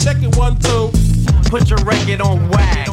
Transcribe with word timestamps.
Check 0.00 0.22
it 0.22 0.34
one, 0.36 0.58
two. 0.58 0.90
Put 1.50 1.68
your 1.68 1.78
record 1.84 2.20
on 2.22 2.48
wag. 2.48 2.88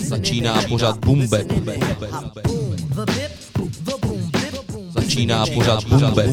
Začíná 0.00 0.62
pořád 0.68 0.98
Boom 0.98 1.28
Bap. 1.28 1.46
Začíná 4.90 5.46
pořád 5.46 5.84
Boom 5.84 6.00
Bap. 6.00 6.26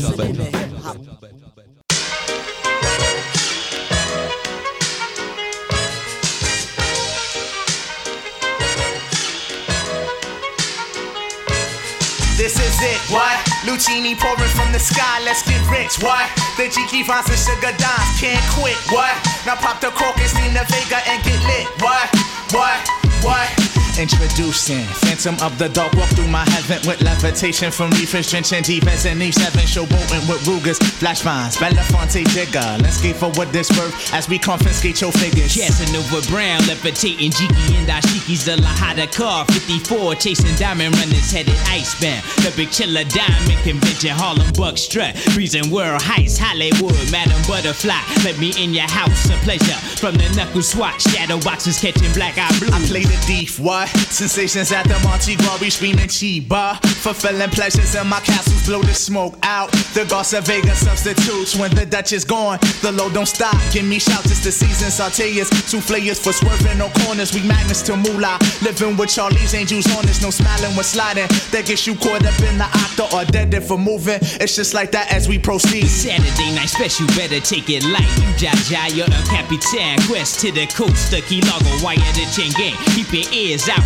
This 12.38 12.56
is 12.60 12.82
it, 12.82 13.10
what? 13.12 13.49
Luchini 13.68 14.16
pouring 14.18 14.50
from 14.56 14.72
the 14.72 14.80
sky, 14.80 15.20
let's 15.26 15.44
get 15.44 15.60
rich, 15.70 16.00
what? 16.02 16.24
The 16.56 16.72
Jiki 16.72 17.04
finds 17.04 17.30
and 17.30 17.40
sugar 17.40 17.76
dimes, 17.76 18.20
can't 18.20 18.40
quit, 18.56 18.78
what? 18.90 19.12
Now 19.46 19.56
pop 19.56 19.82
the 19.82 19.92
cork 19.92 20.18
and 20.18 20.30
steam 20.30 20.54
the 20.54 20.64
Vega 20.72 21.04
and 21.10 21.22
get 21.24 21.40
lit, 21.44 21.68
what? 21.84 22.08
What? 22.56 22.80
What? 23.22 23.89
Introducing 24.00 24.86
Phantom 25.04 25.36
of 25.44 25.60
the 25.60 25.68
Dark 25.68 25.92
Walk 25.92 26.08
through 26.16 26.30
my 26.30 26.48
heaven 26.52 26.80
with 26.88 27.02
levitation 27.02 27.70
from 27.70 27.92
reefers 27.92 28.32
drenching 28.32 28.64
defense 28.64 29.06
and 29.06 29.20
E7 29.20 29.52
showboating 29.68 30.24
with 30.30 30.48
Rugers, 30.48 30.80
flash 30.80 31.20
vines, 31.20 31.58
Belafonte 31.58 32.24
Digger. 32.34 32.82
Let's 32.82 33.02
get 33.02 33.18
for 33.18 33.30
what 33.32 33.52
this 33.52 33.70
worth 33.72 34.14
as 34.14 34.30
we 34.30 34.40
confiscate 34.40 35.02
your 35.02 35.12
figures. 35.12 35.54
Casanova 35.54 36.26
Brown, 36.32 36.66
levitating 36.66 37.32
Jiki 37.32 37.76
and 37.76 37.90
Ashiki's 37.90 38.46
the 38.46 38.56
Lahada 38.56 39.12
car. 39.12 39.44
54, 39.52 40.16
chasing 40.16 40.56
diamond 40.56 40.96
runners 40.96 41.30
headed 41.30 41.60
icebound. 41.68 42.24
The 42.40 42.54
big 42.56 42.72
chiller 42.72 43.04
diamond 43.04 43.60
convention, 43.68 44.12
Harlem 44.12 44.48
Buck 44.54 44.78
strut. 44.78 45.12
Reason 45.36 45.70
world 45.70 46.02
heights, 46.02 46.38
Hollywood, 46.40 46.96
Madam 47.12 47.42
Butterfly. 47.50 48.00
Let 48.24 48.40
me 48.40 48.54
in 48.56 48.74
your 48.74 48.88
house, 48.88 49.28
a 49.28 49.36
pleasure. 49.44 49.76
From 50.00 50.16
the 50.16 50.32
knuckle 50.38 50.64
swatch, 50.64 51.02
shadow 51.02 51.38
boxes 51.42 51.82
catching 51.82 52.14
black 52.14 52.38
eye 52.38 52.48
blue. 52.60 52.72
I 52.72 52.80
play 52.88 53.04
the 53.04 53.20
thief, 53.28 53.60
what? 53.60 53.89
Sensations 54.12 54.72
at 54.72 54.84
the 54.84 55.00
Monte 55.08 55.36
Glory 55.38 55.70
screaming 55.70 56.08
Chiba. 56.08 56.78
Fulfilling 57.00 57.50
pleasures 57.50 57.96
in 57.96 58.08
my 58.08 58.20
castles, 58.20 58.68
blow 58.68 58.82
the 58.82 58.94
smoke 58.94 59.38
out. 59.44 59.72
The 59.94 60.06
Garza 60.10 60.42
Vega 60.42 60.76
substitutes 60.76 61.56
when 61.56 61.74
the 61.76 61.86
Dutch 61.86 62.12
is 62.12 62.26
gone. 62.26 62.60
The 62.82 62.92
low 62.92 63.10
don't 63.10 63.28
stop, 63.28 63.56
give 63.72 63.86
me 63.86 64.00
shouts, 64.00 64.32
it's 64.32 64.44
the 64.44 64.52
season. 64.52 64.90
Sauteas, 64.90 65.50
souffleurs 65.72 66.20
for 66.22 66.34
swerving 66.34 66.78
no 66.78 66.90
corners. 67.06 67.34
We 67.34 67.42
magnets 67.48 67.82
to 67.84 67.96
moolah. 67.96 68.38
Living 68.62 68.98
with 68.98 69.10
Charlie's 69.10 69.54
angels 69.54 69.88
on 69.96 70.04
us, 70.10 70.22
no 70.22 70.32
smiling 70.32 70.76
when 70.76 70.84
sliding. 70.84 71.28
That 71.52 71.66
gets 71.66 71.88
you 71.88 71.96
caught 71.96 72.26
up 72.26 72.40
in 72.42 72.58
the 72.58 72.66
octa 72.66 73.08
or 73.14 73.26
dead 73.32 73.54
if 73.54 73.68
for 73.68 73.78
moving. 73.78 74.20
It's 74.42 74.56
just 74.56 74.74
like 74.74 74.92
that 74.92 75.14
as 75.14 75.30
we 75.30 75.38
proceed. 75.40 75.88
Saturday 75.88 76.56
night 76.56 76.70
special, 76.70 77.08
better 77.16 77.40
take 77.40 77.70
it 77.70 77.86
light. 77.86 78.10
You 78.20 78.30
Jaja, 78.36 78.90
you're 78.96 79.08
a 79.08 79.22
Capitan. 79.30 80.02
Quest 80.10 80.42
to 80.42 80.52
the 80.52 80.66
coast, 80.74 81.12
the 81.12 81.22
Key 81.22 81.42
Lago, 81.46 81.72
wire 81.86 82.02
the 82.18 82.26
chain 82.36 82.52
gang. 82.58 82.76
Keep 82.98 83.14
your 83.14 83.30
ears 83.32 83.70
out 83.70 83.79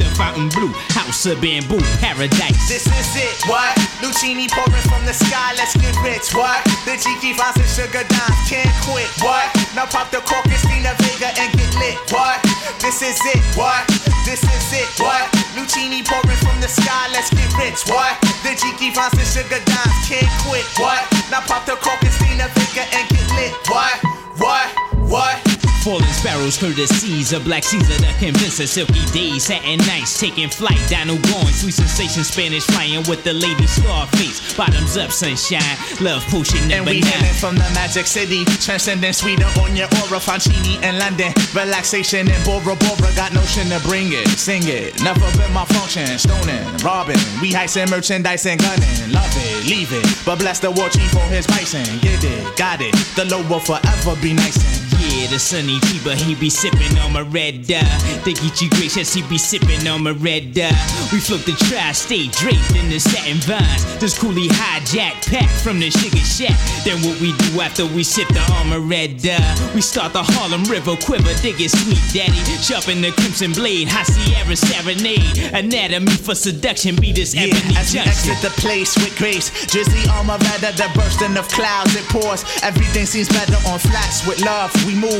the 0.00 0.10
fountain 0.16 0.48
blue, 0.50 0.72
house 0.92 1.26
of 1.26 1.40
bamboo, 1.40 1.80
paradise. 2.00 2.68
This 2.68 2.86
is 2.86 3.10
it, 3.16 3.36
what? 3.48 3.72
Luchini 4.02 4.50
pouring 4.50 4.84
from 4.88 5.04
the 5.06 5.12
sky, 5.12 5.54
let's 5.56 5.76
get 5.76 5.94
rich, 6.02 6.34
what? 6.34 6.60
The 6.84 6.96
Jiki 7.00 7.36
finds 7.36 7.56
and 7.56 7.70
sugar 7.70 8.04
dimes, 8.04 8.40
can't 8.48 8.68
quit, 8.84 9.08
what? 9.24 9.48
Now 9.74 9.86
pop 9.86 10.10
the 10.10 10.20
cork 10.20 10.44
the 10.44 10.92
Vega 11.00 11.30
and 11.38 11.50
get 11.56 11.72
lit, 11.76 11.98
what? 12.10 12.40
This 12.80 13.02
is 13.02 13.20
it, 13.30 13.42
what? 13.56 13.86
This 14.24 14.42
is 14.42 14.68
it, 14.72 14.88
what? 15.00 15.28
Luchini 15.56 16.04
pouring 16.04 16.40
from 16.40 16.60
the 16.60 16.68
sky, 16.68 17.08
let's 17.12 17.30
get 17.30 17.50
rich, 17.56 17.84
what? 17.88 18.16
The 18.42 18.56
Jiki 18.56 18.92
finds 18.92 19.16
and 19.16 19.28
sugar 19.28 19.62
dimes, 19.64 19.96
can't 20.08 20.28
quit, 20.44 20.66
what? 20.80 21.04
Now 21.30 21.40
pop 21.46 21.64
the 21.64 21.76
cork 21.80 22.00
the 22.00 22.10
Vega 22.10 22.84
and 22.96 23.06
get 23.08 23.28
lit, 23.36 23.54
what? 23.68 23.96
What? 24.40 24.68
What? 25.10 25.49
Falling 25.90 26.06
sparrows, 26.12 26.56
courtesies 26.56 27.32
of 27.32 27.42
Black 27.42 27.64
Caesar, 27.64 27.98
the 27.98 28.14
convincer, 28.22 28.64
silky 28.64 29.02
days, 29.10 29.46
satin 29.50 29.78
nights, 29.90 30.20
taking 30.20 30.48
flight, 30.48 30.78
Dino 30.86 31.18
going, 31.18 31.50
sweet 31.50 31.74
sensation, 31.74 32.22
Spanish 32.22 32.62
flying 32.62 33.02
with 33.10 33.24
the 33.24 33.32
lady 33.32 33.66
Scarface, 33.66 34.54
bottoms 34.54 34.96
up, 34.96 35.10
sunshine, 35.10 35.58
love 36.00 36.22
potion 36.30 36.62
And 36.70 36.86
number 36.86 36.92
we 36.92 37.00
nine. 37.00 37.34
from 37.42 37.56
the 37.56 37.66
magic 37.74 38.06
city, 38.06 38.44
transcending 38.62 39.12
Sweden 39.12 39.50
on 39.58 39.74
your 39.74 39.90
aura, 40.06 40.22
Fancini 40.22 40.78
and 40.86 40.96
London. 40.96 41.34
Relaxation 41.58 42.30
in 42.30 42.38
Bora 42.46 42.78
Bora, 42.78 43.10
got 43.18 43.34
notion 43.34 43.66
to 43.74 43.82
bring 43.82 44.14
it, 44.14 44.30
sing 44.38 44.62
it. 44.70 44.94
Never 45.02 45.26
been 45.42 45.50
my 45.50 45.64
function, 45.74 46.06
stoning, 46.22 46.62
robbing. 46.86 47.18
We 47.42 47.50
heisting 47.50 47.90
merchandise 47.90 48.46
and 48.46 48.62
gunning, 48.62 49.10
love 49.10 49.34
it, 49.42 49.66
leave 49.66 49.90
it. 49.90 50.06
But 50.22 50.38
bless 50.38 50.60
the 50.62 50.70
war 50.70 50.86
chief 50.86 51.10
for 51.10 51.26
his 51.34 51.48
bison, 51.48 51.82
get 51.98 52.22
it, 52.22 52.46
got 52.56 52.78
it. 52.78 52.94
The 53.18 53.26
low 53.26 53.42
will 53.50 53.58
forever 53.58 54.14
be 54.22 54.34
nice 54.34 54.54
Yeah, 54.54 54.89
the 55.30 55.38
sunny 55.38 55.78
Tiba, 55.80 56.14
he 56.14 56.34
be 56.34 56.50
sipping 56.50 56.98
on 56.98 57.12
my 57.12 57.20
red 57.22 57.62
uh, 57.70 57.78
dye. 57.80 57.98
The 58.24 58.34
Geechee 58.34 58.68
gracious, 58.70 59.14
he 59.14 59.22
be 59.22 59.38
sipping 59.38 59.86
on 59.86 60.02
my 60.02 60.10
red 60.10 60.52
dye. 60.54 60.74
We 61.12 61.20
float 61.20 61.46
the 61.46 61.52
tri-state 61.70 62.32
draped 62.32 62.74
in 62.74 62.90
the 62.90 62.98
satin 62.98 63.38
vines. 63.46 63.86
This 64.00 64.18
coolie 64.18 64.48
hijack 64.50 65.22
pack 65.30 65.48
from 65.62 65.78
the 65.78 65.90
sugar 65.90 66.18
shack. 66.26 66.58
Then 66.84 66.98
what 67.06 67.20
we 67.20 67.30
do 67.46 67.60
after 67.60 67.86
we 67.86 68.02
sip 68.02 68.26
the 68.28 68.42
armor 68.58 68.80
red 68.80 69.18
dye? 69.22 69.38
We 69.74 69.80
start 69.80 70.12
the 70.12 70.22
Harlem 70.22 70.64
River 70.64 70.96
quiver, 70.96 71.32
dig 71.42 71.60
it 71.60 71.70
sweet 71.70 72.02
daddy. 72.12 72.34
Sharpen 72.58 73.00
the 73.00 73.12
crimson 73.12 73.52
blade, 73.52 73.86
high 73.88 74.02
Sierra 74.02 74.56
serenade. 74.56 75.54
Anatomy 75.54 76.10
for 76.10 76.34
seduction, 76.34 76.96
be 76.96 77.12
this 77.12 77.34
Yeah, 77.34 77.54
ebony 77.54 77.76
as 77.78 77.94
we 77.94 78.02
junction. 78.02 78.34
exit 78.34 78.38
the 78.42 78.52
place 78.60 78.96
with 78.98 79.14
grace, 79.16 79.50
drizzly 79.70 80.02
armor 80.10 80.38
rather 80.50 80.72
the 80.74 80.90
bursting 80.94 81.36
of 81.36 81.46
clouds 81.48 81.94
it 81.94 82.04
pours. 82.10 82.42
Everything 82.62 83.06
seems 83.06 83.28
better 83.28 83.56
on 83.70 83.78
flats 83.78 84.26
with 84.26 84.42
love. 84.42 84.74
We 84.86 84.94
move 84.98 85.19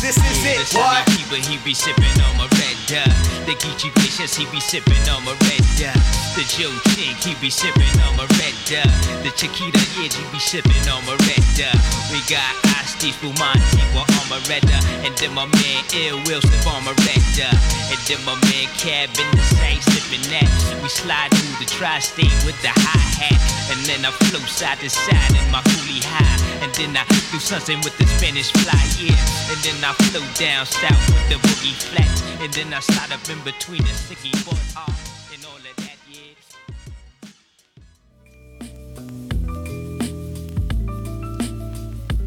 This 0.00 0.16
is 0.16 0.44
Yeah, 0.44 0.60
it. 0.60 0.66
sunny 0.66 1.04
Tiba, 1.12 1.36
he 1.44 1.58
be 1.62 1.74
sipping 1.74 2.16
on 2.24 2.32
my 2.40 2.48
red 2.56 2.76
dye. 2.88 3.04
The 3.44 3.52
Geechee 3.52 3.92
gracious, 3.94 4.34
he 4.34 4.46
be 4.46 4.58
sipping 4.60 4.96
on 5.12 5.24
my 5.24 5.32
red. 5.44 5.60
The 6.36 6.44
Joe 6.48 6.72
Chink, 6.96 7.20
he 7.20 7.34
be 7.36 7.50
sipping 7.50 8.00
on 8.08 8.16
my 8.16 8.24
red. 8.40 8.54
The 9.22 9.30
Chiquita, 9.36 9.78
yeah, 10.00 10.08
he 10.08 10.24
be 10.32 10.38
sipping 10.40 10.88
on 10.88 11.04
my 11.04 11.16
red. 11.28 11.44
We 12.10 12.20
got 12.32 12.48
Asti 12.80 13.12
Spumante 13.12 13.60
on 13.92 14.26
my 14.32 14.40
red. 14.48 14.64
And 15.04 15.12
then 15.18 15.34
my 15.34 15.44
man 15.46 15.84
Ill 15.92 16.16
Will 16.24 16.40
sip 16.40 16.66
on 16.66 16.84
my 16.84 16.96
red. 17.04 17.20
And 17.92 18.00
then 18.08 18.20
my 18.24 18.36
man 18.48 18.68
Cab 18.80 19.10
in 19.20 19.28
the 19.36 19.44
same 19.60 19.80
sipping 19.84 20.24
that. 20.32 20.48
We 20.82 20.88
slide 20.88 21.30
through 21.36 21.60
the 21.60 21.68
tri-state 21.68 22.32
with 22.48 22.56
the 22.62 22.72
hi-hat. 22.72 23.40
And 23.68 23.80
then 23.84 24.04
I 24.04 24.10
flow 24.28 24.40
side 24.48 24.78
to 24.80 24.88
side 24.88 25.32
in 25.36 25.44
my 25.52 25.60
coolie 25.60 26.02
high. 26.04 26.49
And 26.62 26.74
then 26.74 26.96
I 26.96 27.04
do 27.32 27.38
something 27.38 27.78
with 27.84 27.96
the 27.98 28.06
Spanish 28.06 28.52
fly, 28.52 28.84
yeah. 29.00 29.16
And 29.50 29.60
then 29.64 29.80
I 29.82 29.92
flow 30.04 30.24
down 30.36 30.66
south 30.66 31.08
with 31.08 31.28
the 31.30 31.36
boogie 31.48 31.72
flats. 31.72 32.20
And 32.42 32.52
then 32.52 32.74
I 32.74 32.80
slide 32.80 33.12
up 33.12 33.24
in 33.32 33.40
between 33.44 33.82
the 33.82 33.94
sticky 33.94 34.30
board 34.44 34.60
off 34.76 34.92
and 35.32 35.44
all 35.44 35.56
of 35.56 35.76
that, 35.76 35.98
yeah. 36.08 36.36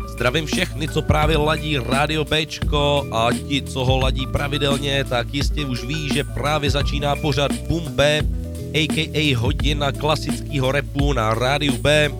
Zdravím 0.08 0.46
všechny, 0.46 0.88
co 0.88 1.02
právě 1.02 1.38
ladí 1.38 1.78
Radio 1.78 2.26
Bčko 2.26 3.08
a 3.12 3.30
ti, 3.48 3.62
co 3.62 3.86
ho 3.86 3.98
ladí 3.98 4.28
pravidelně, 4.28 5.04
tak 5.04 5.34
jistě 5.34 5.66
už 5.66 5.84
ví, 5.84 6.10
že 6.14 6.24
právě 6.24 6.70
začíná 6.70 7.16
pořad 7.16 7.52
Boom 7.52 7.84
B, 7.84 8.22
a.k.a. 8.74 9.36
hodina 9.38 9.92
klasického 9.92 10.72
repu 10.72 11.14
na 11.14 11.34
Rádiu 11.34 11.78
B. 11.78 12.12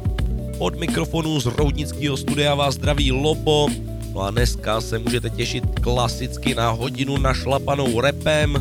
Od 0.60 0.80
mikrofonu 0.80 1.40
z 1.40 1.46
Roudnického 1.46 2.18
studia 2.18 2.56
vás 2.56 2.76
zdraví 2.76 3.12
Lobo. 3.12 3.68
No 4.14 4.22
a 4.22 4.32
dneska 4.32 4.82
se 4.82 5.00
můžete 5.00 5.30
těšit 5.30 5.64
klasicky 5.82 6.56
na 6.56 6.70
hodinu 6.70 7.18
našlapanou 7.18 8.02
repem. 8.02 8.56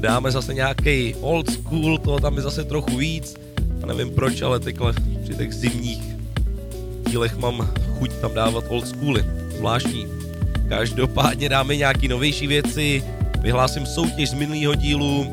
Dáme 0.00 0.30
zase 0.30 0.54
nějaký 0.54 1.14
old 1.20 1.50
school, 1.50 1.98
toho 1.98 2.20
tam 2.20 2.36
je 2.36 2.42
zase 2.42 2.64
trochu 2.64 2.96
víc. 2.96 3.36
A 3.82 3.86
nevím 3.86 4.10
proč, 4.10 4.42
ale 4.42 4.60
takhle 4.60 4.92
při 5.22 5.34
těch 5.34 5.54
zimních 5.54 6.02
dílech 7.10 7.36
mám 7.36 7.70
chuť 7.98 8.12
tam 8.20 8.34
dávat 8.34 8.64
old 8.68 8.88
schooly. 8.88 9.24
Zvláštní. 9.56 10.06
Každopádně 10.68 11.48
dáme 11.48 11.76
nějaký 11.76 12.08
novější 12.08 12.46
věci, 12.46 13.04
vyhlásím 13.40 13.86
soutěž 13.86 14.30
z 14.30 14.34
minulého 14.34 14.74
dílu, 14.74 15.26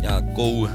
nějakou 0.00 0.68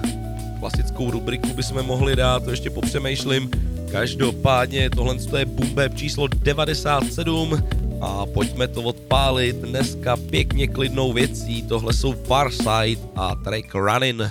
klasickou 0.60 1.12
rubriku 1.12 1.54
bychom 1.54 1.84
mohli 1.86 2.16
dát, 2.16 2.44
to 2.44 2.52
ještě 2.52 2.70
popřemýšlím. 2.70 3.50
Každopádně 3.92 4.90
tohle 4.90 5.16
je 5.38 5.46
bube 5.46 5.90
číslo 5.96 6.28
97 6.28 7.64
a 8.02 8.26
pojďme 8.26 8.68
to 8.68 8.82
odpálit 8.82 9.56
dneska 9.56 10.18
pěkně 10.18 10.68
klidnou 10.68 11.14
věcí. 11.14 11.62
Tohle 11.62 11.94
jsou 11.94 12.14
Farside 12.14 13.02
a 13.16 13.36
track 13.36 13.76
Running. 13.76 14.22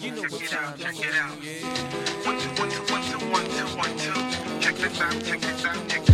check 0.00 0.42
it 0.42 0.54
out, 0.54 0.78
check 0.78 0.98
it 0.98 1.14
out. 1.14 1.38
Check 4.60 4.76
this 4.76 5.00
out, 5.00 5.12
check 5.24 5.40
this 5.40 5.64
out, 5.64 5.88
check 5.88 6.02
this 6.02 6.08
out. 6.08 6.09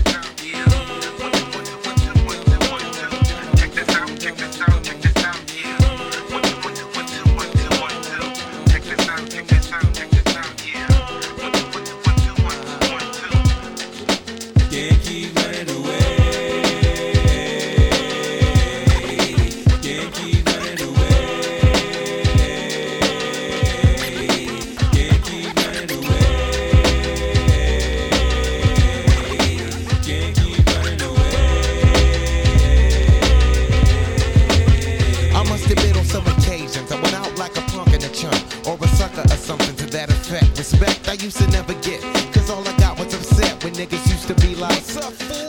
get. 41.87 42.03
Cause 42.35 42.51
all 42.51 42.67
I 42.67 42.75
got 42.77 42.99
was 42.99 43.15
upset 43.15 43.63
when 43.63 43.73
niggas 43.75 44.03
used 44.11 44.27
to 44.27 44.35
be 44.43 44.57
like, 44.57 44.83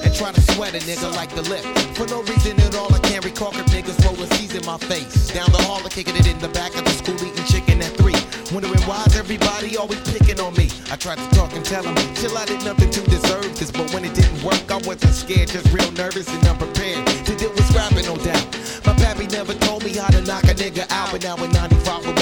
and 0.05 0.13
try 0.13 0.31
to 0.31 0.41
sweat 0.53 0.77
a 0.77 0.81
nigga 0.85 1.09
like 1.15 1.33
the 1.33 1.41
lip. 1.49 1.65
For 1.97 2.05
no 2.07 2.21
reason 2.21 2.59
at 2.61 2.75
all, 2.75 2.93
I 2.93 2.99
can't 2.99 3.25
recall 3.25 3.51
if 3.57 3.65
niggas 3.73 3.97
rolling 4.05 4.29
C's 4.37 4.53
in 4.53 4.63
my 4.65 4.77
face. 4.77 5.33
Down 5.33 5.51
the 5.51 5.61
hall, 5.65 5.81
I'm 5.83 5.89
kicking 5.89 6.15
it 6.15 6.27
in 6.27 6.37
the 6.39 6.49
back 6.49 6.77
of 6.77 6.85
the 6.85 6.91
school, 6.91 7.17
eating 7.25 7.45
chicken 7.45 7.81
at 7.81 7.97
three. 7.97 8.21
Wondering 8.53 8.81
why's 8.85 9.17
everybody 9.17 9.75
always 9.77 9.99
picking 10.13 10.39
on 10.39 10.53
me. 10.53 10.69
I 10.91 10.95
tried 10.95 11.17
to 11.17 11.27
talk 11.35 11.51
and 11.53 11.65
tell 11.65 11.83
them, 11.83 11.95
till 12.13 12.37
I 12.37 12.45
did 12.45 12.63
nothing 12.63 12.91
to 12.91 13.01
deserve 13.09 13.57
this. 13.57 13.71
But 13.71 13.91
when 13.93 14.05
it 14.05 14.13
didn't 14.13 14.41
work, 14.43 14.69
I 14.69 14.77
wasn't 14.85 15.15
scared, 15.15 15.49
just 15.49 15.73
real 15.73 15.91
nervous 15.93 16.29
and 16.29 16.45
unprepared 16.47 17.01
to 17.25 17.35
deal 17.35 17.51
with 17.51 17.67
rapping, 17.73 18.05
no 18.05 18.15
doubt. 18.15 18.45
My 18.85 18.93
pappy 18.93 19.25
never 19.27 19.53
told 19.65 19.83
me 19.83 19.91
how 19.97 20.07
to 20.07 20.21
knock 20.21 20.43
a 20.43 20.53
nigga 20.53 20.85
out, 20.91 21.11
but 21.11 21.23
now 21.23 21.35
in 21.43 21.51
95, 21.51 22.16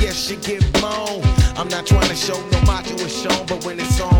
yes, 0.00 0.30
you 0.30 0.36
get 0.36 0.60
blown. 0.74 1.22
I'm 1.56 1.68
not 1.68 1.86
trying 1.86 2.08
to 2.08 2.16
show 2.16 2.38
no 2.50 2.60
macho 2.62 2.94
is 2.94 3.22
shown, 3.22 3.46
but 3.46 3.64
when 3.64 3.80
it's 3.80 4.00
on. 4.00 4.11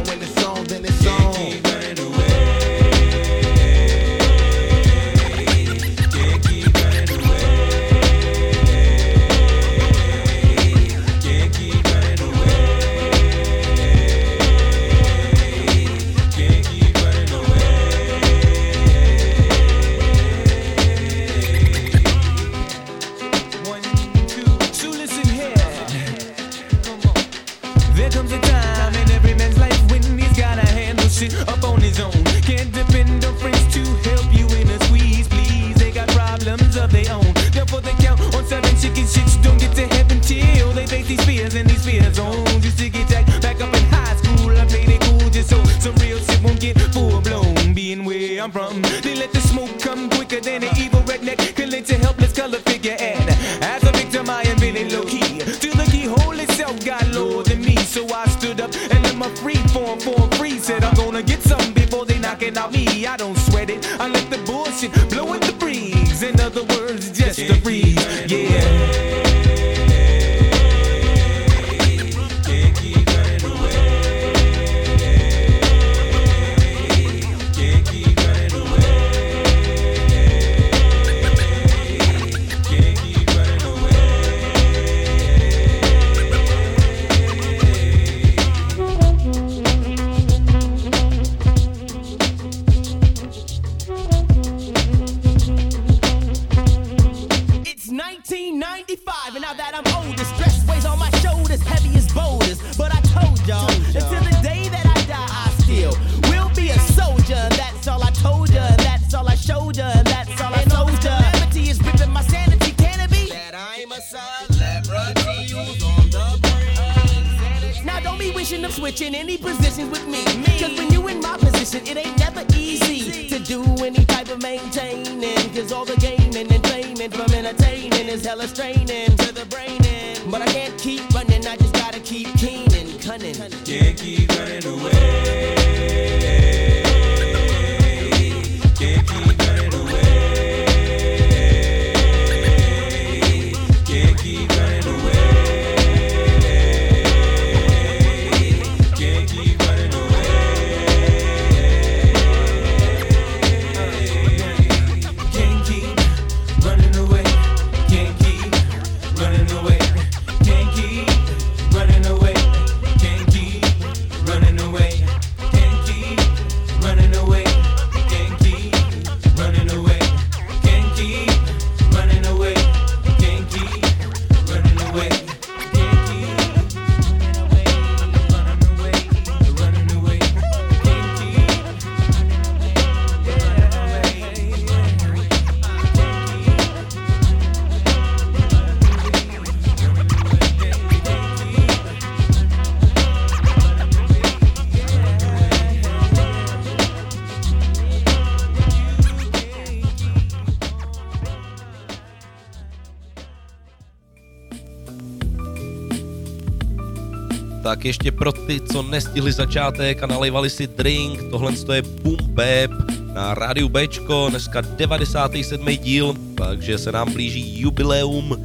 Tak 207.83 207.87
ještě 207.87 208.13
pro 208.13 208.33
ty, 208.33 208.61
co 208.61 208.83
nestihli 208.83 209.33
začátek 209.33 210.03
a 210.03 210.07
nalejvali 210.07 210.51
si 210.51 210.67
drink, 210.67 211.23
tohle 211.31 211.53
je 211.73 211.83
Boom 211.83 212.17
Bap 212.17 212.71
na 213.15 213.35
rádiu 213.35 213.69
Bčko, 213.69 214.27
dneska 214.31 214.61
97. 214.61 215.67
díl, 215.77 216.15
takže 216.35 216.79
se 216.79 216.93
nám 216.93 217.13
blíží 217.13 217.61
jubileum 217.61 218.45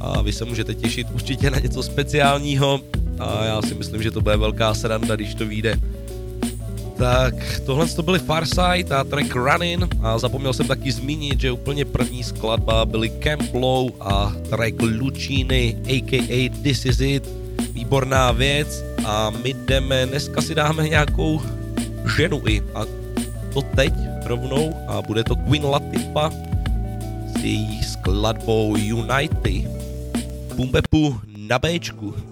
a 0.00 0.22
vy 0.22 0.32
se 0.32 0.44
můžete 0.44 0.74
těšit 0.74 1.06
určitě 1.14 1.50
na 1.50 1.58
něco 1.58 1.82
speciálního 1.82 2.80
a 3.18 3.44
já 3.44 3.62
si 3.62 3.74
myslím, 3.74 4.02
že 4.02 4.10
to 4.10 4.20
bude 4.20 4.36
velká 4.36 4.74
sranda, 4.74 5.16
když 5.16 5.34
to 5.34 5.46
vyjde. 5.46 5.80
Tak 6.96 7.60
tohle 7.66 7.86
to 7.86 8.02
byly 8.02 8.18
Farsight 8.18 8.92
a 8.92 9.04
track 9.04 9.34
Running 9.34 9.96
a 10.02 10.18
zapomněl 10.18 10.52
jsem 10.52 10.66
taky 10.66 10.92
zmínit, 10.92 11.40
že 11.40 11.52
úplně 11.52 11.84
první 11.84 12.22
skladba 12.22 12.86
byly 12.86 13.10
Camp 13.10 13.54
Low 13.54 13.90
a 14.00 14.32
track 14.50 14.82
Lucini 14.82 15.76
aka 15.84 16.54
This 16.62 16.84
Is 16.84 17.00
It. 17.00 17.39
Výborná 17.72 18.32
věc 18.32 18.84
a 19.06 19.30
my 19.30 19.54
jdeme, 19.54 20.06
dneska 20.06 20.42
si 20.42 20.54
dáme 20.54 20.88
nějakou 20.88 21.42
ženu 22.16 22.42
i 22.46 22.62
a 22.74 22.84
to 23.52 23.62
teď 23.62 23.94
rovnou 24.24 24.74
a 24.88 25.02
bude 25.02 25.24
to 25.24 25.36
Queen 25.36 25.64
Latifah 25.64 26.32
s 27.36 27.44
její 27.44 27.82
skladbou 27.82 28.76
United. 28.76 29.70
Bumbepu 30.56 31.20
na 31.36 31.58
Bčku. 31.58 32.29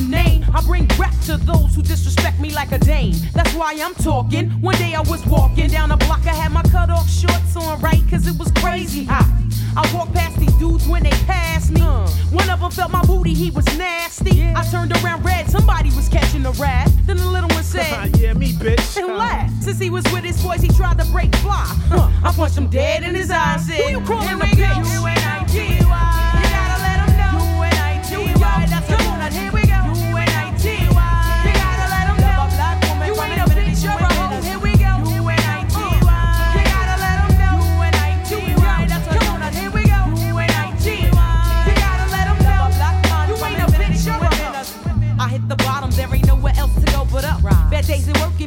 my 0.00 0.08
name. 0.08 0.44
I 0.54 0.62
bring 0.62 0.86
rap 0.98 1.14
to 1.26 1.36
those 1.36 1.74
who 1.74 1.82
disrespect 1.82 2.40
me 2.40 2.50
like 2.50 2.72
a 2.72 2.78
dame. 2.78 3.14
That's 3.34 3.52
why 3.54 3.76
I'm 3.78 3.94
talking. 3.94 4.50
One 4.60 4.76
day 4.76 4.94
I 4.94 5.00
was 5.00 5.24
walking 5.26 5.68
down 5.68 5.90
a 5.90 5.96
block, 5.96 6.20
I 6.26 6.34
had 6.34 6.52
my 6.52 6.62
cut 6.64 6.90
off 6.90 7.08
shorts 7.08 7.56
on, 7.56 7.80
right? 7.80 8.02
Cause 8.10 8.26
it 8.26 8.38
was 8.38 8.50
crazy 8.52 9.04
hot. 9.04 9.28
I 9.76 9.94
walked 9.94 10.14
past 10.14 10.38
these 10.38 10.52
dudes 10.54 10.88
when 10.88 11.02
they 11.02 11.16
passed 11.26 11.70
me. 11.70 11.80
Uh. 11.80 12.08
One 12.30 12.48
of 12.50 12.60
them 12.60 12.70
felt 12.70 12.90
my 12.90 13.04
booty, 13.04 13.34
he 13.34 13.50
was 13.50 13.64
nasty. 13.78 14.36
Yeah. 14.36 14.54
I 14.56 14.68
turned 14.70 14.92
around 15.02 15.24
red, 15.24 15.48
somebody 15.50 15.90
was 15.90 16.08
catching 16.08 16.44
a 16.46 16.52
rat. 16.52 16.90
Then 17.06 17.16
the 17.16 17.26
little 17.26 17.48
one 17.50 17.62
said, 17.74 18.16
Yeah, 18.16 18.32
me, 18.34 18.52
bitch. 18.52 18.96
And 18.96 19.10
uh. 19.10 19.16
laughed. 19.16 19.62
Since 19.62 19.78
he 19.78 19.90
was 19.90 20.04
with 20.12 20.24
his 20.24 20.42
boys, 20.42 20.60
he 20.60 20.68
tried 20.68 20.98
to 20.98 21.06
break 21.06 21.34
fly. 21.36 21.66
Uh. 21.90 22.10
I 22.24 22.32
punched 22.32 22.56
him 22.56 22.68
dead 22.68 23.02
in 23.02 23.14
his 23.14 23.30
eyes. 23.30 23.68
Who 23.68 23.82
you 23.90 24.00
calling 24.02 24.40
a 24.40 24.44
bitch? 24.44 24.92
You 24.92 25.06
and 25.06 25.18
I, 25.20 25.44
G-Y. 25.46 25.74
You 25.74 26.50
gotta 26.50 26.82
let 26.82 27.08
him 27.08 27.16
know. 27.18 27.56
You 27.56 27.62
and 27.62 27.74
I, 27.74 28.02
G-Y. 28.08 28.66
That's 28.68 28.86
come 28.88 29.06
on, 29.06 29.32
here 29.32 29.52
we 29.52 29.57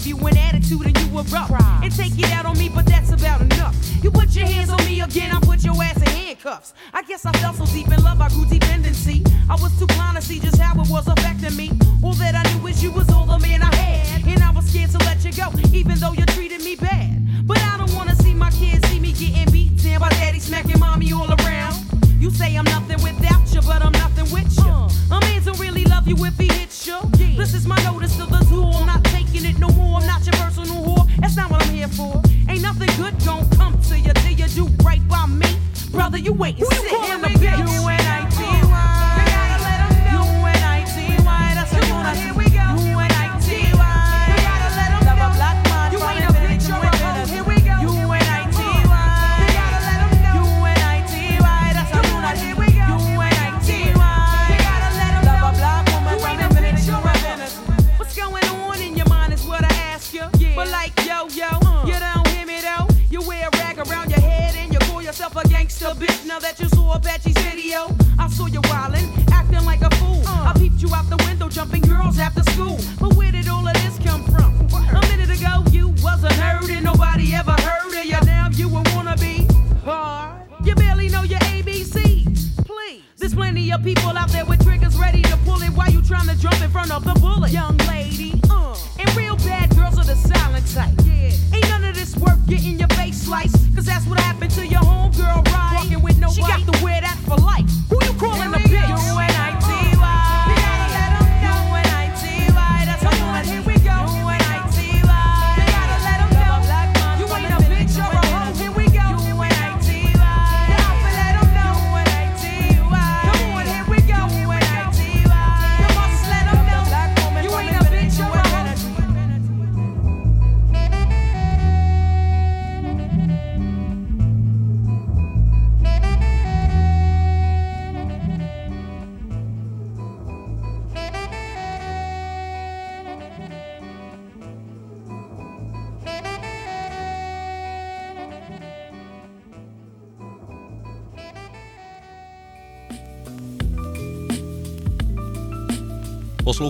give 0.01 0.17
you 0.19 0.27
an 0.27 0.37
attitude 0.37 0.85
and 0.85 0.97
you 0.99 1.19
erupt 1.19 1.51
and 1.83 1.95
take 1.95 2.17
it 2.17 2.31
out 2.31 2.45
on 2.45 2.57
me, 2.57 2.69
but 2.69 2.85
that's 2.85 3.11
about 3.11 3.41
enough. 3.41 3.75
You 4.03 4.09
put 4.09 4.29
your 4.35 4.47
hands 4.47 4.69
on 4.69 4.83
me 4.85 5.01
again, 5.01 5.31
I 5.31 5.39
put 5.39 5.63
your 5.63 5.75
ass 5.81 5.97
in 5.97 6.09
handcuffs. 6.09 6.73
I 6.93 7.03
guess 7.03 7.25
I 7.25 7.31
fell 7.33 7.53
so 7.53 7.65
deep 7.67 7.87
in 7.87 8.03
love, 8.03 8.19
I 8.19 8.29
grew 8.29 8.45
dependency. 8.45 9.23
I 9.49 9.55
was 9.55 9.77
too 9.77 9.85
blind 9.87 10.17
to 10.17 10.21
see 10.21 10.39
just 10.39 10.57
how 10.57 10.73
it 10.81 10.89
was 10.89 11.07
affecting 11.07 11.55
me. 11.55 11.71
All 12.03 12.13
that 12.13 12.35
I 12.35 12.43
knew 12.53 12.67
is 12.67 12.81
you 12.81 12.91
was 12.91 13.09
all 13.11 13.25
the 13.25 13.39
man 13.39 13.61
I 13.61 13.73
had, 13.75 14.27
and 14.27 14.43
I 14.43 14.51
was 14.51 14.65
scared 14.65 14.89
to 14.91 14.97
let 14.99 15.23
you 15.23 15.33
go, 15.33 15.51
even 15.71 15.97
though 15.99 16.13
you 16.13 16.25
treated 16.27 16.63
me 16.63 16.75
bad. 16.75 17.45
But 17.45 17.59
I 17.59 17.77
don't 17.77 17.93
wanna 17.93 18.15
see 18.15 18.33
my 18.33 18.49
kids 18.51 18.87
see 18.89 18.99
me 18.99 19.11
getting 19.13 19.51
beat 19.51 19.83
down 19.83 19.99
by 19.99 20.09
daddy 20.09 20.39
smacking 20.39 20.79
mommy 20.79 21.13
all 21.13 21.31
around. 21.31 21.90
You 22.21 22.29
say 22.29 22.55
I'm 22.55 22.65
nothing 22.65 23.01
without 23.01 23.51
you, 23.51 23.61
but 23.61 23.83
I'm 23.83 23.93
nothing 23.93 24.31
with 24.31 24.55
you. 24.55 24.69
Uh. 24.69 25.17
A 25.17 25.19
man 25.21 25.41
don't 25.43 25.59
really 25.59 25.83
love 25.85 26.07
you 26.07 26.15
if 26.23 26.37
he 26.37 26.53
hits 26.53 26.85
you. 26.85 26.99
Yeah. 27.17 27.35
This 27.35 27.55
is 27.55 27.65
my 27.65 27.81
notice 27.83 28.15
to 28.17 28.27
the 28.27 28.43
zoo. 28.43 28.63
I'm 28.63 28.85
not 28.85 29.03
taking 29.05 29.43
it 29.43 29.57
no 29.57 29.69
more. 29.69 29.99
I'm 29.99 30.05
not 30.05 30.23
your 30.23 30.33
personal 30.33 30.85
whore. 30.85 31.07
That's 31.17 31.35
not 31.35 31.49
what 31.49 31.65
I'm 31.65 31.73
here 31.73 31.87
for. 31.87 32.21
Ain't 32.47 32.61
nothing 32.61 32.89
good 32.95 33.15
gon' 33.25 33.49
come 33.57 33.81
to 33.89 33.99
you 33.99 34.13
till 34.13 34.33
you 34.33 34.47
do 34.49 34.67
right 34.85 35.01
by 35.07 35.25
me. 35.25 35.47
Brother, 35.89 36.19
you 36.19 36.33
wait 36.33 36.59
and 36.59 36.71
you 36.71 36.99
here 36.99 37.15
and 37.15 37.23
bitch. 37.23 37.57
You 37.57 37.89
and 37.89 38.07
I, 38.07 38.29
T-Y. 38.29 39.01
You 40.13 40.45
and 40.45 40.63
I, 40.63 40.85
T-Y. 40.85 41.51
That's 41.55 41.73
what 41.73 42.05
I 42.05 42.13
hear. 42.13 42.50
Batchy's 67.01 67.33
video. 67.37 67.90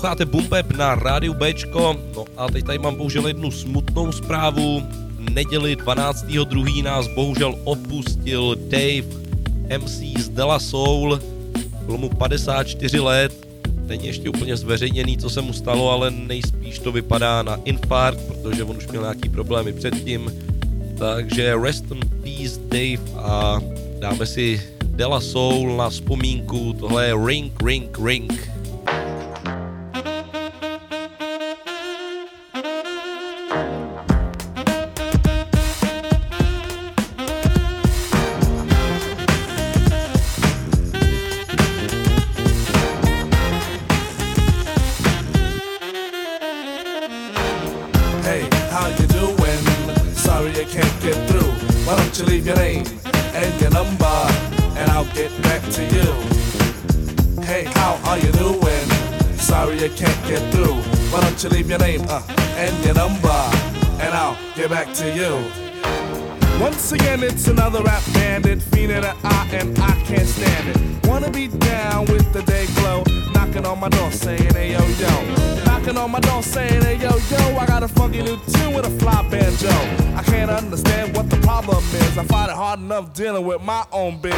Posloucháte 0.01 0.25
Bumpep 0.25 0.71
na 0.71 0.95
rádiu 0.95 1.33
Bčko, 1.33 1.95
no 2.15 2.25
a 2.37 2.47
teď 2.51 2.65
tady 2.65 2.79
mám 2.79 2.95
bohužel 2.95 3.27
jednu 3.27 3.51
smutnou 3.51 4.11
zprávu. 4.11 4.83
Neděli 5.19 5.75
12.2. 5.75 6.83
nás 6.83 7.07
bohužel 7.07 7.55
opustil 7.63 8.55
Dave 8.55 9.05
MC 9.77 10.01
z 10.19 10.29
Dela 10.29 10.59
Soul, 10.59 11.19
bylo 11.85 11.97
mu 11.97 12.09
54 12.09 12.99
let, 12.99 13.47
není 13.85 14.07
ještě 14.07 14.29
úplně 14.29 14.57
zveřejněný, 14.57 15.17
co 15.17 15.29
se 15.29 15.41
mu 15.41 15.53
stalo, 15.53 15.91
ale 15.91 16.11
nejspíš 16.11 16.79
to 16.79 16.91
vypadá 16.91 17.43
na 17.43 17.59
infarkt, 17.65 18.21
protože 18.21 18.63
on 18.63 18.77
už 18.77 18.87
měl 18.87 19.01
nějaký 19.01 19.29
problémy 19.29 19.73
předtím. 19.73 20.31
Takže 20.97 21.55
rest 21.63 21.85
in 21.91 21.99
peace 22.23 22.59
Dave 22.67 23.21
a 23.21 23.61
dáme 23.99 24.25
si 24.25 24.61
Dela 24.85 25.21
Soul 25.21 25.77
na 25.77 25.89
vzpomínku, 25.89 26.73
tohle 26.73 27.07
je 27.07 27.25
Ring 27.25 27.63
Ring 27.63 27.99
Ring. 28.05 28.50
Once 66.59 66.91
again, 66.91 67.23
it's 67.23 67.47
another 67.47 67.81
rap 67.81 68.03
bandit, 68.13 68.61
fiend 68.61 68.91
in 68.91 69.01
the 69.01 69.15
eye, 69.23 69.49
and 69.53 69.79
I 69.79 69.91
can't 70.03 70.27
stand 70.27 70.67
it. 70.67 71.07
Wanna 71.07 71.31
be 71.31 71.47
down 71.47 72.05
with 72.07 72.31
the 72.33 72.41
day 72.43 72.65
glow, 72.75 73.03
knocking 73.33 73.65
on 73.65 73.79
my 73.79 73.87
door 73.87 74.11
saying, 74.11 74.53
hey 74.53 74.73
yo 74.73 74.85
yo. 74.85 75.63
Knocking 75.63 75.97
on 75.97 76.11
my 76.11 76.19
door 76.19 76.43
saying, 76.43 76.81
hey 76.81 76.97
yo 76.97 77.09
yo, 77.29 77.57
I 77.57 77.65
got 77.65 77.83
a 77.83 77.87
funky 77.87 78.21
new 78.21 78.37
tune 78.51 78.73
with 78.73 78.85
a 78.85 78.91
fly 78.99 79.25
banjo. 79.29 79.69
I 80.15 80.23
can't 80.23 80.51
understand 80.51 81.15
what 81.15 81.29
the 81.29 81.37
problem 81.37 81.77
is. 81.77 82.17
I 82.17 82.25
find 82.25 82.51
it 82.51 82.55
hard 82.55 82.79
enough 82.79 83.13
dealing 83.13 83.45
with 83.45 83.61
my 83.61 83.85
own 83.93 84.19
biz. 84.19 84.35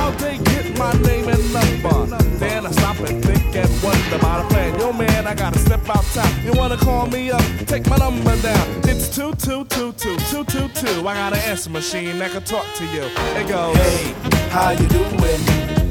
How 0.00 0.10
they 0.12 0.38
get 0.38 0.78
my 0.78 0.92
name 1.02 1.28
and 1.28 1.52
number? 1.52 2.16
Then 2.38 2.64
I 2.64 2.70
stop 2.70 2.98
and 3.00 3.22
think 3.22 3.54
and 3.54 3.70
wonder 3.82 4.16
about 4.16 4.46
a 4.46 4.48
plan. 4.48 4.80
Yo 4.80 4.94
man, 4.94 5.26
I 5.26 5.34
gotta 5.34 5.58
step 5.58 5.86
outside. 5.90 6.42
You 6.42 6.52
wanna 6.54 6.78
call 6.78 7.06
me 7.06 7.30
up? 7.30 7.44
Take 7.66 7.86
my 7.86 7.98
number 7.98 8.34
down. 8.40 8.66
It's 8.84 9.14
two 9.14 9.34
two 9.34 9.66
two 9.66 9.92
two 9.92 10.16
two 10.30 10.44
two 10.44 10.68
two. 10.68 11.06
I 11.06 11.12
got 11.20 11.34
an 11.34 11.40
answer 11.40 11.68
machine 11.68 12.18
that 12.18 12.30
can 12.30 12.42
talk 12.44 12.64
to 12.76 12.84
you. 12.94 13.04
It 13.40 13.46
goes. 13.46 13.76
Hey, 13.76 14.14
how 14.48 14.70
you 14.70 14.88
doing? 14.88 15.42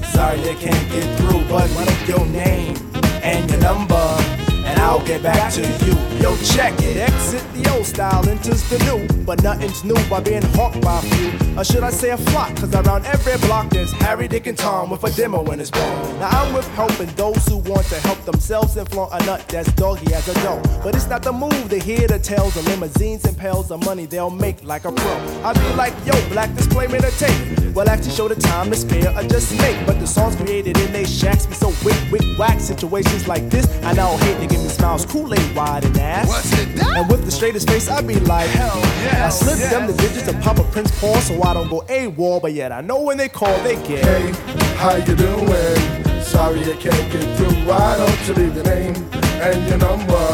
Sorry 0.06 0.40
I 0.54 0.56
can't 0.56 0.86
get 0.92 1.08
through, 1.20 1.44
but 1.48 1.70
what 1.76 1.88
is 1.88 2.10
your 2.10 2.26
name 2.26 2.76
and 3.22 3.48
your 3.52 3.62
number? 3.62 4.39
And 4.70 4.80
I'll 4.80 5.06
get 5.06 5.24
back 5.24 5.52
to 5.54 5.62
you. 5.62 5.94
Yo, 6.22 6.36
check 6.38 6.74
it. 6.82 6.98
Exit 6.98 7.44
the 7.54 7.70
old 7.74 7.86
style, 7.86 8.28
enters 8.30 8.68
the 8.70 8.78
new. 8.86 9.24
But 9.24 9.42
nothing's 9.44 9.84
new 9.84 9.98
by 10.10 10.20
being 10.20 10.44
hawked 10.54 10.82
by 10.82 11.00
a 11.00 11.02
few. 11.02 11.58
Or 11.58 11.64
should 11.64 11.84
I 11.84 11.90
say 11.90 12.12
a 12.12 12.18
flock? 12.18 12.56
Cause 12.58 12.74
around 12.76 13.06
every 13.06 13.38
block 13.48 13.70
there's 13.70 13.92
Harry, 13.94 14.28
Dick, 14.28 14.48
and 14.48 14.58
Tom 14.58 14.90
with 14.90 15.04
a 15.04 15.12
demo 15.12 15.44
in 15.52 15.60
his 15.60 15.72
bone. 15.72 16.20
Now 16.20 16.30
I'm 16.30 16.54
with 16.54 16.68
helping 16.70 17.10
those 17.16 17.46
who 17.48 17.58
want 17.58 17.86
to 17.88 18.00
help 18.02 18.20
themselves 18.26 18.78
and 18.78 18.88
flaunt 18.90 19.14
a 19.14 19.26
nut 19.26 19.46
that's 19.48 19.72
doggy 19.74 20.14
as 20.14 20.28
a 20.28 20.34
dough. 20.36 20.62
But 20.84 20.96
it's 20.96 21.08
not 21.08 21.24
the 21.24 21.32
move 21.32 21.70
to 21.70 21.80
hear 21.80 22.08
the 22.08 22.20
tales 22.20 22.56
of 22.58 22.66
limousines 22.68 23.26
and 23.26 23.38
pails 23.38 23.72
of 23.72 23.84
money 23.86 24.06
they'll 24.06 24.30
make 24.30 24.64
like 24.64 24.86
a 24.86 24.92
pro. 24.92 25.14
I 25.44 25.54
be 25.54 25.74
like, 25.76 25.94
yo, 26.06 26.14
black 26.30 26.54
display 26.56 26.88
made 26.88 27.04
a 27.04 27.12
tape. 27.12 27.74
Well, 27.74 27.88
actually 27.88 28.12
show 28.12 28.28
the 28.28 28.36
time 28.36 28.70
to 28.72 28.76
spare 28.76 29.16
or 29.18 29.24
just 29.24 29.58
make. 29.60 29.86
But 29.86 30.00
the 30.00 30.08
songs 30.08 30.36
created 30.36 30.78
in 30.78 30.92
they 30.92 31.06
shacks 31.06 31.46
be 31.46 31.54
so 31.54 31.70
wick, 31.86 31.98
wick, 32.12 32.24
whack. 32.38 32.60
Situations 32.60 33.28
like 33.28 33.50
this, 33.50 33.66
I 33.84 33.94
now 33.94 34.18
hate 34.18 34.40
to 34.42 34.48
give 34.48 34.59
me 34.64 34.70
smiles, 34.70 35.06
Kool-Aid 35.06 35.56
wide 35.56 35.86
and 35.86 35.98
ass. 35.98 36.28
What's 36.28 36.52
it 36.54 36.76
that? 36.78 36.98
And 36.98 37.10
with 37.10 37.26
the 37.26 37.32
straightest 37.32 37.70
face, 37.70 37.90
I 37.90 38.02
be 38.02 38.20
like, 38.20 38.50
hell 38.50 38.78
yeah. 39.04 39.28
I 39.28 39.30
slip 39.30 39.60
yes. 39.60 39.72
them 39.72 39.88
the 39.88 39.94
digits 39.94 40.28
of 40.28 40.40
Papa 40.42 40.64
Prince 40.72 40.98
Paul 41.00 41.16
so 41.18 41.42
I 41.44 41.54
don't 41.54 41.70
go 41.70 41.82
AWOL, 41.88 42.42
but 42.42 42.54
yet 42.54 42.72
I 42.72 42.82
know 42.82 43.02
when 43.02 43.18
they 43.18 43.30
call, 43.30 43.58
they 43.64 43.76
get. 43.88 44.06
Hey, 44.06 44.32
how 44.76 44.96
you 44.96 45.16
doing? 45.16 46.22
Sorry 46.22 46.62
I 46.62 46.76
can't 46.76 47.12
get 47.12 47.38
through. 47.38 47.56
Why 47.66 47.98
don't 47.98 48.28
you 48.28 48.34
leave 48.36 48.56
your 48.56 48.66
name 48.66 48.96
and 49.42 49.68
your 49.68 49.78
number, 49.78 50.28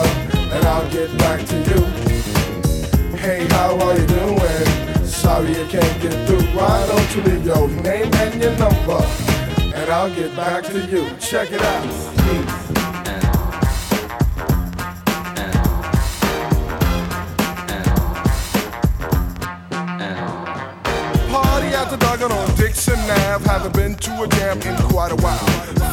and 0.54 0.66
I'll 0.66 0.90
get 0.92 1.18
back 1.18 1.46
to 1.48 1.56
you. 1.56 1.82
Hey, 3.18 3.48
how 3.50 3.78
are 3.80 3.98
you 3.98 4.08
doing? 4.08 5.06
Sorry 5.06 5.52
I 5.52 5.68
can't 5.68 6.02
get 6.02 6.28
through. 6.28 6.46
Why 6.58 6.86
don't 6.88 7.16
you 7.16 7.22
leave 7.24 7.46
your 7.46 7.68
name 7.70 8.14
and 8.14 8.42
your 8.42 8.56
number, 8.58 9.02
and 9.74 9.90
I'll 9.90 10.14
get 10.14 10.36
back 10.36 10.64
to 10.66 10.80
you. 10.88 11.10
Check 11.20 11.52
it 11.52 11.62
out. 11.62 12.65
Dixon 23.36 23.50
Ave. 23.50 23.66
Haven't 23.66 23.76
been 23.76 23.96
to 23.96 24.24
a 24.24 24.28
jam 24.28 24.62
in 24.62 24.76
quite 24.90 25.12
a 25.12 25.16
while. 25.16 25.38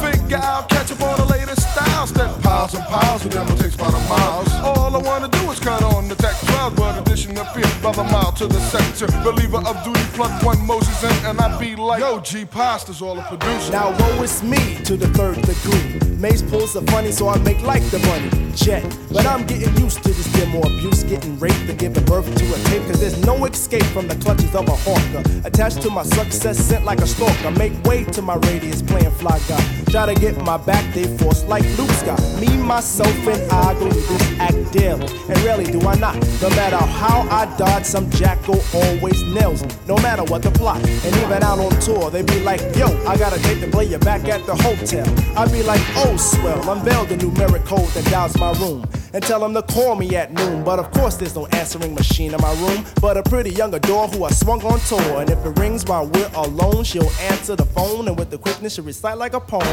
Figure 0.01 0.37
I'll 0.37 0.63
catch 0.63 0.91
up 0.91 1.01
on 1.01 1.17
the 1.17 1.25
latest 1.25 1.61
styles. 1.73 2.09
Step 2.09 2.41
piles 2.41 2.73
and 2.73 2.83
piles 2.85 3.25
of 3.25 3.31
them 3.31 3.47
will 3.47 3.57
take 3.57 3.73
about 3.75 3.93
a 3.93 3.99
miles. 4.09 4.53
All 4.63 4.95
I 4.95 4.99
wanna 4.99 5.27
do 5.27 5.51
is 5.51 5.59
cut 5.59 5.83
on 5.83 6.07
the 6.07 6.15
tech 6.15 6.35
cloud, 6.35 6.75
but 6.75 7.02
addition 7.33 7.47
appear 7.47 7.81
by 7.81 7.91
the 7.91 8.03
mile 8.03 8.31
to 8.33 8.47
the 8.47 8.59
sector. 8.59 9.07
Believer 9.23 9.57
of 9.57 9.83
duty, 9.83 10.01
plug 10.13 10.43
one 10.43 10.65
Moses 10.65 11.03
in, 11.03 11.25
and 11.25 11.39
I 11.39 11.57
be 11.59 11.75
like, 11.75 11.99
Yo, 11.99 12.19
G 12.19 12.45
Pasta's 12.45 13.01
all 13.01 13.19
a 13.19 13.23
producer. 13.23 13.71
Now 13.71 13.91
woe 13.99 14.23
is 14.23 14.43
me 14.43 14.75
to 14.83 14.97
the 14.97 15.07
third 15.09 15.41
degree. 15.41 15.99
Maze 16.17 16.41
pulls 16.41 16.73
the 16.73 16.81
funny, 16.91 17.11
so 17.11 17.27
I 17.27 17.37
make 17.39 17.61
like 17.63 17.83
the 17.91 17.99
money. 17.99 18.29
Jet, 18.55 18.83
but 19.11 19.25
I'm 19.25 19.45
getting 19.45 19.75
used 19.77 20.03
to 20.03 20.09
this 20.09 20.31
demo 20.33 20.61
abuse, 20.61 21.03
getting 21.03 21.37
raped 21.39 21.67
and 21.69 21.77
giving 21.77 22.05
birth 22.05 22.25
to 22.25 22.45
a 22.53 22.57
tape. 22.69 22.83
Cause 22.83 22.99
there's 22.99 23.25
no 23.25 23.45
escape 23.45 23.85
from 23.85 24.07
the 24.07 24.15
clutches 24.15 24.55
of 24.55 24.67
a 24.67 24.75
hawker. 24.85 25.23
Attached 25.43 25.81
to 25.81 25.89
my 25.89 26.03
success, 26.03 26.57
sent 26.57 26.85
like 26.85 26.99
a 26.99 27.07
stalker. 27.07 27.51
Make 27.51 27.73
way 27.83 28.03
to 28.05 28.21
my 28.21 28.35
radius, 28.35 28.81
playing 28.81 29.11
fly 29.11 29.39
guy. 29.49 29.63
Try 29.89 30.13
to 30.13 30.19
get 30.19 30.37
my 30.43 30.57
back, 30.57 30.93
they 30.93 31.05
force 31.17 31.43
like 31.45 31.63
Luke 31.77 31.91
Scott. 31.91 32.21
Me, 32.39 32.47
myself, 32.57 33.27
and 33.27 33.51
I 33.51 33.73
go 33.73 33.89
through 33.89 34.17
this 34.17 34.39
act 34.39 34.71
daily. 34.71 35.07
And 35.27 35.37
rarely 35.43 35.65
do 35.65 35.81
I 35.81 35.95
not. 35.95 36.15
No 36.41 36.49
matter 36.51 36.77
how 36.77 37.22
I 37.29 37.45
dodge, 37.57 37.85
some 37.85 38.09
jackal 38.11 38.59
always 38.73 39.21
nails 39.23 39.63
me. 39.63 39.69
No 39.87 39.95
matter 39.97 40.23
what 40.23 40.43
the 40.43 40.51
plot. 40.51 40.77
And 40.87 41.15
even 41.15 41.43
out 41.43 41.59
on 41.59 41.71
tour, 41.79 42.09
they 42.09 42.21
be 42.21 42.39
like, 42.41 42.61
yo, 42.75 42.87
I 43.07 43.17
got 43.17 43.37
a 43.37 43.41
date 43.41 43.61
to 43.61 43.69
play 43.69 43.85
you 43.85 43.97
back 43.99 44.27
at 44.27 44.45
the 44.45 44.55
hotel. 44.55 45.07
I 45.37 45.47
be 45.51 45.63
like, 45.63 45.81
oh, 45.95 46.15
swell. 46.17 46.69
Unveil 46.69 47.05
the 47.05 47.15
numeric 47.15 47.65
code 47.65 47.87
that 47.89 48.05
dials 48.05 48.37
my 48.37 48.51
room 48.59 48.85
and 49.13 49.23
tell 49.23 49.39
them 49.39 49.53
to 49.53 49.61
call 49.61 49.95
me 49.95 50.15
at 50.15 50.33
noon. 50.33 50.63
But 50.63 50.79
of 50.79 50.91
course, 50.91 51.15
there's 51.15 51.35
no 51.35 51.45
answering 51.47 51.93
machine 51.93 52.33
in 52.33 52.41
my 52.41 52.53
room, 52.61 52.85
but 52.99 53.17
a 53.17 53.23
pretty 53.23 53.51
young 53.51 53.73
adore 53.73 54.07
who 54.07 54.23
I 54.23 54.31
swung 54.31 54.63
on 54.63 54.79
tour. 54.81 55.21
And 55.21 55.29
if 55.29 55.45
it 55.45 55.57
rings 55.59 55.85
while 55.85 56.07
we're 56.07 56.31
alone, 56.33 56.83
she'll 56.83 57.11
answer 57.31 57.55
the 57.55 57.65
phone 57.65 58.07
and 58.07 58.17
with 58.17 58.31
the 58.31 58.37
quickness 58.37 58.75
she'll 58.75 58.85
recite 58.85 59.17
like 59.17 59.33
a 59.33 59.39
poem. 59.39 59.63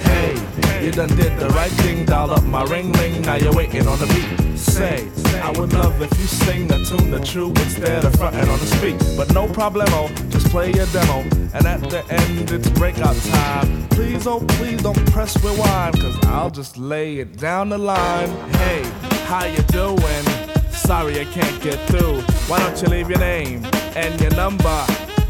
Hey, 0.00 0.84
you 0.84 0.92
done 0.92 1.08
did 1.16 1.38
the 1.38 1.48
right 1.50 1.72
thing, 1.82 2.04
dial 2.04 2.30
up 2.30 2.44
my 2.44 2.62
ring 2.64 2.92
ring. 2.92 3.22
Now 3.22 3.36
you're 3.36 3.54
waiting 3.54 3.86
on 3.86 3.98
the 3.98 4.06
beat. 4.06 4.49
Say, 4.80 5.10
I 5.42 5.50
would 5.58 5.74
love 5.74 6.00
if 6.00 6.10
you 6.18 6.26
sing 6.26 6.66
the 6.66 6.82
tune 6.82 7.10
the 7.10 7.20
true 7.20 7.50
instead 7.50 8.02
of 8.02 8.14
fronting 8.16 8.48
on 8.48 8.58
the 8.58 8.64
speak. 8.64 8.96
But 9.14 9.30
no 9.34 9.46
problemo, 9.46 10.08
just 10.30 10.48
play 10.48 10.72
your 10.72 10.86
demo. 10.86 11.20
And 11.52 11.66
at 11.66 11.82
the 11.90 12.02
end, 12.08 12.50
it's 12.50 12.70
breakout 12.70 13.14
time. 13.16 13.86
Please, 13.90 14.26
oh, 14.26 14.40
please 14.56 14.80
don't 14.82 14.96
press 15.12 15.36
rewind, 15.44 16.00
cause 16.00 16.18
I'll 16.24 16.48
just 16.48 16.78
lay 16.78 17.18
it 17.18 17.36
down 17.36 17.68
the 17.68 17.76
line. 17.76 18.30
Hey, 18.52 18.82
how 19.26 19.44
you 19.44 19.60
doing? 19.64 20.24
Sorry 20.70 21.20
I 21.20 21.26
can't 21.26 21.62
get 21.62 21.78
through. 21.88 22.22
Why 22.48 22.58
don't 22.60 22.80
you 22.80 22.88
leave 22.88 23.10
your 23.10 23.18
name 23.18 23.66
and 23.94 24.18
your 24.18 24.34
number, 24.34 24.86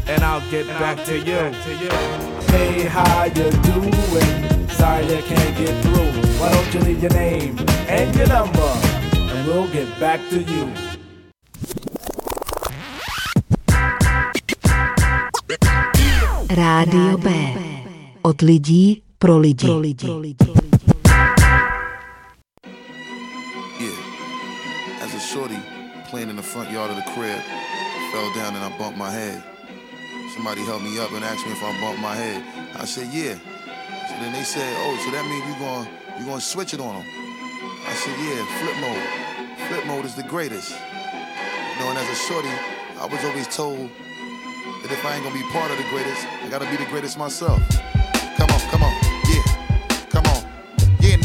and 0.07 0.23
I'll 0.23 0.49
get 0.49 0.65
back 0.79 1.03
to 1.07 1.17
you. 1.19 1.51
Hey, 2.53 2.85
how 2.85 3.25
you 3.25 3.51
doing? 3.67 4.69
Sorry 4.69 5.13
I 5.13 5.21
can't 5.21 5.57
get 5.57 5.83
through. 5.83 6.11
Why 6.39 6.53
don't 6.53 6.73
you 6.73 6.79
leave 6.79 7.01
your 7.01 7.13
name 7.13 7.59
and 7.89 8.15
your 8.15 8.27
number, 8.27 8.80
and 9.41 9.49
we'll 9.49 9.67
get 9.73 9.87
back 9.99 10.19
to 10.29 10.39
you. 10.41 10.69
Rádio 16.49 17.17
B. 17.17 17.29
Od 18.21 18.41
lidí 18.41 19.01
pro 19.17 19.37
lidi. 19.37 19.65
Pro 19.67 19.79
lidi. 19.79 20.05
Pro 20.05 20.17
lidi. 20.17 20.51
shorty 25.21 25.55
playing 26.09 26.29
in 26.29 26.35
the 26.35 26.43
front 26.43 26.69
yard 26.71 26.89
of 26.89 26.97
the 26.97 27.07
crib. 27.13 27.39
Fell 28.11 28.33
down 28.33 28.53
and 28.55 28.65
I 28.65 28.77
bumped 28.77 28.97
my 28.97 29.09
head. 29.09 29.41
Somebody 30.33 30.61
helped 30.65 30.83
me 30.83 30.99
up 30.99 31.11
and 31.13 31.23
asked 31.23 31.45
me 31.45 31.53
if 31.53 31.63
I 31.63 31.71
bumped 31.79 32.01
my 32.01 32.15
head. 32.15 32.43
I 32.75 32.85
said, 32.85 33.07
yeah. 33.13 33.35
So 34.09 34.13
then 34.19 34.33
they 34.33 34.43
said, 34.43 34.67
oh, 34.83 34.97
so 35.05 35.11
that 35.11 35.23
means 35.29 35.45
you're 35.47 35.59
going 35.59 35.85
to 35.85 36.01
You 36.19 36.25
gonna 36.25 36.41
switch 36.41 36.73
it 36.73 36.81
on 36.81 36.95
them? 36.95 37.05
I 37.87 37.93
said, 37.93 38.15
yeah, 38.19 38.45
flip 38.59 38.77
mode. 38.81 39.30
Flip 39.71 39.85
mode 39.85 40.03
is 40.03 40.15
the 40.15 40.23
greatest. 40.23 40.71
You 40.71 41.79
know, 41.79 41.91
and 41.91 41.97
as 41.97 42.09
a 42.09 42.15
shorty, 42.27 42.49
I 42.99 43.07
was 43.09 43.23
always 43.23 43.47
told 43.47 43.89
that 44.81 44.91
if 44.91 45.05
I 45.05 45.15
ain't 45.15 45.23
gonna 45.23 45.33
be 45.33 45.43
part 45.43 45.71
of 45.71 45.77
the 45.77 45.85
greatest, 45.89 46.27
I 46.27 46.49
gotta 46.49 46.69
be 46.69 46.75
the 46.75 46.89
greatest 46.91 47.17
myself. 47.17 47.61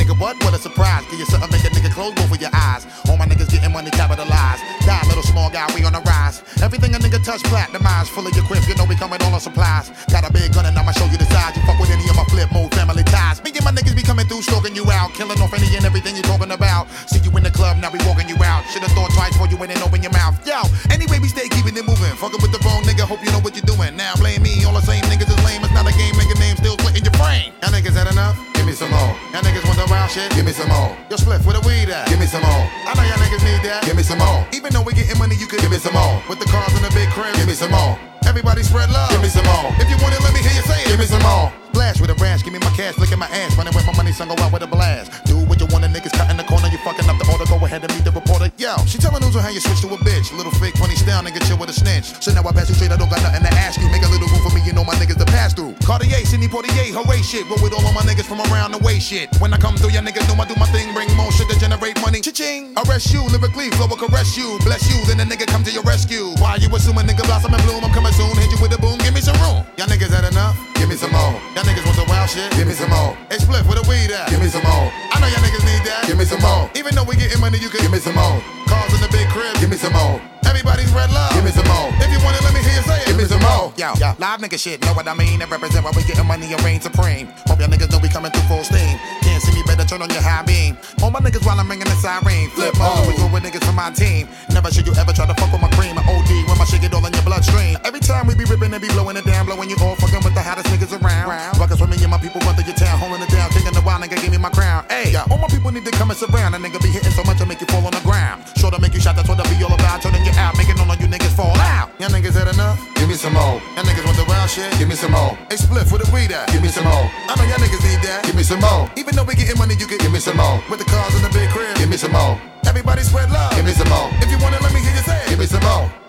Nigga, 0.06 0.18
what? 0.20 0.36
What 0.44 0.54
a 0.54 0.58
surprise. 0.58 1.04
Give 1.10 1.18
you 1.18 1.26
something, 1.26 1.50
make 1.50 1.64
a 1.64 1.70
nigga 1.74 1.92
close 1.92 2.14
both 2.14 2.30
of 2.30 2.40
your 2.40 2.50
eyes. 2.52 2.86
All 3.08 3.16
my 3.16 3.26
niggas 3.26 3.50
getting 3.50 3.72
money 3.72 3.90
capitalized. 3.90 4.62
Die, 4.86 5.02
little 5.08 5.22
small 5.22 5.50
guy, 5.50 5.66
we 5.74 5.84
on 5.84 5.92
the 5.92 6.00
rise. 6.00 6.42
Everything 6.62 6.94
a 6.94 6.98
nigga 6.98 7.22
touch, 7.24 7.42
platinumized. 7.42 8.08
Full 8.14 8.26
of 8.26 8.34
your 8.34 8.44
quips, 8.44 8.68
you 8.68 8.74
know 8.76 8.84
we 8.84 8.94
coming 8.94 9.20
all 9.22 9.34
on 9.34 9.40
supplies. 9.40 9.90
Got 10.10 10.28
a 10.28 10.32
big 10.32 10.52
gun 10.52 10.66
and 10.66 10.78
I'ma 10.78 10.92
show 10.92 11.06
you 11.06 11.18
the 11.18 11.26
size. 11.26 11.56
You 11.56 11.62
fuck 11.66 11.78
with 11.80 11.90
any 11.90 12.06
of 12.08 12.16
my 12.16 12.24
flip 12.30 12.50
mode 12.52 12.72
family 12.74 13.02
ties. 13.04 13.42
Me 13.42 13.50
and 13.50 13.64
my 13.64 13.72
niggas 13.72 13.96
be 13.96 14.02
coming 14.02 14.26
through, 14.26 14.42
stalking 14.42 14.74
you 14.74 14.86
out. 14.90 15.12
Killing 15.14 15.40
off 15.40 15.52
any 15.54 15.74
and 15.74 15.84
everything 15.84 16.16
you 16.16 16.22
talking 16.22 16.50
about. 16.50 16.88
See 17.10 17.20
you 17.20 17.30
in 17.36 17.42
the 17.42 17.50
club, 17.50 17.78
now 17.78 17.90
we 17.90 17.98
walking 18.06 18.28
you 18.28 18.38
out. 18.44 18.64
Should've 18.70 18.92
thought 18.92 19.10
twice 19.12 19.32
before 19.32 19.48
you 19.48 19.56
went 19.56 19.72
and 19.72 19.82
open 19.82 20.02
your 20.02 20.12
mouth. 20.12 20.38
Yo, 20.46 20.62
anyway, 20.90 21.18
we 21.18 21.28
stay 21.28 21.48
keeping 21.48 21.76
it 21.76 21.84
moving. 21.84 22.14
Fucking 22.22 22.40
with 22.40 22.52
the 22.52 22.62
wrong 22.62 22.82
nigga, 22.84 23.02
hope 23.02 23.22
you 23.24 23.32
know 23.32 23.40
what 23.40 23.56
you're 23.56 23.66
doing. 23.66 23.96
Now 23.96 24.14
blame 24.16 24.42
me, 24.42 24.62
all 24.64 24.74
the 24.74 24.84
same 24.86 25.02
niggas 25.10 25.28
is 25.28 25.40
lame. 25.44 25.64
It's 25.64 25.74
not 25.74 25.88
a 25.88 25.94
game, 25.98 26.14
nigga 26.14 26.38
name 26.38 26.56
still 26.56 26.78
splitting 26.78 27.04
your 27.04 27.16
brain. 27.18 27.52
Y'all 27.62 27.74
niggas 27.74 27.98
had 27.98 28.06
enough? 28.06 28.55
Give 28.66 28.74
me 28.74 28.82
some 28.82 28.90
more. 28.90 29.14
Y'all 29.30 29.46
niggas 29.46 29.62
want 29.62 29.78
the 29.78 29.86
wild 29.86 30.10
shit? 30.10 30.26
Give 30.34 30.44
me 30.44 30.50
some 30.50 30.66
more. 30.66 30.90
Yo, 31.08 31.14
split 31.14 31.38
where 31.46 31.54
the 31.54 31.62
weed 31.62 31.86
at? 31.86 32.08
Give 32.10 32.18
me 32.18 32.26
some 32.26 32.42
more. 32.42 32.66
I 32.82 32.98
know 32.98 33.06
y'all 33.06 33.22
niggas 33.22 33.46
need 33.46 33.62
that. 33.62 33.86
Give 33.86 33.94
me 33.94 34.02
some 34.02 34.18
more. 34.18 34.42
Even 34.50 34.72
though 34.74 34.82
we 34.82 34.92
getting 34.92 35.16
money, 35.22 35.36
you 35.36 35.46
could 35.46 35.60
give 35.60 35.70
me 35.70 35.78
some 35.78 35.94
more. 35.94 36.20
With 36.28 36.40
the 36.42 36.50
cars 36.50 36.74
in 36.74 36.82
the 36.82 36.90
big 36.90 37.06
crib, 37.14 37.30
give 37.36 37.46
me 37.46 37.54
some 37.54 37.70
more. 37.70 37.94
Everybody 38.26 38.64
spread 38.64 38.90
love. 38.90 39.08
Give 39.14 39.22
me 39.22 39.30
some 39.30 39.46
more. 39.46 39.70
If 39.78 39.86
you 39.86 39.94
want 40.02 40.18
it, 40.18 40.20
let 40.26 40.34
me 40.34 40.42
hear 40.42 40.50
you 40.50 40.66
say 40.66 40.82
it. 40.82 40.90
Give 40.90 40.98
me 40.98 41.06
some 41.06 41.22
more. 41.22 41.54
With 41.86 42.10
a 42.10 42.18
rash, 42.18 42.42
give 42.42 42.52
me 42.52 42.58
my 42.58 42.74
cash, 42.74 42.98
look 42.98 43.14
at 43.14 43.18
my 43.18 43.30
ass, 43.30 43.54
running 43.54 43.70
with 43.70 43.86
my 43.86 43.94
money, 43.94 44.10
son, 44.10 44.26
go 44.26 44.34
out 44.42 44.50
with 44.50 44.60
a 44.62 44.66
blast. 44.66 45.22
Do 45.22 45.38
what 45.46 45.62
you 45.62 45.70
want, 45.70 45.86
the 45.86 45.88
niggas 45.88 46.10
cut 46.18 46.26
in 46.28 46.36
the 46.36 46.42
corner, 46.42 46.66
you 46.66 46.82
fucking 46.82 47.06
up 47.06 47.14
the 47.14 47.26
order, 47.30 47.46
go 47.46 47.62
ahead 47.62 47.86
and 47.86 47.94
meet 47.94 48.02
the 48.02 48.10
reporter. 48.10 48.50
Yo, 48.58 48.74
she 48.90 48.98
telling 48.98 49.22
news 49.22 49.38
on 49.38 49.46
how 49.46 49.54
you 49.54 49.62
switch 49.62 49.86
to 49.86 49.88
a 49.94 49.98
bitch. 50.02 50.34
Little 50.34 50.50
fake 50.58 50.74
funny 50.82 50.98
style, 50.98 51.22
nigga, 51.22 51.38
chill 51.46 51.54
with 51.56 51.70
a 51.70 51.72
snitch. 51.72 52.10
So 52.18 52.34
now 52.34 52.42
I 52.42 52.50
pass 52.50 52.66
you 52.68 52.74
straight, 52.74 52.90
I 52.90 52.98
don't 52.98 53.08
got 53.08 53.22
nothing 53.22 53.46
to 53.46 53.52
ask 53.54 53.78
you. 53.78 53.86
Make 53.94 54.02
a 54.02 54.10
little 54.10 54.26
room 54.26 54.42
for 54.42 54.50
me, 54.50 54.66
you 54.66 54.74
know 54.74 54.82
my 54.82 54.98
niggas 54.98 55.14
to 55.22 55.28
pass 55.30 55.54
through. 55.54 55.78
Cartier, 55.86 56.26
Sidney 56.26 56.50
Poitier, 56.50 56.90
hooray 56.90 57.22
shit. 57.22 57.46
Roll 57.46 57.62
with 57.62 57.70
all 57.70 57.86
of 57.86 57.94
my 57.94 58.02
niggas 58.02 58.26
from 58.26 58.42
around 58.50 58.74
the 58.74 58.82
way 58.82 58.98
shit. 58.98 59.30
When 59.38 59.54
I 59.54 59.58
come 59.62 59.78
through, 59.78 59.94
your 59.94 60.02
niggas 60.02 60.26
know 60.26 60.40
I 60.42 60.46
do 60.50 60.58
my 60.58 60.66
thing, 60.72 60.90
bring 60.90 61.12
more 61.14 61.30
shit 61.30 61.46
to 61.52 61.56
generate 61.60 62.00
money. 62.00 62.18
Cha-ching. 62.18 62.72
Arrest 62.82 63.12
you, 63.12 63.22
lyrically, 63.28 63.70
flow 63.76 63.86
will 63.86 64.00
caress 64.00 64.34
you. 64.34 64.58
Bless 64.66 64.82
you, 64.90 64.98
then 65.06 65.20
the 65.20 65.26
nigga 65.28 65.46
come 65.46 65.62
to 65.62 65.70
your 65.70 65.84
rescue. 65.84 66.34
Why 66.42 66.56
you 66.56 66.66
assuming 66.74 67.06
nigga 67.06 67.22
blossom 67.28 67.54
and 67.54 67.62
bloom? 67.62 67.84
I'm 67.84 67.92
coming 67.94 68.12
soon, 68.16 68.34
hit 68.42 68.50
you 68.50 68.58
with 68.58 68.74
a 68.74 68.80
boom, 68.82 68.98
give 69.06 69.14
me 69.14 69.22
some 69.22 69.38
room. 69.38 69.62
Y'all 69.78 69.86
niggas 69.86 70.10
had 70.10 70.26
enough? 70.26 70.56
Give 70.74 70.88
me 70.88 70.96
some 70.96 71.12
more. 71.12 71.36
Y'all 71.54 71.64
niggas 71.64 71.75
want 71.84 71.96
some 71.96 72.08
wild 72.08 72.30
shit? 72.30 72.50
Give 72.52 72.66
me 72.66 72.74
some 72.74 72.90
more. 72.90 73.16
Hey, 73.28 73.38
split, 73.38 73.64
where 73.66 73.76
the 73.76 73.86
weed 73.88 74.10
at? 74.10 74.30
Give 74.30 74.40
me 74.40 74.48
some 74.48 74.62
more. 74.62 74.88
I 75.12 75.20
know 75.20 75.28
y'all 75.28 75.42
niggas 75.44 75.66
need 75.66 75.82
that. 75.84 76.04
Give 76.06 76.16
me 76.16 76.24
some 76.24 76.40
more. 76.40 76.70
Even 76.74 76.94
though 76.94 77.04
we 77.04 77.16
getting 77.16 77.40
money, 77.40 77.58
you 77.58 77.68
can 77.68 77.80
give 77.80 77.92
me 77.92 77.98
some 77.98 78.14
more. 78.14 78.40
Cars 78.66 78.94
in 78.94 79.00
the 79.00 79.10
big 79.12 79.28
crib. 79.28 79.54
Give 79.60 79.70
me 79.70 79.76
some 79.76 79.92
more. 79.92 80.35
Everybody's 80.56 80.88
red 80.96 81.12
love. 81.12 81.36
Give 81.36 81.44
me 81.44 81.52
some 81.52 81.68
more. 81.68 81.92
If 82.00 82.08
you 82.08 82.16
want 82.24 82.32
it, 82.32 82.40
let 82.40 82.56
me 82.56 82.64
hear 82.64 82.72
you 82.72 82.84
say 82.88 82.96
it. 83.04 83.12
Give 83.12 83.18
me 83.20 83.28
some 83.28 83.44
more. 83.44 83.76
Yo, 83.76 83.92
yo, 84.00 84.16
live 84.16 84.40
nigga 84.40 84.56
shit, 84.56 84.80
know 84.80 84.96
what 84.96 85.04
I 85.04 85.12
mean? 85.12 85.44
That 85.44 85.52
represent 85.52 85.84
why 85.84 85.92
we 85.92 86.00
getting 86.08 86.24
money 86.24 86.48
and 86.48 86.56
reign 86.64 86.80
supreme. 86.80 87.28
Hope 87.44 87.60
y'all 87.60 87.68
niggas 87.68 87.92
know 87.92 88.00
we 88.00 88.08
coming 88.08 88.32
through 88.32 88.48
full 88.48 88.64
steam. 88.64 88.96
Can't 89.20 89.44
see 89.44 89.52
me, 89.52 89.60
better 89.68 89.84
turn 89.84 90.00
on 90.00 90.08
your 90.08 90.24
high 90.24 90.40
beam. 90.48 90.80
All 91.04 91.12
my 91.12 91.20
niggas 91.20 91.44
while 91.44 91.60
I'm 91.60 91.68
ringing 91.68 91.84
the 91.84 91.98
siren. 92.00 92.48
Flip 92.56 92.72
mode, 92.80 92.88
always 92.88 93.20
roll 93.20 93.28
with 93.28 93.44
niggas 93.44 93.68
from 93.68 93.76
my 93.76 93.92
team. 93.92 94.32
Never 94.48 94.72
should 94.72 94.88
you 94.88 94.96
ever 94.96 95.12
try 95.12 95.28
to 95.28 95.36
fuck 95.36 95.52
with 95.52 95.60
my 95.60 95.68
cream. 95.76 95.92
I 96.00 96.02
OD 96.08 96.48
when 96.48 96.56
my 96.56 96.64
shit 96.64 96.80
get 96.80 96.96
all 96.96 97.04
in 97.04 97.12
your 97.12 97.26
bloodstream. 97.28 97.76
Every 97.84 98.00
time 98.00 98.24
we 98.24 98.32
be 98.32 98.48
ripping 98.48 98.72
and 98.72 98.80
be 98.80 98.88
blowing 98.96 99.20
it 99.20 99.28
down, 99.28 99.44
blowing 99.44 99.68
you 99.68 99.76
all 99.84 99.92
fucking 100.00 100.24
with 100.24 100.32
the 100.32 100.40
hottest 100.40 100.72
niggas 100.72 100.96
around. 100.96 101.28
Rockets 101.60 101.84
with 101.84 101.92
me 101.92 102.00
and 102.00 102.08
my 102.08 102.16
people 102.16 102.40
run 102.48 102.56
through 102.56 102.64
your 102.64 102.80
town, 102.80 102.96
holding 102.96 103.20
it 103.20 103.28
down, 103.28 103.52
taking 103.52 103.76
the 103.76 103.84
wild 103.84 104.00
nigga, 104.00 104.16
give 104.24 104.32
me 104.32 104.40
my 104.40 104.48
crown. 104.48 104.88
Hey, 104.88 105.12
yeah, 105.12 105.28
all 105.28 105.36
my 105.36 105.52
people 105.52 105.68
need 105.68 105.84
to 105.84 105.92
come 105.92 106.08
and 106.08 106.16
surround. 106.16 106.56
A 106.56 106.58
nigga 106.58 106.80
be 106.80 106.88
hitting 106.88 107.12
so 107.12 107.20
much 107.28 107.44
I 107.44 107.44
make 107.44 107.60
you 107.60 107.68
fall 107.68 107.84
on 107.84 107.92
the 107.92 108.00
ground. 108.00 108.40
Sure 108.56 108.72
to 108.72 108.80
make 108.80 108.96
you 108.96 109.04
shot, 109.04 109.20
that's 109.20 109.28
what 109.28 109.36
I 109.36 109.44
be 109.52 109.60
all 109.60 109.74
about. 109.76 110.00
Turning 110.00 110.24
you 110.24 110.32
out, 110.46 110.56
making 110.56 110.78
all 110.78 110.90
of 110.90 111.00
you 111.02 111.08
niggas 111.10 111.34
fall 111.34 111.56
out. 111.58 111.90
Y'all 111.98 112.10
niggas 112.10 112.38
had 112.38 112.46
enough? 112.46 112.78
Give 112.94 113.08
me 113.08 113.14
some 113.14 113.34
more. 113.34 113.58
Y'all 113.74 113.82
niggas 113.82 114.06
want 114.06 114.16
the 114.16 114.26
wild 114.30 114.48
shit? 114.48 114.70
Give 114.78 114.88
me 114.88 114.94
some 114.94 115.10
more. 115.10 115.34
Hey, 115.50 115.58
split 115.58 115.86
for 115.90 115.98
the 115.98 116.06
weed 116.14 116.30
at? 116.30 116.46
Give 116.52 116.62
me 116.62 116.68
some 116.68 116.86
more. 116.86 117.10
I 117.26 117.34
know 117.34 117.46
y'all 117.50 117.58
niggas 117.58 117.82
need 117.82 118.00
that. 118.06 118.22
Give 118.24 118.36
me 118.36 118.44
some 118.46 118.60
more. 118.60 118.86
Even 118.96 119.16
though 119.16 119.26
we 119.26 119.34
getting 119.34 119.58
money, 119.58 119.74
you 119.74 119.86
can 119.86 119.98
give 119.98 120.12
me 120.12 120.20
some 120.20 120.36
more. 120.36 120.62
With 120.70 120.78
the 120.78 120.86
cars 120.86 121.14
in 121.18 121.22
the 121.22 121.32
big 121.34 121.50
crib, 121.50 121.74
give 121.76 121.90
me 121.90 121.96
some 121.96 122.12
more. 122.12 122.38
Everybody 122.64 123.02
spread 123.02 123.30
love. 123.30 123.54
Give 123.56 123.66
me 123.66 123.72
some 123.72 123.90
more. 123.90 124.08
If 124.22 124.30
you 124.30 124.38
want 124.38 124.54
it, 124.54 124.62
let 124.62 124.72
me 124.72 124.80
hear 124.80 124.94
you 124.94 125.02
say 125.02 125.18
it. 125.24 125.28
Give 125.30 125.38
me 125.38 125.46
some 125.46 125.64
more. 125.66 126.05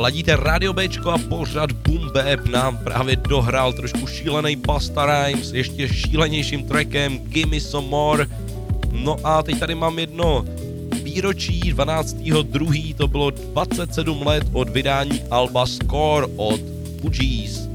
Ladíte 0.00 0.36
Radio 0.36 0.72
Bčko 0.72 1.10
a 1.10 1.18
pořad 1.18 1.72
Boom 1.72 2.10
Bap 2.14 2.46
nám 2.46 2.76
právě 2.76 3.16
dohrál 3.16 3.72
trošku 3.72 4.06
šílený 4.06 4.56
Basta 4.56 5.06
Rhymes, 5.06 5.52
ještě 5.52 5.88
šílenějším 5.88 6.64
trackem 6.64 7.18
Gimme 7.18 7.60
Some 7.60 7.88
More. 7.88 8.26
No 8.92 9.16
a 9.24 9.42
teď 9.42 9.58
tady 9.58 9.74
mám 9.74 9.98
jedno 9.98 10.44
výročí 11.02 11.74
12.2. 11.74 12.94
to 12.94 13.08
bylo 13.08 13.30
27 13.30 14.26
let 14.26 14.44
od 14.52 14.68
vydání 14.68 15.22
Alba 15.30 15.66
Score 15.66 16.26
od 16.36 16.60
Fugees. 17.00 17.68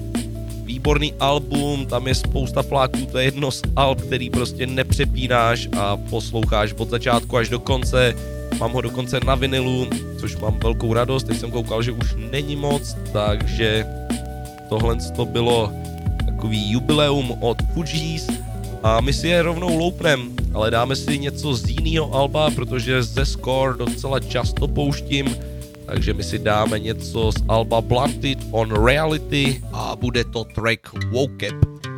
Výborný 0.64 1.14
album, 1.20 1.86
tam 1.86 2.08
je 2.08 2.16
spousta 2.16 2.62
fláků, 2.62 3.06
to 3.12 3.18
je 3.18 3.26
jedno 3.26 3.52
z 3.52 3.62
alb, 3.76 4.02
který 4.02 4.30
prostě 4.30 4.68
nepřepínáš 4.68 5.70
a 5.78 5.98
posloucháš 5.98 6.74
od 6.78 6.90
začátku 6.90 7.38
až 7.38 7.50
do 7.50 7.60
konce. 7.60 8.16
Mám 8.60 8.72
ho 8.72 8.82
dokonce 8.82 9.20
na 9.26 9.36
vinilu, 9.36 9.88
což 10.20 10.36
mám 10.38 10.60
velkou 10.60 10.94
radost, 10.94 11.24
teď 11.24 11.40
jsem 11.40 11.52
koukal, 11.52 11.84
že 11.84 11.92
už 11.92 12.16
není 12.32 12.56
moc, 12.56 12.98
takže 13.14 13.86
tohle 14.70 14.98
to 15.16 15.26
bylo 15.26 15.72
takový 16.26 16.72
jubileum 16.72 17.32
od 17.40 17.58
Fugees 17.74 18.28
a 18.84 19.02
my 19.02 19.14
si 19.14 19.28
je 19.28 19.42
rovnou 19.42 19.78
loupnem, 19.78 20.32
ale 20.54 20.72
dáme 20.72 20.96
si 20.96 21.20
něco 21.20 21.54
z 21.54 21.70
jiného 21.70 22.14
alba, 22.14 22.50
protože 22.50 23.04
ze 23.04 23.26
Score 23.26 23.78
docela 23.78 24.20
často 24.20 24.68
pouštím, 24.68 25.36
takže 25.86 26.14
my 26.14 26.24
si 26.24 26.40
dáme 26.40 26.80
něco 26.80 27.32
z 27.32 27.44
alba 27.48 27.82
Blunted 27.82 28.38
on 28.52 28.86
Reality 28.86 29.62
a 29.74 29.96
bude 29.96 30.24
to 30.24 30.44
track 30.44 30.94
Woke 31.12 31.50
Up. 31.50 31.95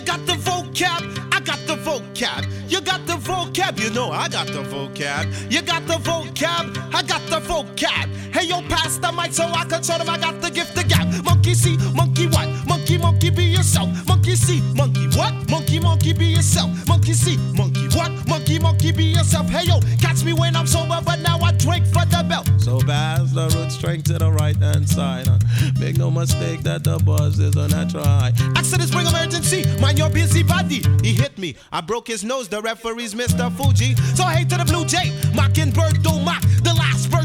You 0.00 0.06
got 0.06 0.24
the 0.24 0.32
vocab, 0.32 1.28
I 1.30 1.40
got 1.40 1.58
the 1.66 1.76
vocab. 1.76 2.70
You 2.70 2.80
got 2.80 3.06
the 3.06 3.16
vocab, 3.16 3.78
you 3.78 3.90
know 3.90 4.10
I 4.10 4.28
got 4.30 4.46
the 4.46 4.62
vocab. 4.62 5.52
You 5.52 5.60
got 5.60 5.86
the 5.86 5.96
vocab, 5.96 6.94
I 6.94 7.02
got 7.02 7.20
the 7.28 7.38
vocab. 7.40 8.08
Hey 8.32 8.46
yo, 8.46 8.62
pass 8.62 8.96
the 8.96 9.12
mic 9.12 9.34
so 9.34 9.44
I 9.44 9.66
can 9.66 9.82
show 9.82 9.98
them 9.98 10.08
I 10.08 10.16
got 10.16 10.40
the 10.40 10.50
gift 10.50 10.78
of 10.78 10.88
gab. 10.88 11.22
Monkey 11.22 11.52
see, 11.52 11.76
monkey 11.92 12.28
what? 12.28 12.48
Monkey, 12.66 12.96
monkey 12.96 13.28
be 13.28 13.44
yourself. 13.44 13.90
Monkey 14.06 14.36
see, 14.36 14.62
monkey 14.74 15.06
what? 15.18 15.34
Monkey, 15.50 15.78
monkey 15.78 16.14
be 16.14 16.24
yourself. 16.32 16.70
Monkey 16.88 17.12
see, 17.12 17.36
monkey 17.54 17.86
what? 17.94 18.10
Monkey, 18.26 18.58
monkey 18.58 18.92
be 18.92 19.04
yourself. 19.04 19.50
Hey 19.50 19.66
yo, 19.66 19.80
catch 20.00 20.24
me 20.24 20.32
when 20.32 20.56
I'm 20.56 20.66
sober, 20.66 21.02
but 21.04 21.19
I 21.42 21.52
drink 21.52 21.86
for 21.86 22.04
the 22.06 22.24
belt. 22.28 22.48
So 22.58 22.80
pass 22.80 23.32
the 23.32 23.48
root 23.56 23.70
strength 23.72 24.04
to 24.06 24.18
the 24.18 24.30
right 24.30 24.56
hand 24.56 24.88
side. 24.88 25.28
uh. 25.28 25.38
Make 25.78 25.96
no 25.96 26.10
mistake 26.10 26.62
that 26.62 26.84
the 26.84 26.98
buzz 26.98 27.38
is 27.38 27.56
a 27.56 27.68
natural 27.68 28.04
high. 28.04 28.32
Accidents 28.56 28.90
bring 28.92 29.06
emergency. 29.06 29.64
Mind 29.80 29.98
your 29.98 30.10
busy 30.10 30.42
body. 30.42 30.82
He 31.02 31.12
hit 31.14 31.36
me. 31.38 31.56
I 31.72 31.80
broke 31.80 32.06
his 32.08 32.22
nose. 32.24 32.48
The 32.48 32.60
referee's 32.60 33.14
Mr. 33.14 33.50
Fuji. 33.56 33.94
So 34.14 34.24
hey 34.24 34.44
to 34.44 34.56
the 34.56 34.64
blue 34.64 34.84
jay. 34.84 35.12
Mockingbird 35.34 36.02
don't 36.02 36.24
mock. 36.24 36.42
The 36.62 36.74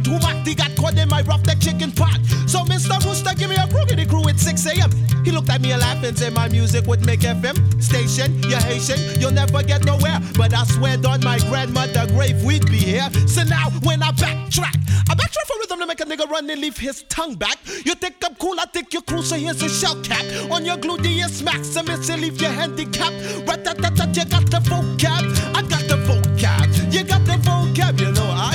who. 0.05 0.19
He 0.43 0.55
got 0.55 0.75
caught 0.75 0.97
in 0.97 1.09
my 1.09 1.21
rough 1.23 1.45
neck 1.45 1.59
chicken 1.59 1.91
pot. 1.91 2.19
So 2.47 2.59
Mr. 2.59 3.03
Rooster, 3.03 3.33
give 3.35 3.49
me 3.49 3.55
a 3.55 3.67
crookedy 3.67 4.07
crew 4.07 4.27
at 4.29 4.39
6 4.39 4.65
a.m. 4.67 4.91
He 5.25 5.31
looked 5.31 5.49
at 5.49 5.61
me 5.61 5.71
and 5.71 5.81
laughed 5.81 6.05
and 6.05 6.17
said 6.17 6.33
my 6.33 6.47
music 6.47 6.85
would 6.85 7.05
make 7.05 7.21
FM 7.21 7.57
station. 7.81 8.41
You're 8.43 8.59
Haitian. 8.59 9.19
You'll 9.19 9.31
never 9.31 9.63
get 9.63 9.83
nowhere. 9.83 10.19
But 10.37 10.53
I 10.53 10.63
swear 10.65 10.97
on 11.07 11.23
my 11.23 11.39
grandmother 11.39 12.05
grave 12.07 12.43
we'd 12.43 12.65
be 12.67 12.77
here. 12.77 13.09
So 13.27 13.43
now 13.43 13.71
when 13.83 14.03
I 14.03 14.11
backtrack, 14.11 14.77
I 15.09 15.15
backtrack 15.15 15.47
for 15.47 15.57
rhythm 15.59 15.79
to 15.79 15.85
make 15.87 15.99
a 15.99 16.05
nigga 16.05 16.29
run 16.29 16.49
and 16.49 16.61
leave 16.61 16.77
his 16.77 17.03
tongue 17.03 17.35
back. 17.35 17.57
You 17.85 17.95
think 17.95 18.15
I'm 18.23 18.35
cool, 18.35 18.59
I 18.59 18.65
think 18.65 18.93
you're 18.93 19.01
so 19.23 19.35
here's 19.35 19.61
a 19.61 19.69
shell 19.69 19.99
cap. 20.03 20.23
On 20.51 20.63
your 20.63 20.77
gluteus 20.77 21.41
maximus, 21.43 22.07
you 22.09 22.17
leave 22.17 22.39
your 22.39 22.51
handicap. 22.51 23.11
Rat-tat-tat-tat, 23.47 24.15
you 24.15 24.25
got 24.25 24.45
the 24.51 24.59
vocab, 24.69 25.55
I 25.55 25.61
got 25.63 25.87
the 25.87 25.97
vocab. 26.05 26.93
You 26.93 27.03
got 27.03 27.25
the 27.25 27.33
vocab, 27.33 27.99
you 27.99 28.11
know 28.11 28.29
I 28.29 28.54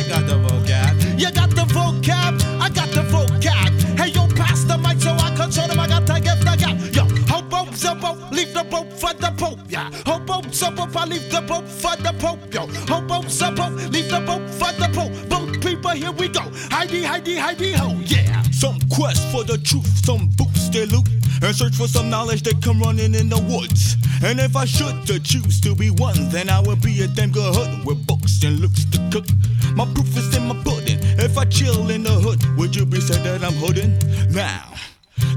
I 10.78 11.04
leave 11.06 11.30
the 11.30 11.40
boat 11.40 11.66
for 11.66 11.96
the 11.96 12.12
pope, 12.18 12.52
yo. 12.52 12.66
Hobo, 12.86 13.22
zippo, 13.28 13.70
leave 13.92 14.10
the 14.10 14.20
boat 14.20 14.48
for 14.50 14.72
the 14.72 14.88
pope. 14.92 15.12
Boat 15.28 15.60
people, 15.62 15.90
here 15.90 16.12
we 16.12 16.28
go. 16.28 16.42
Heidi, 16.70 17.02
Heidi, 17.02 17.36
Heidi, 17.36 17.72
ho, 17.72 17.98
yeah. 18.04 18.42
Some 18.50 18.78
quest 18.90 19.26
for 19.32 19.44
the 19.44 19.58
truth, 19.58 19.86
some 20.04 20.28
boots 20.36 20.68
they 20.68 20.86
loot. 20.86 21.08
and 21.42 21.56
search 21.56 21.74
for 21.74 21.88
some 21.88 22.10
knowledge 22.10 22.42
that 22.42 22.62
come 22.62 22.80
running 22.80 23.14
in 23.14 23.28
the 23.28 23.38
woods. 23.48 23.96
And 24.22 24.38
if 24.38 24.56
I 24.56 24.64
should 24.66 25.06
to 25.06 25.18
choose 25.20 25.60
to 25.62 25.74
be 25.74 25.90
one, 25.90 26.28
then 26.28 26.50
I 26.50 26.60
would 26.60 26.82
be 26.82 27.02
a 27.02 27.08
damn 27.08 27.30
good 27.30 27.54
hood 27.54 27.86
with 27.86 28.06
books 28.06 28.42
and 28.44 28.60
looks 28.60 28.84
to 28.84 28.98
cook. 29.10 29.26
My 29.74 29.86
proof 29.94 30.16
is 30.16 30.36
in 30.36 30.46
my 30.46 30.62
pudding. 30.62 30.98
If 31.18 31.38
I 31.38 31.44
chill 31.46 31.88
in 31.90 32.02
the 32.02 32.10
hood, 32.10 32.44
would 32.58 32.76
you 32.76 32.84
be 32.84 33.00
said 33.00 33.24
that 33.24 33.42
I'm 33.42 33.54
hooding? 33.54 33.98
Now. 34.30 34.74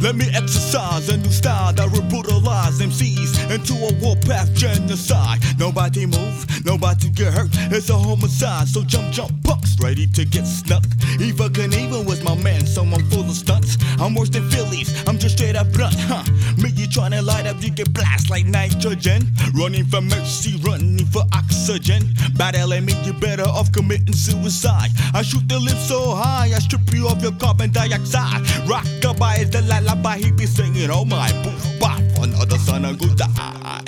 Let 0.02 0.16
me 0.16 0.26
exercise 0.34 1.10
a 1.10 1.18
new 1.18 1.32
style 1.32 1.74
that 1.74 1.92
will 1.92 2.08
brutalize 2.10 2.80
MCs 2.80 3.52
into 3.54 3.74
a 3.74 3.94
warpath 4.04 4.54
genocide. 4.54 5.40
Nobody 5.58 6.06
move, 6.06 6.66
nobody 6.66 7.10
get 7.10 7.34
hurt. 7.34 7.50
It's 7.72 7.90
a 7.90 7.96
homicide, 7.96 8.68
so 8.68 8.84
jump, 8.84 9.12
jump, 9.12 9.32
punks 9.44 9.76
ready 9.82 10.08
to 10.08 10.26
get 10.26 10.46
snuck. 10.46 10.84
Evel 11.20 11.50
Knievel 11.50 12.06
was 12.06 12.24
my 12.24 12.36
man, 12.36 12.66
so 12.66 12.84
I'm 12.84 13.04
full 13.10 13.24
of 13.24 13.36
stunts. 13.36 13.78
I'm 14.00 14.16
worse 14.16 14.30
than 14.30 14.50
Phillies, 14.50 14.90
I'm 15.08 15.18
just 15.18 15.38
straight 15.38 15.56
up 15.56 15.72
blunt, 15.74 15.96
huh? 15.98 16.24
Me, 16.58 16.70
you 16.70 16.88
tryna 16.88 17.24
light 17.24 17.46
up, 17.46 17.62
you 17.62 17.70
get 17.70 17.94
blast 17.94 18.30
like 18.30 18.46
nitrogen. 18.46 19.28
Running 19.54 19.86
for 19.86 20.02
mercy, 20.02 20.60
running 20.64 21.06
for 21.06 21.24
oxygen. 21.34 22.04
Battling 22.36 22.86
me, 22.86 22.94
you 23.04 23.14
better 23.14 23.44
off 23.44 23.72
committing 23.72 24.14
suicide. 24.14 24.92
I 25.14 25.22
shoot 25.22 25.48
the 25.48 25.60
lips 25.60 25.88
so 25.88 26.16
high, 26.16 26.52
I 26.56 26.60
strip 26.60 26.92
you 26.94 27.08
of 27.08 27.22
your 27.22 27.34
carbon 27.34 27.72
dioxide. 27.72 28.42
Rockabye 28.68 29.44
is 29.44 29.50
the 29.50 29.62
lullaby 29.82 30.18
he 30.18 30.32
be 30.32 30.46
singing. 30.46 30.90
Oh 30.90 31.06
my, 31.06 31.32
poof, 31.44 31.80
bop, 31.80 32.00
another 32.22 32.58
son 32.58 32.86
of 32.86 33.00
good 33.00 33.18
die. 33.18 33.82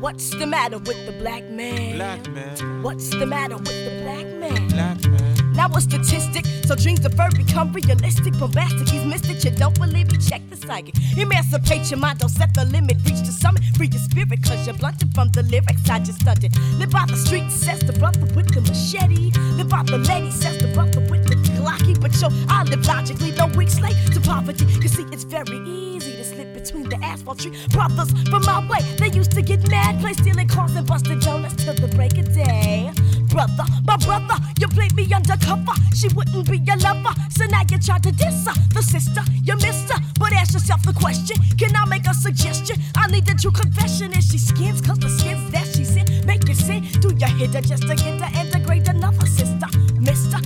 What's 0.00 0.30
the 0.30 0.46
matter 0.46 0.78
with 0.78 1.04
the 1.06 1.12
black 1.18 1.42
man? 1.50 1.96
Black 1.96 2.28
man. 2.28 2.82
What's 2.82 3.10
the 3.10 3.26
matter 3.26 3.56
with 3.56 3.66
the 3.66 4.02
black 4.02 4.26
man? 4.26 4.68
Black 4.68 5.04
man. 5.06 5.52
Now 5.54 5.68
a 5.74 5.80
statistic, 5.80 6.44
so 6.66 6.76
dreams 6.76 7.00
deferred 7.00 7.34
become 7.34 7.72
realistic. 7.72 8.38
Bombastic, 8.38 8.88
he's 8.90 9.04
mystic, 9.04 9.42
you 9.42 9.50
don't 9.56 9.74
believe 9.78 10.12
me, 10.12 10.18
check 10.18 10.42
the 10.50 10.56
psychic. 10.56 10.94
Emancipate 11.16 11.90
your 11.90 11.98
mind, 11.98 12.18
don't 12.18 12.28
set 12.28 12.52
the 12.54 12.66
limit, 12.66 12.98
reach 13.06 13.20
the 13.20 13.32
summit. 13.32 13.62
Free 13.76 13.88
your 13.88 14.00
spirit, 14.00 14.42
cause 14.42 14.66
you're 14.66 14.76
blunted 14.76 15.14
from 15.14 15.28
the 15.30 15.42
lyrics 15.44 15.88
I 15.88 15.98
just 16.00 16.20
stunted. 16.20 16.54
Live 16.78 16.90
by 16.90 17.06
the 17.06 17.16
streets, 17.16 17.54
says 17.54 17.80
the 17.80 17.94
brother 17.94 18.26
with 18.36 18.52
the 18.52 18.60
machete. 18.60 19.32
Live 19.56 19.70
by 19.70 19.82
the 19.82 19.98
lady, 19.98 20.30
says 20.30 20.58
the 20.60 20.68
brother 20.74 21.00
with 21.08 21.26
the 21.26 21.35
glocky. 21.66 22.00
But 22.00 22.14
yo, 22.20 22.28
I 22.48 22.62
live 22.64 22.86
logically, 22.86 23.32
no 23.32 23.46
weak 23.58 23.70
slave 23.70 23.96
to 24.14 24.20
poverty. 24.20 24.64
You 24.82 24.88
see, 24.88 25.04
it's 25.12 25.24
very 25.24 25.58
easy 25.66 26.12
to 26.16 26.24
slip 26.24 26.54
between 26.54 26.88
the 26.88 26.98
asphalt 27.02 27.40
tree. 27.40 27.56
Brothers 27.70 28.10
from 28.30 28.42
my 28.42 28.66
way, 28.68 28.80
they 28.98 29.10
used 29.10 29.32
to 29.32 29.42
get 29.42 29.68
mad, 29.68 30.00
play 30.00 30.12
stealing 30.12 30.48
cars 30.48 30.74
and 30.76 30.86
busting 30.86 31.20
donuts 31.20 31.64
till 31.64 31.74
the 31.74 31.88
break 31.88 32.16
of 32.18 32.32
day. 32.32 32.90
Brother, 33.28 33.64
my 33.84 33.96
brother, 33.98 34.36
you 34.60 34.68
played 34.68 34.94
me 34.94 35.12
undercover. 35.12 35.74
She 35.94 36.08
wouldn't 36.14 36.48
be 36.48 36.58
your 36.58 36.76
lover, 36.76 37.12
so 37.30 37.44
now 37.46 37.62
you 37.70 37.78
try 37.78 37.98
to 37.98 38.12
diss 38.12 38.46
her. 38.46 38.54
The 38.72 38.82
sister, 38.82 39.22
you 39.42 39.54
missed 39.56 39.90
her. 39.92 40.00
But 40.18 40.32
ask 40.32 40.54
yourself 40.54 40.82
the 40.82 40.92
question 40.92 41.36
Can 41.58 41.74
I 41.76 41.84
make 41.86 42.06
a 42.06 42.14
suggestion? 42.14 42.76
I 42.96 43.06
need 43.08 43.28
a 43.28 43.34
true 43.34 43.50
confession. 43.50 44.12
Is 44.12 44.30
she 44.30 44.38
skins? 44.38 44.80
Cause 44.80 44.98
the 44.98 45.10
skins 45.10 45.50
that 45.50 45.66
she's 45.66 45.96
in 45.96 46.06
make 46.26 46.48
you 46.48 46.54
sin. 46.54 46.82
Do 47.00 47.08
you 47.14 47.26
hit 47.36 47.54
her 47.54 47.60
just 47.60 47.82
to 47.88 47.94
get 47.94 48.20
her 48.20 48.30
and 48.38 48.50
degrade 48.50 48.88
another 48.88 49.26
sister? 49.26 49.68
Mister, 50.00 50.38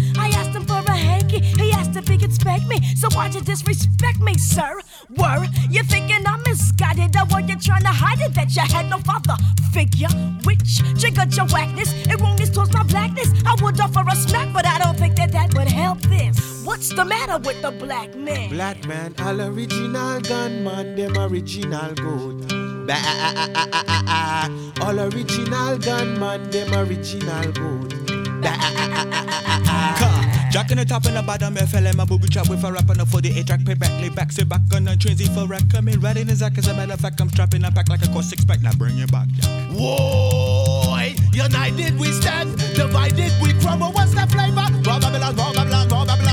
If 2.00 2.08
he 2.08 2.16
could 2.16 2.32
spank 2.32 2.66
me. 2.66 2.80
So 2.96 3.10
why'd 3.10 3.34
you 3.34 3.42
disrespect 3.42 4.20
me, 4.20 4.32
sir? 4.38 4.80
Were 5.18 5.44
you 5.68 5.82
thinking 5.82 6.26
I'm 6.26 6.42
misguided? 6.46 7.14
Or 7.14 7.26
were 7.30 7.40
you 7.40 7.58
trying 7.58 7.82
to 7.82 7.88
hide 7.88 8.20
it 8.20 8.32
that 8.34 8.56
you 8.56 8.62
had 8.62 8.88
no 8.88 8.96
father 9.00 9.36
figure? 9.70 10.08
Which 10.44 10.78
triggered 10.98 11.36
your 11.36 11.44
whackness? 11.48 11.92
Erroneous 12.08 12.48
towards 12.48 12.72
my 12.72 12.84
blackness. 12.84 13.28
I 13.44 13.54
would 13.62 13.78
offer 13.78 14.02
a 14.08 14.16
smack, 14.16 14.50
but 14.54 14.66
I 14.66 14.78
don't 14.78 14.96
think 14.96 15.16
that 15.16 15.30
that 15.32 15.52
would 15.54 15.68
help 15.68 16.00
this. 16.00 16.64
What's 16.64 16.88
the 16.88 17.04
matter 17.04 17.36
with 17.36 17.60
the 17.60 17.70
black 17.70 18.14
man? 18.14 18.48
Black 18.48 18.86
man, 18.86 19.14
all 19.18 19.38
original 19.38 20.22
gunman, 20.22 20.96
them 20.96 21.18
original. 21.18 21.94
Bah, 22.86 24.48
all 24.80 25.00
original 25.00 25.76
gunman, 25.76 26.48
them 26.50 26.72
original 26.72 27.52
goat. 27.52 27.92
Jack 30.50 30.72
in 30.72 30.78
the 30.78 30.84
top 30.84 31.04
and 31.04 31.16
the 31.16 31.22
bottom, 31.22 31.56
in 31.56 31.96
my 31.96 32.04
booby 32.04 32.26
trap 32.26 32.48
with 32.48 32.64
a 32.64 32.72
rap 32.72 32.90
on 32.90 32.98
the 32.98 33.06
48 33.06 33.46
track, 33.46 33.64
pay 33.64 33.74
back, 33.74 33.90
lay 34.02 34.08
back, 34.08 34.32
sit 34.32 34.48
back 34.48 34.60
on 34.74 34.84
the 34.84 34.96
trains, 34.96 35.22
for 35.28 35.46
rack, 35.46 35.62
coming 35.70 36.00
right 36.00 36.16
in 36.16 36.26
his 36.26 36.42
act, 36.42 36.58
as 36.58 36.66
a 36.66 36.74
matter 36.74 36.92
of 36.92 37.00
fact, 37.00 37.20
I'm 37.20 37.30
strapping 37.30 37.62
a 37.62 37.70
pack 37.70 37.88
like 37.88 38.02
a 38.02 38.08
cost 38.08 38.30
six 38.30 38.44
pack, 38.44 38.60
now 38.60 38.72
bring 38.72 38.98
it 38.98 39.12
back, 39.12 39.28
Jack. 39.28 39.70
Whoa, 39.70 41.06
united 41.32 41.98
we 41.98 42.10
stand, 42.10 42.58
divided 42.74 43.32
we 43.40 43.52
crumble. 43.60 43.92
What's 43.92 44.12
the 44.12 44.26
flavor? 44.26 44.66
Raw 44.82 44.98
Babylon, 44.98 45.36
raw 45.36 45.52
Babylon, 45.52 45.88
raw 45.88 46.04
Babylon 46.04 46.29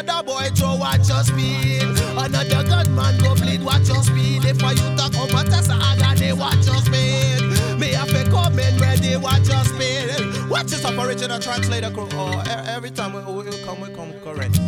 another 0.00 0.22
boy 0.22 0.48
throw 0.54 0.76
watch 0.76 1.08
your 1.08 1.22
speed. 1.22 1.82
Another 1.82 2.64
gunman 2.64 3.18
go 3.18 3.34
bleed, 3.34 3.62
watch 3.62 3.88
your 3.88 4.02
speed. 4.02 4.44
If 4.44 4.62
I 4.62 4.72
you 4.72 4.96
talk 4.96 5.12
Tessa, 5.46 5.74
I 5.74 5.96
got 5.98 6.16
they 6.16 6.32
watch 6.32 6.66
your 6.66 6.76
speed. 6.76 7.78
Me 7.78 7.92
have 7.92 8.08
to 8.08 8.24
come 8.30 8.58
in 8.58 8.78
ready, 8.78 9.16
watch 9.16 9.48
your 9.48 9.64
speed. 9.64 10.50
Watch 10.50 10.66
this 10.66 10.84
up 10.84 10.98
original 10.98 11.38
translator 11.38 11.90
crew. 11.90 12.08
Oh, 12.12 12.42
every 12.66 12.90
time 12.90 13.12
we, 13.12 13.20
we 13.20 13.64
come, 13.64 13.80
we 13.80 13.88
come 13.94 14.12
correct. 14.24 14.58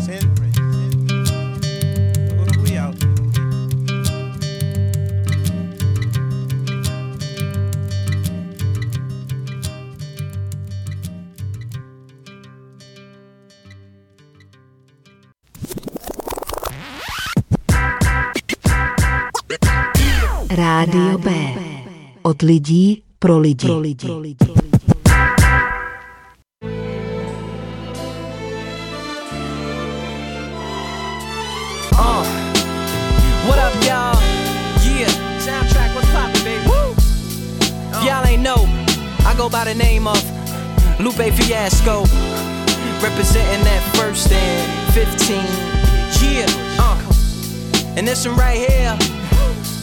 Rádio 20.72 21.18
B. 21.18 21.30
Od 22.22 22.42
lidí 22.42 23.02
pro 23.18 23.38
lidi. 23.38 23.66
Pro 23.66 23.78
lidi. 23.78 24.06
Uh, 31.92 32.24
what 33.46 33.58
up, 33.58 33.74
y'all? 33.84 34.16
Yeah, 34.80 35.12
soundtrack, 35.44 35.94
what's 35.94 36.08
poppin', 36.10 36.40
baby? 36.42 36.64
Woo! 36.66 36.94
If 37.92 38.04
y'all 38.08 38.24
ain't 38.24 38.42
know, 38.42 38.64
I 39.28 39.34
go 39.36 39.50
by 39.50 39.64
the 39.64 39.74
name 39.74 40.08
of 40.08 40.24
Lupe 40.98 41.34
Fiasco, 41.36 42.04
representing 43.04 43.62
that 43.64 43.82
first 43.94 44.32
and 44.32 44.94
15. 44.94 45.36
Yeah, 46.24 46.46
uh, 46.80 46.96
and 47.98 48.08
this 48.08 48.26
one 48.26 48.36
right 48.38 48.56
here, 48.56 48.96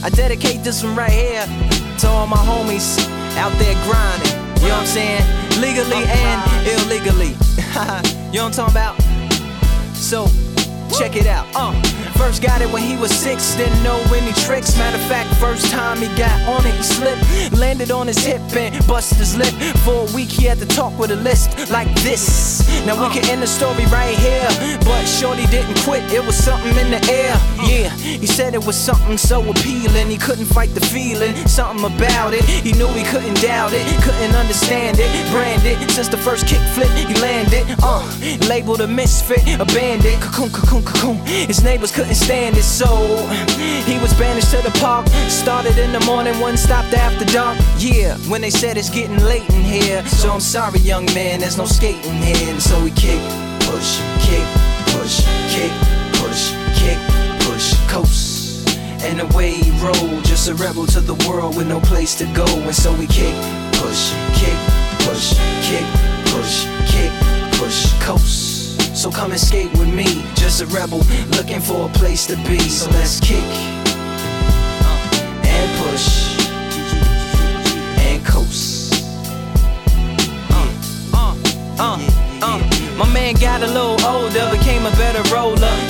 I 0.02 0.08
dedicate 0.08 0.64
this 0.64 0.82
one 0.82 0.96
right 0.96 1.10
here 1.10 1.44
to 1.98 2.08
all 2.08 2.26
my 2.26 2.38
homies 2.38 2.98
out 3.36 3.52
there 3.58 3.74
grinding. 3.84 4.32
You 4.62 4.68
know 4.68 4.76
what 4.76 4.80
I'm 4.80 4.86
saying? 4.86 5.22
Legally 5.60 6.04
and 6.08 6.66
illegally. 6.66 7.28
you 8.32 8.38
know 8.38 8.48
what 8.48 8.58
I'm 8.58 8.72
talking 8.72 8.72
about? 8.72 9.02
So, 9.94 10.26
check 10.98 11.16
it 11.16 11.26
out. 11.26 11.46
Uh, 11.54 11.72
first 12.16 12.42
got 12.42 12.62
it 12.62 12.70
when 12.72 12.82
he 12.82 12.96
was 12.96 13.10
six, 13.10 13.54
didn't 13.56 13.82
know 13.82 14.00
any 14.14 14.32
tricks. 14.44 14.76
Matter 14.78 14.96
of 14.96 15.02
fact, 15.08 15.34
first 15.36 15.70
time 15.70 15.98
he 15.98 16.08
got 16.16 16.40
on 16.48 16.64
it, 16.66 16.74
he 16.74 16.82
slipped, 16.82 17.52
landed 17.52 17.90
on 17.90 18.06
his 18.06 18.18
hip 18.24 18.40
and 18.56 18.74
busted 18.86 19.18
his 19.18 19.36
lip. 19.36 19.52
For 19.84 20.08
a 20.08 20.14
week, 20.14 20.30
he 20.30 20.44
had 20.44 20.58
to 20.58 20.66
talk 20.66 20.98
with 20.98 21.10
a 21.10 21.16
list 21.16 21.70
like 21.70 21.92
this. 22.00 22.66
Now 22.86 22.96
we 23.00 23.12
can 23.14 23.28
end 23.28 23.42
the 23.42 23.46
story 23.46 23.84
right 23.86 24.16
here, 24.16 24.48
but 24.80 25.04
Shorty 25.04 25.46
didn't 25.46 25.78
quit. 25.84 26.10
It 26.12 26.24
was 26.24 26.36
something 26.36 26.76
in 26.76 26.90
the 26.90 27.02
air. 27.10 27.36
He 28.20 28.26
said 28.26 28.54
it 28.54 28.64
was 28.64 28.76
something 28.76 29.16
so 29.16 29.40
appealing. 29.48 30.08
He 30.08 30.18
couldn't 30.18 30.46
fight 30.46 30.70
the 30.74 30.80
feeling, 30.80 31.34
something 31.46 31.84
about 31.84 32.34
it. 32.34 32.44
He 32.44 32.72
knew 32.72 32.88
he 32.88 33.04
couldn't 33.04 33.40
doubt 33.40 33.72
it, 33.72 33.84
couldn't 34.02 34.34
understand 34.34 34.98
it. 35.00 35.08
Branded 35.32 35.90
since 35.90 36.08
the 36.08 36.18
first 36.18 36.46
kick 36.46 36.60
flip, 36.74 36.90
he 36.90 37.14
landed. 37.20 37.64
Uh, 37.82 38.04
labeled 38.48 38.80
a 38.82 38.86
misfit, 38.86 39.42
a 39.60 39.64
bandit. 39.64 40.20
Cocoon, 40.20 40.50
cocoon, 40.50 40.84
cocoon. 40.84 41.16
His 41.26 41.62
neighbors 41.64 41.92
couldn't 41.92 42.14
stand 42.14 42.56
it, 42.56 42.62
so 42.62 42.86
he 43.86 43.98
was 43.98 44.12
banished 44.14 44.50
to 44.50 44.62
the 44.62 44.76
park. 44.80 45.06
Started 45.28 45.78
in 45.78 45.92
the 45.92 46.00
morning, 46.00 46.38
one 46.40 46.56
stopped 46.56 46.94
after 46.94 47.24
dark. 47.24 47.58
Yeah, 47.78 48.16
when 48.28 48.40
they 48.40 48.50
said 48.50 48.76
it's 48.76 48.90
getting 48.90 49.18
late 49.24 49.48
in 49.50 49.62
here. 49.62 50.04
So 50.06 50.30
I'm 50.30 50.40
sorry, 50.40 50.80
young 50.80 51.06
man, 51.06 51.40
there's 51.40 51.56
no 51.56 51.64
skating 51.64 52.20
here. 52.22 52.50
And 52.50 52.62
so 52.62 52.82
we 52.84 52.90
kick, 52.90 53.20
push, 53.60 54.00
kick, 54.20 54.46
push, 54.92 55.24
kick, 55.48 55.72
push, 56.20 56.52
kick, 56.76 56.98
push, 57.40 57.79
coast. 57.90 58.68
And 59.02 59.20
away 59.20 59.50
he 59.50 59.70
rolled, 59.82 60.24
just 60.24 60.48
a 60.48 60.54
rebel 60.54 60.86
to 60.86 61.00
the 61.00 61.14
world 61.28 61.56
with 61.56 61.66
no 61.66 61.80
place 61.80 62.14
to 62.18 62.24
go. 62.32 62.46
And 62.46 62.74
so 62.74 62.92
we 62.94 63.06
kick, 63.06 63.34
push, 63.82 64.12
kick, 64.38 64.58
push, 65.04 65.34
kick, 65.66 65.86
push, 66.30 66.66
kick, 66.86 67.10
push, 67.58 67.92
coast. 68.00 68.96
So 68.96 69.10
come 69.10 69.32
and 69.32 69.40
skate 69.40 69.72
with 69.72 69.92
me, 69.92 70.24
just 70.36 70.62
a 70.62 70.66
rebel 70.66 71.02
looking 71.36 71.60
for 71.60 71.88
a 71.88 71.92
place 71.94 72.26
to 72.26 72.36
be. 72.48 72.58
So 72.60 72.88
let's 72.90 73.18
kick 73.18 73.50
uh, 74.86 74.98
and 75.42 75.68
push 75.82 76.38
and 78.06 78.24
coast. 78.24 79.02
Uh, 80.50 80.70
uh, 81.12 81.34
uh, 81.78 81.98
uh. 82.42 82.96
My 82.96 83.10
man 83.12 83.34
got 83.34 83.62
a 83.62 83.66
little 83.66 84.00
older, 84.06 84.48
became 84.56 84.86
a 84.86 84.90
better 84.92 85.22
roller. 85.34 85.89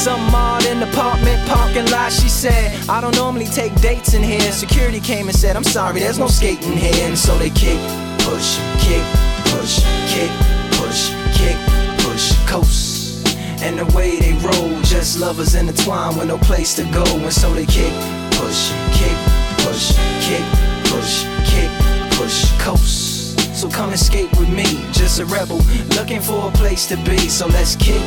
Some 0.01 0.33
odd 0.33 0.65
in 0.65 0.79
the 0.79 0.89
apartment 0.89 1.47
parking 1.47 1.85
lot. 1.91 2.11
She 2.11 2.27
said, 2.27 2.89
I 2.89 3.01
don't 3.01 3.15
normally 3.15 3.45
take 3.45 3.79
dates 3.81 4.15
in 4.15 4.23
here. 4.23 4.51
Security 4.51 4.99
came 4.99 5.27
and 5.27 5.37
said, 5.37 5.55
I'm 5.55 5.63
sorry, 5.63 5.99
there's 5.99 6.17
no 6.17 6.25
skating 6.25 6.75
here. 6.75 7.07
And 7.07 7.15
so 7.15 7.37
they 7.37 7.51
kick, 7.51 7.77
push, 8.25 8.57
kick, 8.81 9.05
push, 9.53 9.77
kick, 10.09 10.31
push, 10.73 11.13
kick, 11.37 11.55
push, 11.99 12.33
coast. 12.49 13.27
And 13.61 13.77
the 13.77 13.85
way 13.95 14.19
they 14.19 14.33
roll, 14.41 14.81
just 14.81 15.19
lovers 15.19 15.53
intertwined 15.53 16.17
with 16.17 16.29
no 16.29 16.39
place 16.39 16.73
to 16.77 16.83
go. 16.85 17.03
And 17.05 17.31
so 17.31 17.53
they 17.53 17.67
kick, 17.67 17.93
push, 18.31 18.73
kick, 18.97 19.15
push, 19.61 19.93
kick, 20.25 20.43
push, 20.89 21.25
kick, 21.45 21.69
push, 22.17 22.51
coast. 22.59 23.55
So 23.55 23.69
come 23.69 23.95
skate 23.95 24.31
with 24.39 24.49
me, 24.49 24.65
just 24.93 25.19
a 25.19 25.25
rebel 25.25 25.59
looking 25.95 26.21
for 26.21 26.47
a 26.47 26.51
place 26.53 26.87
to 26.87 26.97
be. 27.05 27.29
So 27.29 27.45
let's 27.45 27.75
kick, 27.75 28.01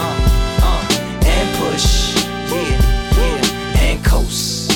uh, 0.00 0.49
push, 1.60 2.14
yeah, 2.50 2.80
yeah, 3.18 3.82
and 3.82 4.04
coast, 4.04 4.72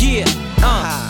yeah, 0.00 0.24
uh, 0.62 1.09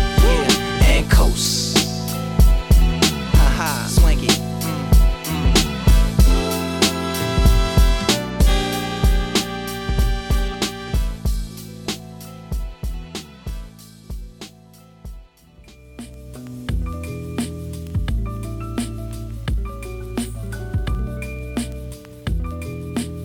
and 1.01 1.11
coast. 1.11 1.77
Haha, 3.33 3.87
swanky. 3.89 4.27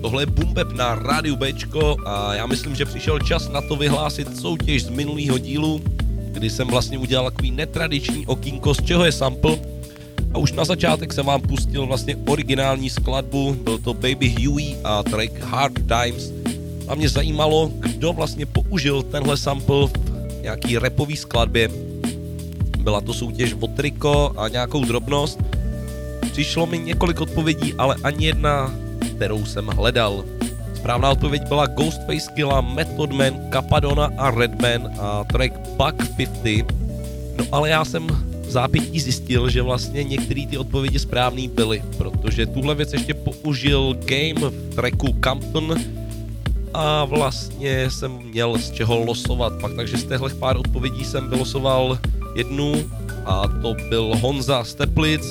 Tohle 0.02 0.22
je 0.22 0.26
Bumbeb 0.26 0.72
na 0.72 0.94
rádiu 0.94 1.36
Bčko 1.36 1.96
a 2.06 2.34
já 2.34 2.46
myslím, 2.46 2.74
že 2.74 2.84
přišel 2.84 3.18
čas 3.18 3.48
na 3.48 3.60
to 3.60 3.76
vyhlásit 3.76 4.40
soutěž 4.40 4.84
z 4.84 4.88
minulého 4.88 5.38
dílu, 5.38 5.82
kdy 6.36 6.50
jsem 6.50 6.68
vlastně 6.68 6.98
udělal 6.98 7.30
takový 7.30 7.50
netradiční 7.50 8.26
okýnko, 8.26 8.74
z 8.74 8.82
čeho 8.84 9.04
je 9.04 9.12
sample. 9.12 9.58
A 10.34 10.38
už 10.38 10.52
na 10.52 10.64
začátek 10.64 11.12
jsem 11.12 11.26
vám 11.26 11.40
pustil 11.40 11.86
vlastně 11.86 12.16
originální 12.28 12.90
skladbu, 12.90 13.56
byl 13.64 13.78
to 13.78 13.94
Baby 13.94 14.28
Huey 14.28 14.76
a 14.84 15.02
track 15.02 15.40
Hard 15.40 15.72
Times. 15.74 16.32
A 16.88 16.94
mě 16.94 17.08
zajímalo, 17.08 17.70
kdo 17.80 18.12
vlastně 18.12 18.46
použil 18.46 19.02
tenhle 19.02 19.36
sample 19.36 19.86
v 19.86 20.42
nějaký 20.42 20.78
repový 20.78 21.16
skladbě. 21.16 21.68
Byla 22.78 23.00
to 23.00 23.14
soutěž 23.14 23.54
o 23.60 23.66
triko 23.66 24.32
a 24.36 24.48
nějakou 24.48 24.84
drobnost. 24.84 25.38
Přišlo 26.32 26.66
mi 26.66 26.78
několik 26.78 27.20
odpovědí, 27.20 27.74
ale 27.78 27.96
ani 28.02 28.26
jedna 28.26 28.74
kterou 29.16 29.44
jsem 29.46 29.66
hledal. 29.66 30.35
Správná 30.76 31.10
odpověď 31.10 31.42
byla 31.48 31.66
Ghostface 31.66 32.32
Killa, 32.34 32.60
Method 32.60 33.12
Man, 33.12 33.50
Capadona 33.52 34.10
a 34.18 34.30
Redman 34.30 34.90
a 35.00 35.24
track 35.24 35.52
Buck 35.58 36.16
50. 36.16 36.72
No 37.38 37.44
ale 37.52 37.70
já 37.70 37.84
jsem 37.84 38.06
v 38.46 38.50
zápětí 38.50 39.00
zjistil, 39.00 39.50
že 39.50 39.62
vlastně 39.62 40.04
některé 40.04 40.46
ty 40.46 40.58
odpovědi 40.58 40.98
správný 40.98 41.48
byly, 41.48 41.82
protože 41.96 42.46
tuhle 42.46 42.74
věc 42.74 42.92
ještě 42.92 43.14
použil 43.14 43.94
Game 44.04 44.50
v 44.50 44.74
tracku 44.74 45.16
Campton 45.20 45.74
a 46.74 47.04
vlastně 47.04 47.90
jsem 47.90 48.12
měl 48.12 48.58
z 48.58 48.70
čeho 48.70 48.98
losovat 48.98 49.52
pak, 49.60 49.72
takže 49.76 49.96
z 49.96 50.04
těchto 50.04 50.28
pár 50.28 50.56
odpovědí 50.56 51.04
jsem 51.04 51.30
vylosoval 51.30 51.98
jednu 52.34 52.84
a 53.24 53.48
to 53.62 53.74
byl 53.88 54.12
Honza 54.20 54.64
Steplic, 54.64 55.22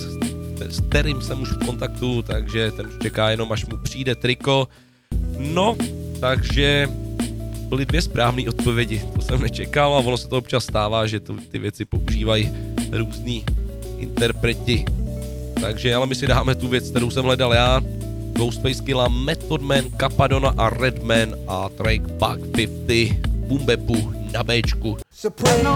s 0.70 0.82
kterým 0.90 1.22
jsem 1.22 1.42
už 1.42 1.52
v 1.52 1.66
kontaktu, 1.66 2.22
takže 2.22 2.72
ten 2.72 2.88
už 2.88 2.94
čeká 3.02 3.30
jenom, 3.30 3.52
až 3.52 3.66
mu 3.66 3.78
přijde 3.78 4.16
triko. 4.16 4.68
No, 5.38 5.76
takže 6.20 6.90
byly 7.70 7.86
dvě 7.86 8.02
správné 8.02 8.50
odpovědi, 8.50 9.02
to 9.16 9.22
jsem 9.22 9.42
nečekal 9.42 9.94
a 9.94 9.98
ono 9.98 10.18
se 10.18 10.28
to 10.28 10.38
občas 10.38 10.64
stává, 10.64 11.08
že 11.08 11.20
to, 11.20 11.36
ty 11.52 11.60
věci 11.60 11.86
používají 11.86 12.52
různý 12.92 13.44
interpreti. 13.98 14.86
Takže 15.62 15.96
ale 15.96 16.06
my 16.06 16.16
si 16.16 16.28
dáme 16.28 16.56
tu 16.56 16.68
věc, 16.68 16.90
kterou 16.90 17.10
jsem 17.10 17.26
hledal 17.26 17.54
já, 17.54 17.82
Ghostface 18.36 18.84
Killa, 18.84 19.08
Method 19.08 19.62
Man, 19.62 19.84
Capadona 20.00 20.54
a 20.58 20.70
Redman 20.70 21.36
a 21.48 21.70
track 21.70 22.02
Bug 22.02 22.40
50 22.52 23.28
Bumbepu 23.28 24.14
na 24.34 24.44
Bčku. 24.44 24.98
Supreme 25.12 25.70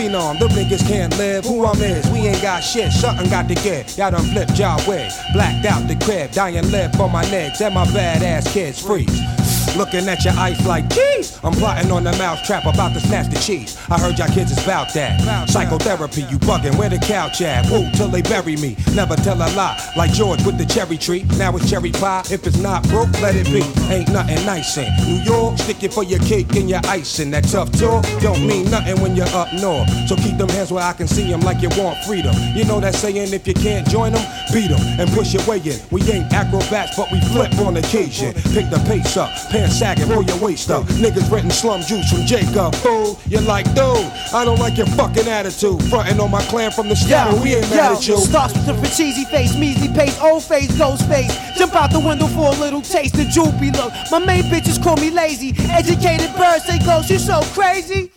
phenom, 0.00 0.38
the 0.38 0.46
niggas 0.48 0.86
can't 0.88 1.16
live. 1.18 1.44
Who 1.44 1.66
I'm 1.66 1.80
is, 1.82 2.08
we 2.10 2.20
ain't 2.20 2.42
got 2.42 2.60
shit, 2.60 2.92
something 2.92 3.28
got 3.28 3.48
to 3.48 3.54
get. 3.54 3.96
Y'all 3.98 4.10
done 4.10 4.24
flipped 4.24 4.58
y'all 4.58 4.78
way, 4.88 5.10
blacked 5.32 5.66
out 5.66 5.86
the 5.88 5.96
crib, 6.04 6.30
dying 6.32 6.70
lip 6.70 6.98
on 6.98 7.12
my 7.12 7.28
legs, 7.30 7.60
and 7.60 7.74
my 7.74 7.84
badass 7.86 8.52
kids 8.52 8.80
freeze. 8.80 9.39
Looking 9.76 10.08
at 10.08 10.24
your 10.24 10.34
ice 10.34 10.64
like, 10.66 10.88
geez, 10.88 11.38
I'm 11.42 11.52
plotting 11.52 11.90
on 11.90 12.04
the 12.04 12.12
mouse 12.12 12.46
trap 12.46 12.64
about 12.66 12.92
to 12.94 13.00
snatch 13.00 13.32
the 13.32 13.40
cheese. 13.40 13.76
I 13.90 13.98
heard 13.98 14.18
y'all 14.18 14.28
kids 14.28 14.52
is 14.52 14.62
about 14.62 14.92
that. 14.94 15.48
Psychotherapy, 15.48 16.22
you 16.22 16.38
bugging, 16.38 16.76
where 16.78 16.90
the 16.90 16.98
couch 16.98 17.40
at? 17.42 17.68
Woo, 17.70 17.90
till 17.92 18.08
they 18.08 18.22
bury 18.22 18.56
me. 18.56 18.76
Never 18.94 19.16
tell 19.16 19.36
a 19.36 19.48
lie, 19.56 19.78
like 19.96 20.12
George 20.12 20.44
with 20.44 20.58
the 20.58 20.66
cherry 20.66 20.96
tree. 20.96 21.24
Now 21.36 21.56
it's 21.56 21.68
cherry 21.68 21.92
pie. 21.92 22.22
If 22.30 22.46
it's 22.46 22.58
not 22.58 22.86
broke, 22.88 23.12
let 23.20 23.34
it 23.36 23.46
be. 23.46 23.62
Ain't 23.92 24.10
nothing 24.12 24.44
nice 24.46 24.76
in 24.76 24.88
New 25.06 25.22
York. 25.22 25.58
Stick 25.58 25.82
it 25.82 25.92
for 25.92 26.04
your 26.04 26.20
cake 26.20 26.54
and 26.54 26.68
your 26.68 26.80
ice, 26.84 27.00
icing. 27.00 27.30
That 27.30 27.44
tough 27.44 27.72
talk 27.72 28.04
don't 28.20 28.46
mean 28.46 28.70
nothing 28.70 29.00
when 29.00 29.16
you're 29.16 29.34
up 29.34 29.52
north. 29.54 29.88
So 30.08 30.16
keep 30.16 30.36
them 30.36 30.48
hands 30.48 30.70
where 30.70 30.84
I 30.84 30.92
can 30.92 31.08
see 31.08 31.28
them 31.30 31.40
like 31.40 31.62
you 31.62 31.70
want 31.80 31.98
freedom. 32.04 32.34
You 32.54 32.64
know 32.64 32.80
that 32.80 32.94
saying, 32.94 33.32
if 33.32 33.46
you 33.46 33.54
can't 33.54 33.88
join 33.88 34.12
them, 34.12 34.24
beat 34.52 34.68
them 34.68 34.80
and 35.00 35.10
push 35.10 35.32
your 35.34 35.44
way 35.46 35.58
in. 35.58 35.78
We 35.90 36.02
ain't 36.10 36.32
acrobats, 36.32 36.96
but 36.96 37.10
we 37.10 37.20
flip 37.32 37.52
on 37.58 37.76
occasion. 37.76 38.34
Pick 38.54 38.70
the 38.70 38.82
pace 38.86 39.16
up, 39.16 39.30
pants 39.60 39.78
sagging, 39.78 40.08
roll 40.08 40.22
your 40.22 40.38
waist 40.38 40.70
up. 40.70 40.84
Niggas 40.84 41.30
renting 41.30 41.50
slum 41.50 41.82
juice 41.82 42.10
from 42.10 42.24
Jacob. 42.24 42.74
Fool, 42.76 43.18
you're 43.26 43.42
like, 43.42 43.66
dude, 43.74 44.06
I 44.32 44.44
don't 44.44 44.58
like 44.58 44.76
your 44.76 44.86
fucking 44.86 45.28
attitude. 45.28 45.82
Frontin' 45.84 46.20
on 46.20 46.30
my 46.30 46.42
clan 46.44 46.70
from 46.70 46.88
the 46.88 46.96
start, 46.96 47.34
we 47.42 47.54
ain't 47.54 47.68
mad 47.70 47.92
at 47.92 48.08
you. 48.08 48.16
Starts 48.16 48.54
with 48.54 48.80
the 48.80 48.88
cheesy 48.88 49.24
face, 49.24 49.56
measly 49.56 49.88
pace, 49.88 50.18
old 50.20 50.42
face, 50.42 50.76
ghost 50.78 51.06
face. 51.08 51.32
Jump 51.56 51.74
out 51.74 51.90
the 51.90 52.00
window 52.00 52.26
for 52.26 52.48
a 52.48 52.56
little 52.58 52.80
taste 52.80 53.18
of 53.18 53.28
droopy 53.30 53.70
look. 53.72 53.92
My 54.10 54.18
main 54.18 54.44
bitches 54.44 54.82
call 54.82 54.96
me 54.96 55.10
lazy. 55.10 55.54
Educated 55.70 56.34
birds 56.36 56.64
say 56.64 56.78
ghost, 56.78 57.10
you 57.10 57.18
so 57.18 57.40
crazy. 57.52 58.10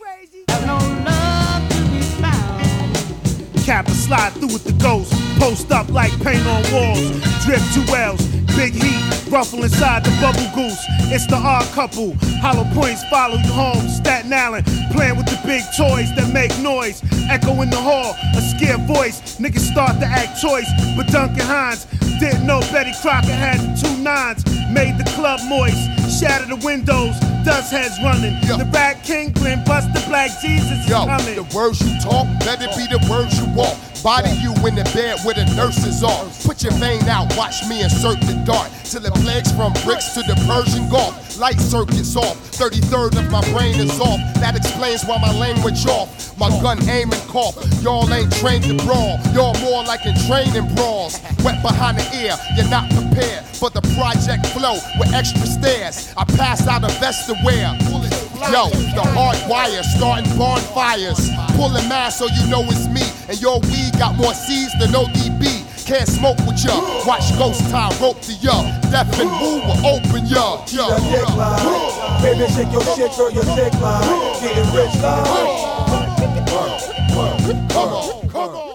I 0.48 0.60
don't 0.64 1.04
love 1.04 1.68
to 1.68 1.90
be 1.90 2.00
smiling. 2.02 3.64
Cap 3.64 3.86
and 3.86 3.96
slide 3.96 4.32
through 4.34 4.52
with 4.52 4.64
the 4.64 4.72
ghost. 4.82 5.12
Post 5.38 5.70
up 5.72 5.88
like 5.90 6.12
paint 6.22 6.46
on 6.46 6.62
walls. 6.72 7.10
Drip 7.44 7.60
two 7.74 7.84
L's. 7.94 8.33
Big 8.56 8.74
heat, 8.74 9.30
ruffle 9.30 9.64
inside 9.64 10.04
the 10.04 10.10
bubble 10.20 10.48
goose. 10.54 10.78
It's 11.10 11.26
the 11.26 11.36
odd 11.36 11.66
couple. 11.74 12.14
Hollow 12.40 12.64
points 12.72 13.02
follow 13.10 13.36
you 13.36 13.52
home. 13.52 13.88
Staten 13.88 14.32
Island, 14.32 14.64
playing 14.92 15.16
with 15.16 15.26
the 15.26 15.40
big 15.44 15.62
toys 15.76 16.14
that 16.14 16.30
make 16.32 16.56
noise. 16.60 17.02
Echo 17.28 17.60
in 17.62 17.70
the 17.70 17.76
hall, 17.76 18.14
a 18.36 18.40
scared 18.40 18.86
voice. 18.86 19.38
Niggas 19.38 19.70
start 19.72 19.98
to 20.00 20.06
act 20.06 20.40
choice, 20.40 20.70
but 20.96 21.08
Duncan 21.08 21.44
Hines 21.44 21.86
didn't 22.20 22.46
know 22.46 22.60
Betty 22.72 22.92
Crocker 23.02 23.34
had 23.34 23.58
two 23.76 23.96
nines. 23.98 24.44
Made 24.70 24.98
the 24.98 25.04
club 25.14 25.40
moist, 25.48 25.78
shattered 26.20 26.48
the 26.48 26.64
windows, 26.64 27.18
dust 27.44 27.72
heads 27.72 27.98
running. 28.02 28.38
The 28.46 28.68
Rat 28.72 29.02
King, 29.02 29.32
Glenn 29.32 29.64
the 29.64 30.04
Black 30.06 30.30
Jesus 30.40 30.70
is 30.70 30.88
Yo, 30.88 31.04
coming. 31.06 31.34
the 31.34 31.42
words 31.54 31.80
you 31.82 31.98
talk, 32.00 32.26
let 32.46 32.62
it 32.62 32.70
be 32.76 32.86
the 32.86 33.02
words 33.10 33.38
you 33.38 33.46
walk. 33.54 33.76
Body 34.04 34.30
you 34.44 34.52
in 34.68 34.74
the 34.74 34.84
bed 34.92 35.16
where 35.24 35.32
the 35.32 35.46
nurses 35.56 36.04
are. 36.04 36.28
Put 36.44 36.62
your 36.62 36.72
vein 36.76 37.02
out, 37.08 37.34
watch 37.38 37.66
me 37.66 37.82
insert 37.82 38.20
the 38.28 38.36
dart. 38.44 38.70
Till 38.84 39.04
it 39.04 39.14
plagues 39.24 39.50
from 39.52 39.72
bricks 39.80 40.12
to 40.12 40.20
the 40.20 40.36
Persian 40.46 40.88
Gulf. 40.90 41.38
Light 41.40 41.58
circuits 41.58 42.14
off, 42.14 42.36
33rd 42.52 43.16
of 43.18 43.30
my 43.32 43.40
brain 43.50 43.80
is 43.80 43.98
off. 43.98 44.20
That 44.44 44.56
explains 44.56 45.04
why 45.04 45.16
my 45.18 45.32
language 45.32 45.86
off. 45.86 46.36
My 46.38 46.50
gun 46.60 46.78
aim 46.88 47.12
and 47.12 47.28
cough. 47.30 47.56
Y'all 47.80 48.12
ain't 48.12 48.30
trained 48.36 48.64
to 48.64 48.76
brawl. 48.84 49.18
Y'all 49.32 49.56
more 49.64 49.82
like 49.84 50.04
in 50.04 50.14
training 50.28 50.68
brawls. 50.76 51.18
Wet 51.42 51.62
behind 51.62 51.96
the 51.96 52.04
ear, 52.14 52.36
you're 52.56 52.68
not 52.68 52.90
prepared 52.90 53.44
for 53.56 53.70
the 53.70 53.80
project 53.96 54.44
flow 54.48 54.76
with 55.00 55.14
extra 55.14 55.46
stairs. 55.46 56.03
I 56.16 56.24
pass 56.36 56.66
out 56.66 56.84
a 56.84 56.92
vest 57.00 57.26
to 57.28 57.34
wear. 57.44 57.74
Yo, 58.52 58.68
the 58.94 59.02
hard 59.16 59.38
wire 59.48 59.82
starting 59.82 60.30
bonfires. 60.36 61.30
Pulling 61.56 61.88
mass 61.88 62.18
so 62.18 62.26
you 62.26 62.46
know 62.48 62.62
it's 62.64 62.88
me. 62.88 63.02
And 63.28 63.40
your 63.40 63.60
weed 63.60 63.92
got 63.98 64.16
more 64.16 64.34
C's 64.34 64.72
than 64.78 64.90
ODB. 64.90 65.64
Can't 65.86 66.08
smoke 66.08 66.38
with 66.46 66.64
ya. 66.64 66.76
Watch 67.06 67.36
ghost 67.38 67.60
tie 67.70 67.92
rope 68.00 68.20
to 68.22 68.32
ya. 68.34 68.62
Deaf 68.90 69.08
and 69.20 69.30
woo 69.40 69.60
will 69.64 69.86
open 69.86 70.26
ya. 70.26 70.64
Yo, 70.68 70.88
Your 70.88 70.98
dick 71.00 71.28
line. 71.36 72.22
Baby, 72.22 72.46
shake 72.52 72.72
your 72.72 72.82
shit, 72.96 73.16
girl, 73.16 73.30
your 73.30 73.44
dick 73.56 73.72
line. 73.80 74.40
Getting 74.40 74.74
rich 74.74 74.94
line. 75.02 75.74
Come 77.68 77.92
on, 77.92 78.28
come 78.28 78.50
on. 78.56 78.73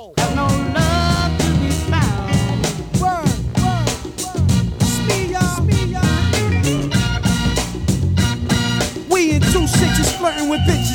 Flirting 10.40 10.50
with 10.50 10.62
bitches, 10.62 10.80
Don 10.80 10.89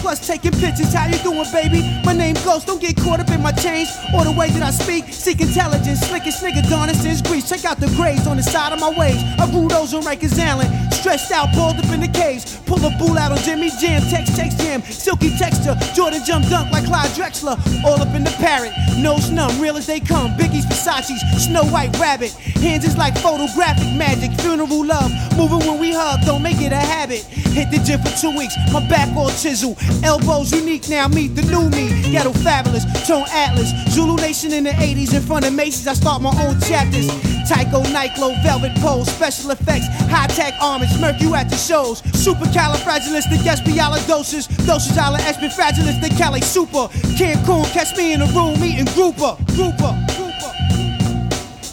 plus 0.00 0.26
taking 0.26 0.52
pictures. 0.52 0.92
How 0.92 1.06
you 1.06 1.18
doing, 1.22 1.44
baby? 1.52 1.80
My 2.04 2.12
name 2.12 2.34
Ghost. 2.44 2.66
Don't 2.66 2.80
get 2.80 2.96
caught 2.96 3.20
up 3.20 3.30
in 3.30 3.42
my 3.42 3.52
chains 3.52 3.88
or 4.14 4.24
the 4.24 4.32
way 4.32 4.50
that 4.50 4.62
I 4.62 4.70
speak. 4.70 5.12
Seek 5.12 5.40
intelligence, 5.40 6.00
slickest 6.00 6.42
nigga 6.42 6.68
Donna 6.68 6.94
since 6.94 7.22
Greece. 7.22 7.48
Check 7.48 7.64
out 7.64 7.78
the 7.78 7.86
grades 7.96 8.26
on 8.26 8.36
the 8.36 8.42
side 8.42 8.72
of 8.72 8.80
my 8.80 8.90
waves. 8.90 9.22
I 9.38 9.48
grew 9.50 9.68
those 9.68 9.94
on 9.94 10.02
Rikers 10.02 10.38
Island, 10.40 10.70
stretched 10.92 11.30
out, 11.30 11.52
balled 11.54 11.76
up 11.76 11.92
in 11.92 12.00
the 12.00 12.08
caves. 12.08 12.58
Pull 12.66 12.84
a 12.84 12.90
bull 12.98 13.18
out 13.18 13.32
on 13.32 13.38
Jimmy 13.38 13.70
Jam, 13.80 14.02
text, 14.10 14.36
text 14.36 14.58
jam, 14.58 14.82
silky 14.82 15.36
texture. 15.36 15.76
Jordan 15.94 16.22
jump 16.24 16.46
dunk 16.48 16.72
like 16.72 16.86
Clyde 16.86 17.10
Drexler. 17.10 17.56
All 17.84 18.00
up 18.00 18.14
in 18.14 18.24
the 18.24 18.34
parrot, 18.40 18.72
nose 18.98 19.30
numb, 19.30 19.60
real 19.60 19.76
as 19.76 19.86
they 19.86 20.00
come. 20.00 20.36
Biggie's, 20.36 20.66
Versace's, 20.66 21.20
Snow 21.44 21.64
White 21.64 21.96
Rabbit. 21.98 22.32
Hands 22.62 22.84
is 22.84 22.96
like 22.96 23.16
photographic 23.18 23.90
magic, 23.96 24.32
funeral 24.40 24.84
love. 24.84 25.10
Moving 25.36 25.66
when 25.68 25.78
we 25.78 25.92
hug, 25.92 26.20
don't 26.24 26.42
make 26.42 26.60
it 26.60 26.72
a 26.72 26.76
habit. 26.76 27.22
Hit 27.50 27.70
the 27.70 27.78
gym 27.78 28.00
for 28.00 28.14
two 28.16 28.36
weeks, 28.36 28.54
my 28.72 28.86
back 28.88 29.14
all 29.16 29.30
chisel. 29.30 29.76
Elbows 30.04 30.52
unique 30.52 30.88
now, 30.88 31.06
meet 31.08 31.34
the 31.36 31.42
new 31.42 31.68
me. 31.70 32.10
Ghetto 32.10 32.32
fabulous, 32.32 32.84
tone 33.06 33.26
atlas. 33.30 33.70
Zulu 33.92 34.16
Nation 34.16 34.52
in 34.52 34.64
the 34.64 34.70
80s, 34.70 35.14
in 35.14 35.22
front 35.22 35.46
of 35.46 35.52
Macy's, 35.52 35.86
I 35.86 35.92
start 35.94 36.22
my 36.22 36.30
own 36.44 36.58
chapters. 36.60 37.06
Tycho, 37.48 37.82
Nyclo, 37.82 38.34
Velvet 38.42 38.74
Pole, 38.80 39.04
special 39.04 39.50
effects, 39.50 39.86
high 40.08 40.26
tech 40.28 40.54
armors, 40.60 40.98
murk 41.00 41.20
you 41.20 41.34
at 41.34 41.50
the 41.50 41.56
shows. 41.56 42.00
Supercalifragilisticexpialidocious, 42.02 44.48
doses 44.66 44.96
ala 44.96 45.18
espifragilistic, 45.18 46.16
Cali 46.16 46.40
super. 46.40 46.88
Cancun, 47.18 47.64
catch 47.72 47.96
me 47.96 48.12
in 48.12 48.22
a 48.22 48.26
room, 48.26 48.60
meeting 48.60 48.86
grouper, 48.94 49.36
grouper. 49.54 49.96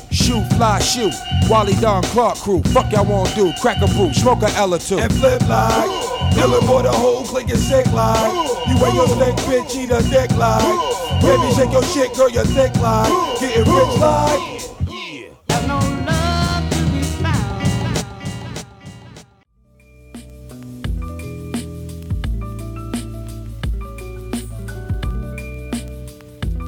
Shoot, 0.09 0.43
fly, 0.53 0.80
shoot. 0.80 1.13
Wally 1.49 1.74
Don 1.76 2.03
Clark 2.03 2.38
crew. 2.39 2.61
Fuck 2.74 2.91
y'all 2.91 3.05
wanna 3.05 3.34
do? 3.34 3.53
Crack 3.61 3.82
a 3.82 3.88
brew, 3.88 4.11
smoke 4.13 4.41
a 4.41 4.49
L 4.57 4.74
or 4.74 4.80
two. 4.80 4.97
And 4.97 5.13
flip 5.13 5.41
like. 5.47 6.16
Dealing 6.38 6.67
for 6.67 6.83
the 6.83 6.91
whole 6.91 7.23
clique 7.23 7.49
is 7.49 7.67
sick 7.67 7.88
like. 7.93 8.33
You 8.69 8.77
wear 8.79 8.93
your 8.93 9.07
stank 9.07 9.39
bitch, 9.49 9.75
eat 9.75 9.89
a 9.89 10.01
dick 10.05 10.31
like. 10.38 10.61
Baby, 11.21 11.49
shake 11.55 11.71
your 11.71 11.83
shit, 11.83 12.13
girl, 12.15 12.29
you're 12.29 12.45
thick 12.45 12.75
like. 12.79 13.11
Getting 13.41 13.65
rich 13.65 13.97
like. 13.97 14.57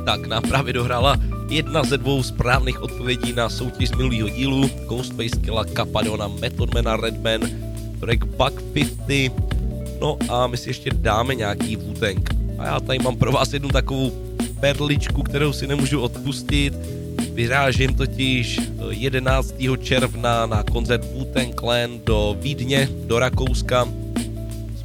Tak 0.06 0.28
nám 0.28 0.44
právě 0.44 0.74
dohrála 0.74 1.18
jedna 1.50 1.84
ze 1.84 1.98
dvou 1.98 2.24
správných 2.24 2.82
odpovědí 2.82 3.34
na 3.34 3.50
soutěž 3.50 3.90
z 3.90 3.92
minulého 3.92 4.30
dílu. 4.30 4.70
Ghostface 4.86 5.40
Killa, 5.42 5.66
Capadona, 5.66 6.28
Methodmana, 6.28 6.96
Redman, 6.96 7.42
track 8.00 8.26
Buck 8.26 8.62
50. 8.74 9.59
No 10.02 10.18
a 10.30 10.48
my 10.48 10.58
si 10.58 10.70
ještě 10.70 10.90
dáme 10.94 11.36
nějaký 11.36 11.78
Wu-Tang. 11.78 12.22
A 12.58 12.66
já 12.66 12.80
tady 12.80 13.00
mám 13.00 13.16
pro 13.16 13.32
vás 13.32 13.54
jednu 13.54 13.70
takovou 13.70 14.12
perličku, 14.60 15.24
kterou 15.24 15.54
si 15.54 15.68
nemůžu 15.68 16.02
odpustit. 16.02 16.74
Vyrážím 17.34 17.96
totiž 17.96 18.60
11. 18.90 19.56
června 19.82 20.46
na 20.46 20.64
koncert 20.64 21.06
Wu-Tang 21.14 21.54
Clan 21.60 22.00
do 22.06 22.38
Vídně, 22.42 22.90
do 23.06 23.20
Rakouska 23.20 23.88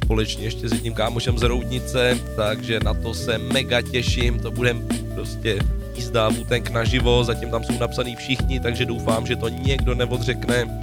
společně 0.05 0.43
ještě 0.43 0.69
s 0.69 0.71
jedním 0.71 0.93
kámošem 0.93 1.37
z 1.37 1.41
Roudnice, 1.41 2.17
takže 2.35 2.79
na 2.79 2.93
to 2.93 3.13
se 3.13 3.37
mega 3.37 3.81
těším, 3.81 4.39
to 4.39 4.51
bude 4.51 4.75
prostě 5.13 5.59
jízda 5.95 6.29
Wu-Tang 6.29 6.71
naživo, 6.71 7.23
zatím 7.23 7.49
tam 7.49 7.63
jsou 7.63 7.79
napsaný 7.79 8.15
všichni, 8.15 8.59
takže 8.59 8.85
doufám, 8.85 9.25
že 9.25 9.35
to 9.35 9.49
někdo 9.49 9.95
neodřekne. 9.95 10.81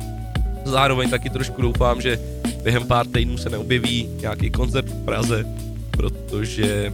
Zároveň 0.65 1.11
taky 1.11 1.31
trošku 1.31 1.63
doufám, 1.63 2.01
že 2.01 2.19
během 2.63 2.87
pár 2.87 3.07
týdnů 3.07 3.39
se 3.39 3.51
neobjeví 3.51 4.09
nějaký 4.21 4.51
koncert 4.51 4.89
v 4.89 5.05
Praze, 5.05 5.45
protože 5.91 6.93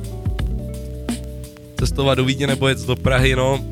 cestovat 1.81 2.19
do 2.19 2.25
Vídně 2.25 2.47
nebo 2.47 2.69
jet 2.69 2.87
do 2.87 2.97
Prahy, 2.97 3.37
no, 3.37 3.65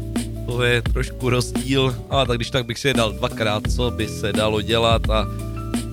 to 0.47 0.63
je 0.63 0.83
trošku 0.83 1.31
rozdíl, 1.31 1.97
ale 2.11 2.27
tak 2.27 2.37
když 2.37 2.51
tak 2.51 2.67
bych 2.67 2.79
si 2.79 2.89
je 2.89 2.95
dal 2.95 3.13
dvakrát, 3.13 3.63
co 3.77 3.91
by 3.91 4.09
se 4.09 4.33
dalo 4.33 4.63
dělat 4.63 5.11
a 5.11 5.27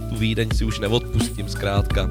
tu 0.10 0.16
Vídeň 0.16 0.50
si 0.56 0.66
už 0.66 0.80
neodpustím 0.80 1.50
zkrátka. 1.50 2.10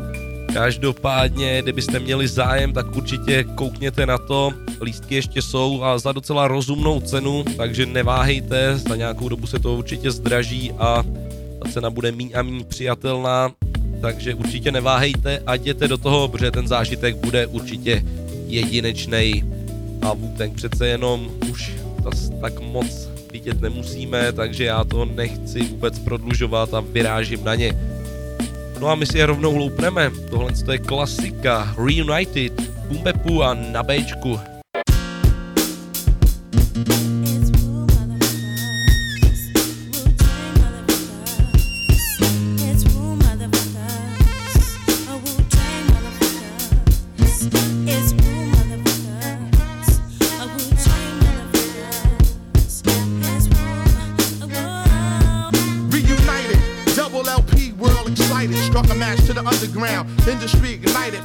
Každopádně, 0.52 1.62
kdybyste 1.62 1.98
měli 1.98 2.28
zájem, 2.28 2.72
tak 2.72 2.96
určitě 2.96 3.44
koukněte 3.44 4.06
na 4.06 4.18
to. 4.18 4.52
Lístky 4.82 5.14
ještě 5.14 5.42
jsou 5.42 5.82
a 5.82 5.98
za 5.98 6.12
docela 6.12 6.48
rozumnou 6.48 7.00
cenu, 7.00 7.44
takže 7.56 7.86
neváhejte, 7.86 8.78
za 8.78 8.96
nějakou 8.96 9.28
dobu 9.28 9.46
se 9.46 9.58
to 9.58 9.74
určitě 9.74 10.10
zdraží 10.10 10.72
a 10.72 11.04
ta 11.62 11.70
cena 11.70 11.90
bude 11.90 12.12
míň 12.12 12.30
a 12.34 12.42
míň 12.42 12.64
přijatelná, 12.64 13.52
takže 14.02 14.34
určitě 14.34 14.72
neváhejte 14.72 15.42
a 15.46 15.54
jděte 15.54 15.88
do 15.88 15.98
toho, 15.98 16.28
protože 16.28 16.50
ten 16.50 16.68
zážitek 16.68 17.16
bude 17.16 17.46
určitě 17.46 18.02
jedinečný 18.46 19.44
a 20.02 20.14
Wu-Tang 20.14 20.54
přece 20.54 20.88
jenom 20.88 21.30
už 21.50 21.72
zas 22.04 22.30
tak 22.40 22.60
moc 22.60 23.08
vidět 23.32 23.60
nemusíme, 23.60 24.32
takže 24.32 24.64
já 24.64 24.84
to 24.84 25.04
nechci 25.04 25.62
vůbec 25.62 25.98
prodlužovat 25.98 26.74
a 26.74 26.80
vyrážím 26.80 27.44
na 27.44 27.54
ně. 27.54 27.72
No 28.80 28.88
a 28.88 28.94
my 28.94 29.06
si 29.06 29.18
je 29.18 29.26
rovnou 29.26 29.56
loupneme. 29.56 30.10
Tohle 30.30 30.52
je 30.72 30.78
klasika 30.78 31.74
Reunited, 31.78 32.52
Bumbepu 32.88 33.42
a 33.42 33.54
na 33.54 33.82
Bčku. 33.82 34.51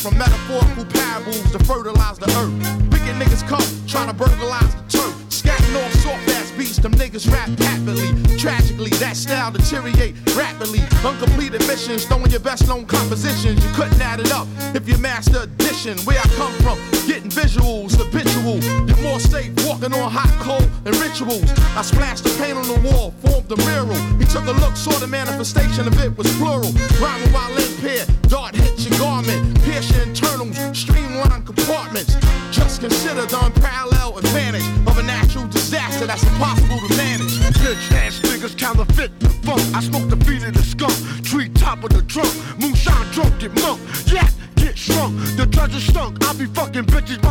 From 0.08 0.18
metaphorical 0.18 0.86
parables 0.86 1.52
to 1.52 1.60
fertilize 1.66 2.18
the 2.18 2.30
earth. 2.40 2.56
Wicked 2.92 3.16
niggas 3.20 3.46
come, 3.46 3.68
trying 3.88 4.08
to 4.08 4.14
burglarize 4.14 4.74
the 4.76 4.98
turf. 4.98 5.14
Scatting 5.28 5.76
off 5.84 5.92
soft 5.96 6.30
ass 6.30 6.52
beats, 6.52 6.78
them 6.78 6.94
niggas 6.94 7.30
rap 7.32 7.50
happily. 7.60 8.08
Tragically, 8.38 8.92
that 9.04 9.18
style 9.18 9.52
deteriorate 9.52 10.16
rapidly. 10.36 10.80
Uncompleted 11.04 11.60
missions, 11.68 12.06
throwing 12.06 12.32
your 12.32 12.40
best 12.40 12.68
known 12.68 12.86
compositions. 12.86 13.64
You 13.64 13.72
couldn't 13.74 14.00
add 14.00 14.22
it 14.22 14.32
up 14.32 14.48
if 14.74 14.88
you 14.88 14.98
master 14.98 15.42
addition. 15.42 15.98
Where 16.08 16.20
I 16.20 16.28
come 16.40 16.54
from, 16.64 16.78
getting 17.06 17.30
visuals, 17.30 17.98
habitual. 17.98 18.64
You're 18.88 19.04
more 19.04 19.20
safe 19.20 19.52
walking 19.68 19.94
on 19.94 20.10
hot 20.10 20.32
coal 20.40 20.64
and 20.86 20.96
rituals. 21.04 21.52
I 21.76 21.82
splashed 21.82 22.24
the 22.24 22.32
paint 22.40 22.58
on 22.58 22.68
the 22.68 22.80
wall, 22.88 23.12
formed 23.26 23.52
a 23.52 23.58
mural. 23.68 24.00
He 24.20 24.26
took 24.26 24.46
a 24.48 24.56
look, 24.64 24.78
saw 24.78 24.96
the 25.00 25.08
manifestation 25.08 25.86
of 25.86 26.00
it 26.00 26.18
was 26.18 26.32
plural. 26.38 26.72
Rhyming 27.04 27.34
while 27.34 27.57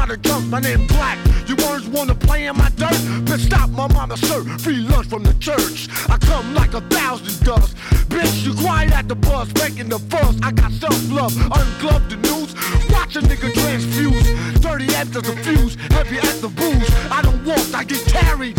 by 0.06 0.16
the. 0.16 0.40
My 0.48 0.60
name 0.60 0.86
Black. 0.86 1.18
You 1.48 1.56
words 1.56 1.88
wanna 1.88 2.14
play 2.14 2.46
in 2.46 2.56
my 2.56 2.68
dirt? 2.70 3.00
Bitch, 3.26 3.46
stop 3.46 3.70
my 3.70 3.88
mama 3.88 4.16
serve 4.16 4.46
free 4.60 4.76
lunch 4.76 5.08
from 5.08 5.22
the 5.22 5.34
church. 5.34 5.88
I 6.08 6.18
come 6.18 6.54
like 6.54 6.74
a 6.74 6.80
thousand 6.82 7.44
dust. 7.44 7.76
Bitch, 8.08 8.44
you 8.44 8.54
quiet 8.54 8.92
at 8.92 9.08
the 9.08 9.14
bus, 9.14 9.52
making 9.54 9.88
the 9.88 9.98
fuss. 9.98 10.36
I 10.42 10.52
got 10.52 10.72
self-love, 10.72 11.34
ungloved 11.36 12.10
the 12.10 12.16
news. 12.16 12.54
Watch 12.90 13.16
a 13.16 13.20
nigga 13.20 13.52
transfuse. 13.52 14.60
Dirty 14.60 14.86
after 14.94 15.20
the 15.20 15.36
fuse, 15.44 15.74
heavy 15.90 16.18
at 16.18 16.40
the 16.40 16.48
booze. 16.48 16.88
I 17.10 17.22
don't 17.22 17.44
walk, 17.44 17.74
I 17.74 17.84
get 17.84 18.04
carried. 18.06 18.56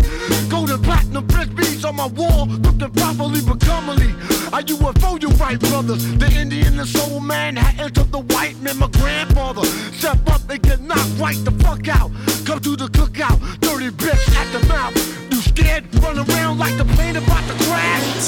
Golden 0.50 0.82
platinum 0.82 1.28
frisbees 1.28 1.88
on 1.88 1.96
my 1.96 2.08
wall, 2.08 2.48
looking 2.48 2.92
properly 2.92 3.42
but 3.42 3.60
comely. 3.62 4.14
I 4.54 4.64
UFO, 4.64 5.22
you 5.22 5.30
right, 5.30 5.60
brothers. 5.60 6.06
The 6.18 6.32
Indian 6.32 6.80
and 6.80 6.88
soul 6.88 7.20
man 7.20 7.56
had 7.58 7.80
entered 7.80 8.12
the 8.12 8.20
white 8.20 8.58
man, 8.62 8.78
my 8.78 8.88
grandfather. 8.88 9.66
Step 9.94 10.20
up 10.28 10.50
and 10.50 10.62
get 10.62 10.82
knocked 10.82 11.20
right 11.20 11.37
the 11.44 11.52
fuck 11.64 11.88
out. 11.88 12.12
Come 12.46 12.60
to 12.62 12.76
the 12.76 12.88
cookout, 12.88 13.38
dirty 13.60 13.90
bitch 13.90 14.36
at 14.36 14.52
the 14.54 14.66
mouth. 14.68 14.96
You 15.32 15.42
scared? 15.42 15.84
Run 16.02 16.18
around 16.18 16.58
like 16.58 16.78
the 16.78 16.86
plane 16.86 17.16
about 17.16 17.44
to 17.48 17.54
crash. 17.66 18.28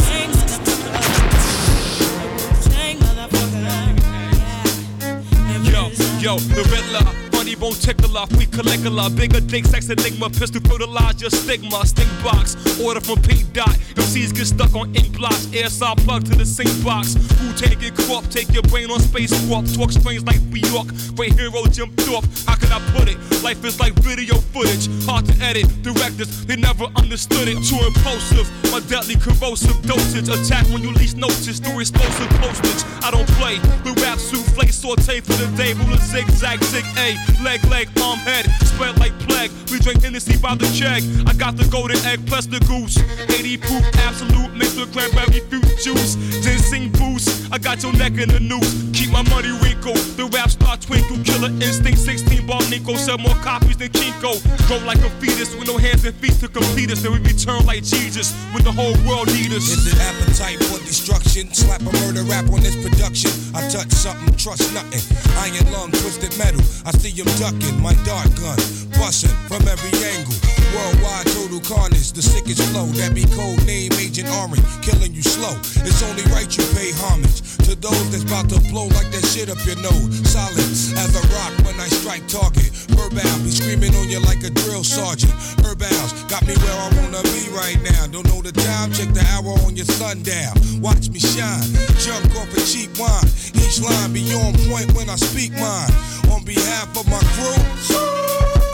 Yo, 5.63 5.89
yo, 6.19 6.39
the 6.39 6.63
Riddler, 6.71 7.28
funny 7.39 7.55
bone 7.55 7.71
tickler, 7.71 8.25
we 8.37 8.45
Caligula, 8.47 9.09
bigger 9.09 9.39
dick, 9.39 9.63
sex 9.63 9.87
enigma, 9.87 10.29
pistol 10.29 10.59
fertilize 10.67 11.21
your 11.21 11.29
stigma, 11.29 11.85
stink 11.87 12.11
box, 12.21 12.57
order 12.81 12.99
from 12.99 13.15
Pink 13.21 13.53
Dot, 13.53 13.71
MCs 13.95 14.35
get 14.35 14.45
stuck 14.45 14.75
on 14.75 14.93
ink 14.93 15.15
blocks, 15.15 15.47
air 15.53 15.69
saw 15.69 15.95
plug 15.95 16.25
to 16.25 16.35
the 16.35 16.45
sink 16.45 16.67
box, 16.83 17.15
who 17.39 17.53
take 17.53 17.81
it? 17.81 17.95
Crop, 17.95 18.27
take 18.27 18.51
your 18.51 18.63
brain 18.63 18.91
on 18.91 18.99
space 18.99 19.31
walk, 19.47 19.63
talk 19.71 19.89
strange 19.89 20.21
like 20.25 20.41
New 20.51 20.59
York, 20.67 20.87
great 21.15 21.31
hero 21.39 21.63
Jim 21.71 21.89
Thorpe, 22.03 22.25
how 22.45 22.55
can 22.59 22.73
I 22.73 22.79
put 22.91 23.07
it? 23.07 23.15
Life 23.41 23.63
is 23.63 23.79
like 23.79 23.93
video 24.03 24.35
footage, 24.51 24.91
hard 25.07 25.23
to 25.27 25.33
edit, 25.39 25.63
directors, 25.81 26.45
they 26.45 26.57
never 26.57 26.91
understood 26.97 27.47
it, 27.47 27.63
too 27.63 27.79
impulsive, 27.87 28.51
my 28.69 28.81
deadly 28.91 29.15
corrosive 29.15 29.79
dosage, 29.87 30.27
attack 30.27 30.67
when 30.75 30.83
you 30.83 30.91
least 30.91 31.15
notice, 31.15 31.59
through 31.59 31.79
explosive 31.79 32.29
postage, 32.43 32.83
I 32.99 33.11
don't 33.11 33.29
play, 33.39 33.59
the 33.87 33.95
rap 34.03 34.19
souffle, 34.19 34.67
saute 34.67 35.21
for 35.21 35.33
the 35.39 35.47
day, 35.55 35.71
ruler 35.71 36.03
zigzag, 36.03 36.61
zig 36.65 36.85
A, 36.97 37.15
leg, 37.41 37.63
leg, 37.65 37.89
arm, 38.01 38.19
head, 38.19 38.45
spread 38.65 38.97
like 38.99 39.17
plague, 39.27 39.51
we 39.71 39.79
drink 39.79 40.01
Hennessy 40.03 40.37
by 40.37 40.55
the 40.55 40.67
check, 40.73 41.03
I 41.27 41.33
got 41.33 41.57
the 41.57 41.67
golden 41.69 41.97
egg 42.05 42.25
plus 42.27 42.45
the 42.45 42.59
goose, 42.65 42.97
80 43.29 43.57
proof, 43.57 43.83
absolute, 44.07 44.53
mixed 44.55 44.77
with 44.77 44.93
cranberry 44.93 45.41
fruit 45.49 45.65
juice, 45.79 46.15
ginseng 46.43 46.91
boost, 46.91 47.51
I 47.51 47.57
got 47.57 47.83
your 47.83 47.93
neck 47.93 48.17
in 48.17 48.29
the 48.29 48.39
noose, 48.39 48.71
keep 48.93 49.11
my 49.11 49.23
money 49.29 49.51
wrinkle, 49.61 49.95
the 50.17 50.29
rap 50.33 50.49
star 50.49 50.77
twinkle, 50.77 51.17
killer 51.23 51.51
instinct, 51.61 51.99
16 51.99 52.45
ball 52.47 52.61
Nico, 52.69 52.95
sell 52.95 53.17
more 53.17 53.37
copies 53.45 53.77
than 53.77 53.89
Kinko, 53.89 54.39
grow 54.67 54.77
like 54.85 54.99
a 54.99 55.09
fetus 55.21 55.55
with 55.55 55.67
no 55.67 55.77
hands 55.77 56.05
and 56.05 56.15
feet 56.15 56.39
to 56.39 56.47
complete 56.47 56.91
us, 56.91 57.01
then 57.01 57.11
we 57.11 57.19
return 57.19 57.65
like 57.65 57.83
Jesus, 57.83 58.33
when 58.53 58.63
the 58.63 58.71
whole 58.71 58.95
world 59.07 59.27
need 59.27 59.51
us. 59.53 59.69
Is 59.69 59.87
it 59.87 59.99
appetite 59.99 60.63
for 60.65 60.79
destruction? 60.85 61.53
Slap 61.53 61.81
a 61.81 61.91
murder 62.05 62.23
rap 62.23 62.49
on 62.49 62.61
this 62.61 62.75
production. 62.75 63.31
I 63.53 63.67
touch 63.69 63.91
something, 63.91 64.33
trust 64.35 64.73
nothing. 64.73 65.03
Iron 65.39 65.71
lung, 65.71 65.91
twisted 65.91 66.37
metal. 66.37 66.61
I 66.85 66.91
see 66.91 67.09
him 67.19 67.27
ducking 67.35 67.75
my 67.81 67.93
dart 68.07 68.31
gun, 68.39 68.55
busting 68.95 69.35
from 69.51 69.67
every 69.67 69.91
angle. 70.15 70.35
Worldwide 70.71 71.27
total 71.35 71.59
carnage, 71.59 72.13
the 72.13 72.21
sickest 72.21 72.63
flow. 72.71 72.85
That 72.95 73.11
be 73.13 73.25
code 73.35 73.59
name 73.65 73.91
Agent 73.99 74.29
Orange, 74.39 74.63
killing 74.79 75.11
you 75.11 75.23
slow. 75.23 75.57
It's 75.83 75.99
only 76.03 76.23
right 76.31 76.47
you 76.47 76.63
pay 76.77 76.95
homage 77.03 77.43
to 77.67 77.75
those 77.75 78.07
that's 78.13 78.23
about 78.23 78.47
to 78.55 78.59
blow 78.71 78.87
like 78.95 79.11
that 79.11 79.25
shit 79.27 79.49
up 79.51 79.59
your 79.67 79.75
nose. 79.83 80.07
Solid 80.31 80.63
as 80.95 81.11
a 81.11 81.23
rock 81.35 81.53
when 81.67 81.75
I 81.81 81.91
strike 81.91 82.23
target. 82.31 82.71
Verbal 82.95 83.35
be 83.43 83.51
screaming 83.51 83.91
on 83.99 84.07
you 84.07 84.21
like 84.23 84.39
a 84.47 84.51
drill 84.63 84.83
sergeant. 84.85 85.33
Herbals 85.65 86.13
got 86.31 86.45
me 86.47 86.55
where 86.63 86.77
I 86.77 86.87
wanna 87.03 87.23
be 87.35 87.51
right 87.51 87.79
now. 87.83 88.07
Don't 88.07 88.27
know 88.31 88.39
the 88.39 88.53
time, 88.53 88.93
check 88.93 89.11
the 89.11 89.25
hour 89.35 89.51
on 89.67 89.75
your 89.75 89.89
sundown. 89.89 90.55
Watch 90.79 91.09
me 91.09 91.19
shine, 91.19 91.67
jump 91.99 92.31
off 92.39 92.47
a 92.55 92.61
cheap 92.63 92.95
wine. 92.95 93.27
Each 93.59 93.81
line 93.81 94.13
be 94.13 94.23
on 94.39 94.53
point 94.71 94.93
when 94.95 95.09
I 95.09 95.17
speak 95.17 95.51
mine. 95.57 95.91
On 96.31 96.43
behalf 96.43 96.95
of 96.97 97.07
my 97.09 97.19
crew, 97.35 97.59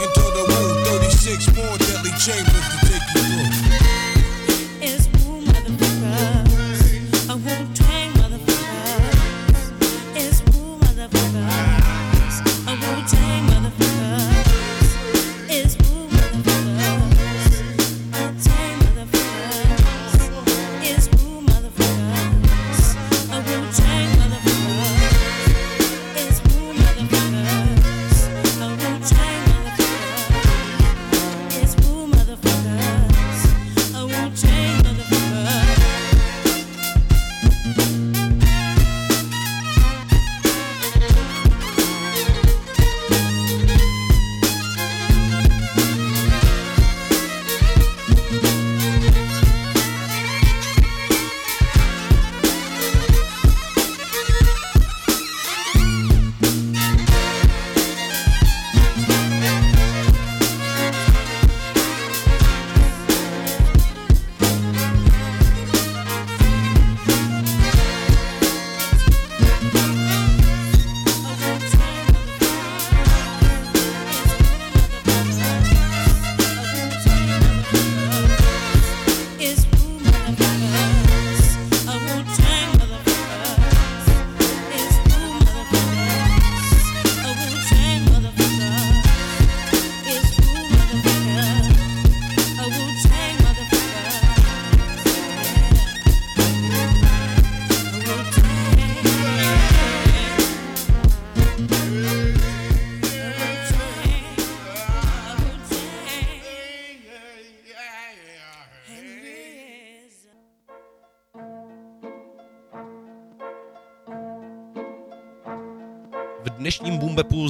into 0.03 0.21
the 0.21 0.45
room, 0.49 0.85
36 0.85 1.55
more 1.55 1.77
deadly 1.77 2.11
chambers 2.19 2.67
to 2.69 2.77
take 2.87 3.01
you 3.15 3.21
through. 3.21 3.94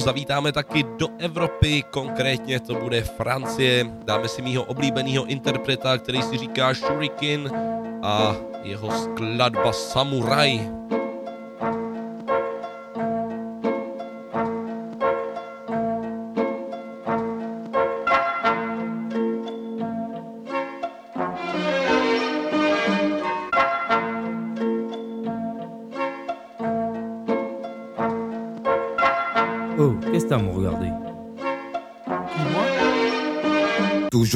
Zavítáme 0.06 0.52
taky 0.52 0.82
do 0.98 1.08
Evropy, 1.18 1.82
konkrétně 1.90 2.60
to 2.60 2.74
bude 2.74 3.02
Francie. 3.02 3.84
Dáme 4.06 4.28
si 4.28 4.42
mýho 4.42 4.62
oblíbeného 4.62 5.26
interpreta, 5.26 5.98
který 5.98 6.22
si 6.22 6.36
říká 6.38 6.74
Shuriken 6.74 7.50
a 8.02 8.36
jeho 8.62 8.90
skladba 8.90 9.72
Samurai. 9.72 10.70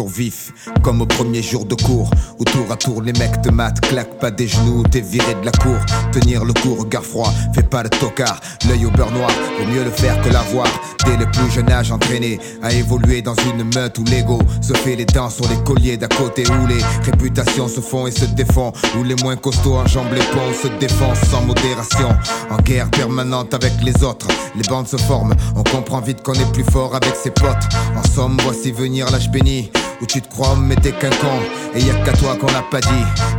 Vif, 0.08 0.52
comme 0.82 1.02
au 1.02 1.06
premier 1.06 1.42
jour 1.42 1.64
de 1.64 1.74
cours 1.74 2.10
Où 2.38 2.44
tour 2.44 2.70
à 2.70 2.76
tour 2.76 3.02
les 3.02 3.12
mecs 3.12 3.42
te 3.42 3.50
matent 3.50 3.80
Claque 3.80 4.18
pas 4.18 4.30
des 4.30 4.48
genoux, 4.48 4.82
t'es 4.90 5.00
viré 5.00 5.34
de 5.34 5.44
la 5.44 5.52
cour. 5.52 5.78
Tenir 6.12 6.44
le 6.44 6.52
coup, 6.52 6.74
regard 6.74 7.04
froid, 7.04 7.32
fais 7.54 7.62
pas 7.62 7.82
le 7.82 7.90
tocard. 7.90 8.40
L'œil 8.68 8.86
au 8.86 8.90
beurre 8.90 9.12
noir, 9.12 9.30
vaut 9.58 9.66
mieux 9.66 9.84
le 9.84 9.90
faire 9.90 10.20
que 10.22 10.28
l'avoir. 10.28 10.66
Dès 11.06 11.16
le 11.16 11.30
plus 11.30 11.50
jeune 11.50 11.70
âge 11.70 11.90
entraîné 11.92 12.38
À 12.62 12.72
évoluer 12.72 13.22
dans 13.22 13.34
une 13.34 13.64
meute 13.74 13.98
où 13.98 14.04
l'ego 14.04 14.38
Se 14.60 14.74
fait 14.74 14.96
les 14.96 15.06
dents 15.06 15.30
sur 15.30 15.48
les 15.48 15.56
colliers 15.64 15.96
d'à 15.96 16.08
côté 16.08 16.44
Où 16.46 16.66
les 16.66 16.82
réputations 17.04 17.68
se 17.68 17.80
font 17.80 18.06
et 18.06 18.10
se 18.10 18.26
défont 18.26 18.72
Où 18.98 19.02
les 19.02 19.16
moins 19.22 19.36
costauds 19.36 19.76
enjambent 19.76 20.12
les 20.12 20.20
ponts 20.20 20.52
Se 20.62 20.68
défoncent 20.78 21.28
sans 21.30 21.42
modération. 21.42 22.10
En 22.50 22.56
guerre 22.62 22.90
permanente 22.90 23.54
avec 23.54 23.72
les 23.82 24.02
autres 24.04 24.28
Les 24.56 24.62
bandes 24.68 24.88
se 24.88 24.96
forment, 24.96 25.34
on 25.56 25.62
comprend 25.62 26.00
vite 26.00 26.22
qu'on 26.22 26.34
est 26.34 26.52
plus 26.52 26.64
fort 26.64 26.94
avec 26.94 27.14
ses 27.14 27.30
potes. 27.30 27.68
En 27.96 28.02
somme, 28.02 28.36
voici 28.42 28.72
venir 28.72 29.10
l'âge 29.10 29.30
béni 29.30 29.70
où 30.00 30.06
tu 30.06 30.20
te 30.20 30.28
crois 30.28 30.56
mais 30.56 30.76
t'es 30.76 30.92
qu'un 30.92 31.10
con. 31.10 31.38
Et 31.74 31.80
y 31.80 31.90
a 31.90 31.94
qu'à 32.04 32.12
toi 32.12 32.36
qu'on 32.36 32.46
l'a 32.48 32.62
pas 32.62 32.80
dit. 32.80 32.88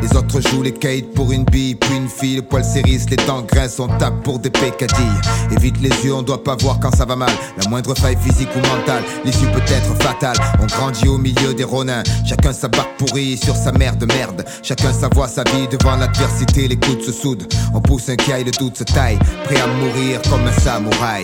Les 0.02 0.16
autres 0.16 0.42
jouent 0.42 0.64
les 0.64 0.74
kites 0.74 1.14
pour 1.14 1.32
une 1.32 1.44
bille 1.44 1.76
Puis 1.76 1.96
une 1.96 2.08
fille, 2.08 2.38
le 2.38 2.42
poil 2.42 2.64
s'érisse, 2.64 3.10
les 3.10 3.18
dents 3.18 3.42
grincent 3.42 3.84
On 3.84 3.88
tape 3.98 4.24
pour 4.24 4.40
des 4.40 4.50
pécadilles. 4.50 5.22
Évite 5.52 5.80
les 5.82 5.90
yeux, 6.06 6.14
on 6.14 6.22
doit 6.22 6.44
pas 6.44 6.56
voir 6.56 6.80
quand 6.80 6.96
ça 6.96 7.06
va 7.06 7.16
mal. 7.16 7.32
La 7.62 7.70
moindre 7.70 7.96
faille 7.96 8.18
physique 8.18 8.50
ou 8.56 8.60
mentale 8.60 9.04
L'issue 9.26 9.48
peut 9.48 9.62
être 9.68 10.04
fatale. 10.04 10.38
On 10.62 10.66
grandit 10.66 11.08
au 11.08 11.18
milieu 11.18 11.54
des 11.54 11.64
ronins. 11.64 12.04
Chacun 12.26 12.54
sa 12.54 12.68
barque 12.68 12.98
pourrie 12.98 13.38
sur 13.38 13.56
sa 13.56 13.72
mère 13.72 13.96
de 13.96 14.06
merde. 14.06 14.46
Chacun 14.64 14.94
sa 14.94 15.10
voix, 15.10 15.28
sa 15.28 15.44
vie 15.44 15.68
devant 15.68 15.96
l'adversité. 15.96 16.68
Les 16.68 16.78
coudes 16.78 17.02
se 17.02 17.12
soudent. 17.12 17.48
On 17.74 17.82
pousse 17.82 18.10
un 18.10 18.16
caille, 18.16 18.44
le 18.44 18.52
doute 18.52 18.78
se 18.78 18.84
taille. 18.84 19.20
Prêt 19.46 19.60
à 19.60 19.68
mourir 19.68 20.22
comme 20.30 20.48
un 20.48 20.60
samouraï 20.60 21.24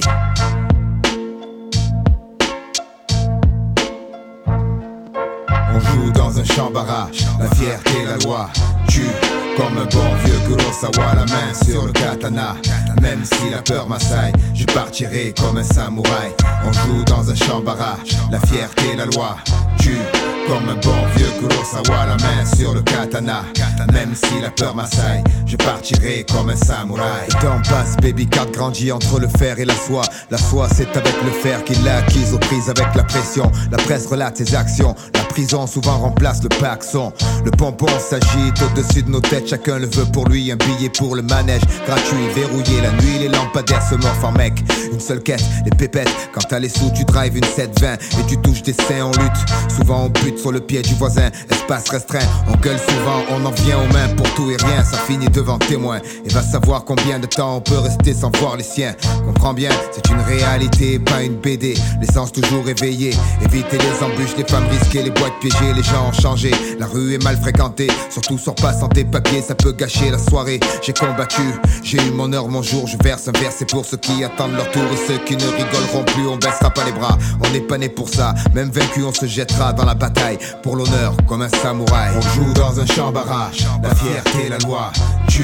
On 5.77 5.79
joue 5.79 6.11
dans 6.11 6.39
un 6.39 6.43
champ 6.43 6.71
barrage, 6.71 7.19
la 7.39 7.47
fierté, 7.55 7.91
la 8.03 8.17
loi. 8.25 8.49
Tue 8.87 9.01
comme 9.55 9.77
un 9.77 9.85
bon 9.85 10.15
vieux 10.25 10.39
Kurosawa, 10.47 11.13
la 11.13 11.25
main 11.25 11.53
sur 11.53 11.85
le 11.85 11.91
katana. 11.91 12.55
Même 12.99 13.23
si 13.23 13.51
la 13.51 13.61
peur 13.61 13.87
m'assaille, 13.87 14.33
je 14.55 14.65
partirai 14.65 15.35
comme 15.39 15.57
un 15.57 15.63
samouraï. 15.63 16.33
On 16.65 16.73
joue 16.73 17.03
dans 17.03 17.29
un 17.29 17.35
champ 17.35 17.59
barrage, 17.59 18.17
la 18.31 18.39
fierté, 18.39 18.95
la 18.95 19.05
loi. 19.05 19.37
Tue 19.79 19.99
comme 20.47 20.69
un 20.69 20.75
bon 20.75 20.95
vieux 21.15 21.27
Kurosawa, 21.39 22.05
la 22.05 22.17
main 22.17 22.45
sur 22.55 22.73
le 22.73 22.81
katana. 22.81 23.43
Même 23.93 24.13
si 24.15 24.41
la 24.41 24.49
peur 24.49 24.75
m'assaille, 24.75 25.23
je 25.45 25.55
partirai 25.55 26.25
comme 26.31 26.49
un 26.49 26.55
samouraï. 26.55 27.27
Le 27.27 27.33
temps 27.33 27.61
passe, 27.69 27.95
baby 28.01 28.27
card 28.27 28.51
grandit 28.51 28.91
entre 28.91 29.19
le 29.19 29.27
fer 29.27 29.59
et 29.59 29.65
la 29.65 29.75
soie. 29.75 30.03
La 30.29 30.37
soie, 30.37 30.67
c'est 30.73 30.95
avec 30.95 31.15
le 31.23 31.31
fer 31.31 31.63
qu'il 31.63 31.83
l'a 31.83 31.97
acquise 31.97 32.33
aux 32.33 32.39
prises 32.39 32.69
avec 32.69 32.95
la 32.95 33.03
pression. 33.03 33.51
La 33.71 33.77
presse 33.77 34.07
relate 34.07 34.37
ses 34.37 34.55
actions. 34.55 34.95
La 35.13 35.23
prison 35.23 35.67
souvent 35.67 35.97
remplace 35.97 36.43
le 36.43 36.49
paxon. 36.49 37.11
Le 37.43 37.51
pompon 37.51 37.87
s'agite 37.99 38.61
au-dessus 38.61 39.03
de 39.03 39.09
nos 39.09 39.21
têtes. 39.21 39.49
Chacun 39.49 39.79
le 39.79 39.87
veut 39.87 40.05
pour 40.11 40.27
lui. 40.27 40.51
Un 40.51 40.57
billet 40.57 40.89
pour 40.89 41.15
le 41.15 41.21
manège. 41.21 41.63
Gratuit, 41.85 42.27
verrouillé 42.35 42.81
la 42.81 42.91
nuit. 42.91 43.19
Les 43.19 43.29
lampadaires 43.29 43.87
se 43.87 43.95
morfent 43.95 44.25
en 44.25 44.31
mec. 44.31 44.53
Une 44.91 44.99
seule 44.99 45.21
quête, 45.21 45.43
les 45.65 45.71
pépettes. 45.71 46.29
Quand 46.33 46.41
t'as 46.47 46.59
les 46.59 46.69
sous, 46.69 46.91
tu 46.95 47.03
drives 47.03 47.37
une 47.37 47.43
720 47.43 47.93
et 47.93 48.25
tu 48.27 48.37
touches 48.37 48.63
des 48.63 48.73
seins 48.73 49.05
en 49.05 49.11
lutte. 49.11 49.75
Souvent 49.75 50.05
on 50.05 50.09
bute 50.09 50.36
sur 50.37 50.51
le 50.51 50.59
pied 50.59 50.81
du 50.81 50.93
voisin. 50.95 51.29
Espace 51.49 51.89
restreint, 51.89 52.25
on 52.47 52.57
gueule 52.57 52.79
souvent. 52.79 53.23
On 53.29 53.45
en 53.45 53.51
vient 53.51 53.77
aux 53.77 53.93
mains 53.93 54.07
pour 54.15 54.29
tout 54.35 54.49
et 54.51 54.57
rien. 54.57 54.83
Ça 54.83 54.97
finit 54.97 55.29
devant 55.29 55.57
témoin. 55.57 55.99
Et 56.25 56.29
va 56.29 56.41
savoir 56.41 56.83
combien 56.85 57.19
de 57.19 57.27
temps 57.27 57.57
on 57.57 57.61
peut 57.61 57.79
rester 57.79 58.13
sans 58.13 58.31
voir 58.37 58.57
les 58.57 58.63
siens. 58.63 58.95
Comprends 59.25 59.53
bien, 59.53 59.69
c'est 59.91 60.07
une 60.09 60.21
réalité, 60.21 60.99
pas 60.99 61.23
une 61.23 61.35
BD. 61.35 61.75
L'essence 61.99 62.31
toujours 62.31 62.67
éveillée. 62.67 63.13
Éviter 63.43 63.77
les 63.77 64.03
embûches, 64.05 64.35
les 64.37 64.45
femmes 64.45 64.67
risquées, 64.69 65.03
les 65.03 65.11
boîtes 65.11 65.39
piégées. 65.39 65.73
Les 65.75 65.83
gens 65.83 66.09
ont 66.09 66.19
changé. 66.21 66.51
La 66.79 66.85
rue 66.85 67.13
est 67.13 67.23
mal 67.23 67.37
fréquentée. 67.37 67.87
Surtout 68.09 68.37
sors 68.37 68.55
pas 68.55 68.73
sans 68.73 68.89
tes 68.89 69.03
papiers, 69.03 69.41
ça 69.41 69.55
peut 69.55 69.71
gâcher 69.71 70.09
la 70.09 70.19
soirée. 70.19 70.59
J'ai 70.81 70.93
combattu, 70.93 71.41
j'ai 71.83 71.97
eu 71.97 72.11
mon 72.11 72.31
heure, 72.33 72.47
mon 72.47 72.61
jour. 72.61 72.87
Je 72.87 72.97
verse 73.03 73.27
un 73.27 73.31
verre, 73.39 73.51
c'est 73.51 73.69
pour 73.69 73.85
ceux 73.85 73.97
qui 73.97 74.23
attendent 74.23 74.55
leur 74.55 74.69
tour. 74.71 74.83
Et 74.93 75.07
ceux 75.07 75.17
qui 75.19 75.35
ne 75.35 75.47
rigoleront 75.47 76.03
plus, 76.05 76.27
on 76.27 76.37
baissera 76.37 76.69
pas 76.69 76.85
les 76.85 76.91
bras. 76.91 77.17
On 77.43 77.49
n'est 77.51 77.61
pas 77.61 77.77
né 77.77 77.89
pour 77.89 78.09
ça. 78.09 78.33
Même 78.53 78.69
vaincu, 78.69 79.03
on 79.03 79.13
se 79.13 79.25
jettera 79.25 79.73
dans 79.73 79.85
la 79.85 79.95
bataille. 79.95 80.26
Pour 80.63 80.75
l'honneur, 80.75 81.15
comme 81.27 81.41
un 81.41 81.49
samouraï. 81.49 82.11
On 82.17 82.21
joue 82.21 82.53
dans 82.53 82.79
un 82.79 82.85
champ 82.85 83.11
barrage. 83.11 83.65
La 83.81 83.95
fierté, 83.95 84.49
la 84.49 84.57
loi. 84.67 84.91
Tue. 85.29 85.43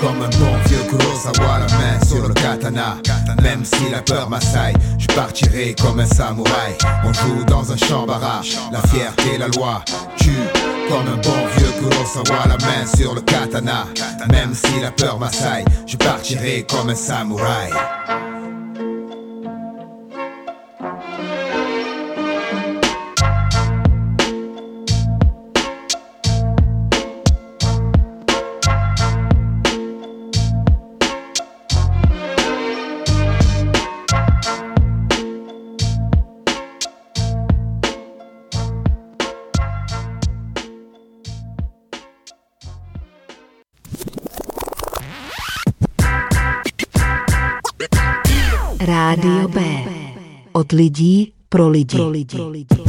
Comme 0.00 0.22
un 0.22 0.28
bon 0.28 0.54
vieux 0.66 0.82
Kurosawa, 0.88 1.58
la 1.58 1.66
main 1.78 2.04
sur 2.06 2.28
le 2.28 2.34
katana. 2.34 2.98
Même 3.42 3.64
si 3.64 3.90
la 3.90 4.00
peur 4.00 4.28
m'assaille, 4.28 4.74
je 4.98 5.06
partirai 5.08 5.74
comme 5.74 5.98
un 5.98 6.06
samouraï. 6.06 6.76
On 7.04 7.12
joue 7.12 7.44
dans 7.46 7.72
un 7.72 7.76
champ 7.76 8.06
barrage, 8.06 8.56
la 8.70 8.80
fierté, 8.82 9.38
la 9.38 9.48
loi. 9.48 9.82
Tue 10.16 10.30
comme 10.88 11.08
un 11.08 11.16
bon 11.16 11.46
vieux 11.56 11.72
Kurosawa, 11.78 12.46
la 12.46 12.58
main 12.58 12.86
sur 12.96 13.14
le 13.14 13.22
katana. 13.22 13.86
Même 14.30 14.54
si 14.54 14.80
la 14.80 14.92
peur 14.92 15.18
m'assaille, 15.18 15.64
je 15.86 15.96
partirai 15.96 16.64
comme 16.68 16.90
un 16.90 16.94
samouraï. 16.94 17.70
Rádio 48.88 49.48
B. 49.48 49.60
Od 50.52 50.72
lidí 50.72 51.32
pro 51.48 51.68
lidi. 51.68 51.96
Pro 51.96 52.08
lidi. 52.08 52.36
Tengo 52.64 52.87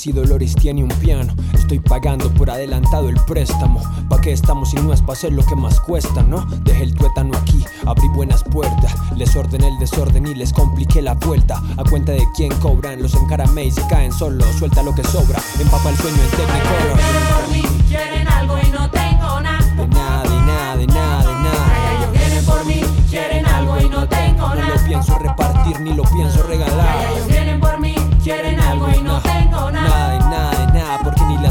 dolores 0.00 0.06
y 0.06 0.12
dolores 0.12 0.54
tiene 0.54 0.82
un 0.82 0.88
piano. 1.00 1.32
Estoy 1.52 1.78
pagando 1.78 2.32
por 2.32 2.50
adelantado 2.50 3.08
el 3.08 3.16
préstamo. 3.26 3.80
¿Pa' 4.08 4.20
qué 4.20 4.32
estamos 4.32 4.70
si 4.70 4.76
no 4.76 4.92
es 4.92 5.02
pa' 5.02 5.12
hacer 5.12 5.32
lo 5.32 5.44
que 5.44 5.54
más 5.56 5.80
cuesta, 5.80 6.22
no? 6.22 6.44
Dejé 6.64 6.84
el 6.84 6.94
tuétano 6.94 7.36
aquí, 7.36 7.64
abrí 7.86 8.08
buenas 8.08 8.42
puertas. 8.44 8.94
Les 9.16 9.34
ordené 9.36 9.68
el 9.68 9.78
desorden 9.78 10.26
y 10.26 10.34
les 10.34 10.52
compliqué 10.52 11.02
la 11.02 11.14
vuelta. 11.14 11.60
A 11.76 11.84
cuenta 11.84 12.12
de 12.12 12.26
quién 12.34 12.52
cobran, 12.60 13.02
los 13.02 13.14
encaramé 13.14 13.64
y 13.66 13.70
se 13.70 13.86
caen 13.88 14.12
solo. 14.12 14.44
Suelta 14.58 14.82
lo 14.82 14.94
que 14.94 15.04
sobra, 15.04 15.38
empapa 15.60 15.90
el 15.90 15.96
sueño 15.96 16.16
en 16.22 16.30
Technicolor. 16.30 16.98
por 17.42 17.52
mí, 17.52 17.62
quieren 17.88 18.28
algo 18.28 18.58
y 18.58 18.70
no 18.70 18.90
tengo 18.90 19.40
nada. 19.40 19.58
De 19.76 19.86
nada, 19.88 20.22
de 20.22 20.36
nada, 20.40 20.76
de 20.76 20.86
nada, 20.86 21.18
de 21.26 21.34
nada. 21.34 21.96
Ellos 21.98 22.12
vienen 22.12 22.44
por 22.44 22.64
mí, 22.64 22.80
quieren 23.10 23.46
algo 23.46 23.80
y 23.80 23.88
no 23.88 24.08
tengo 24.08 24.48
No 24.48 24.54
nada. 24.54 24.76
lo 24.76 24.84
pienso 24.86 25.18
repartir 25.18 25.80
ni 25.80 25.94
lo 25.94 26.04
pienso 26.04 26.42
regalar. 26.44 27.29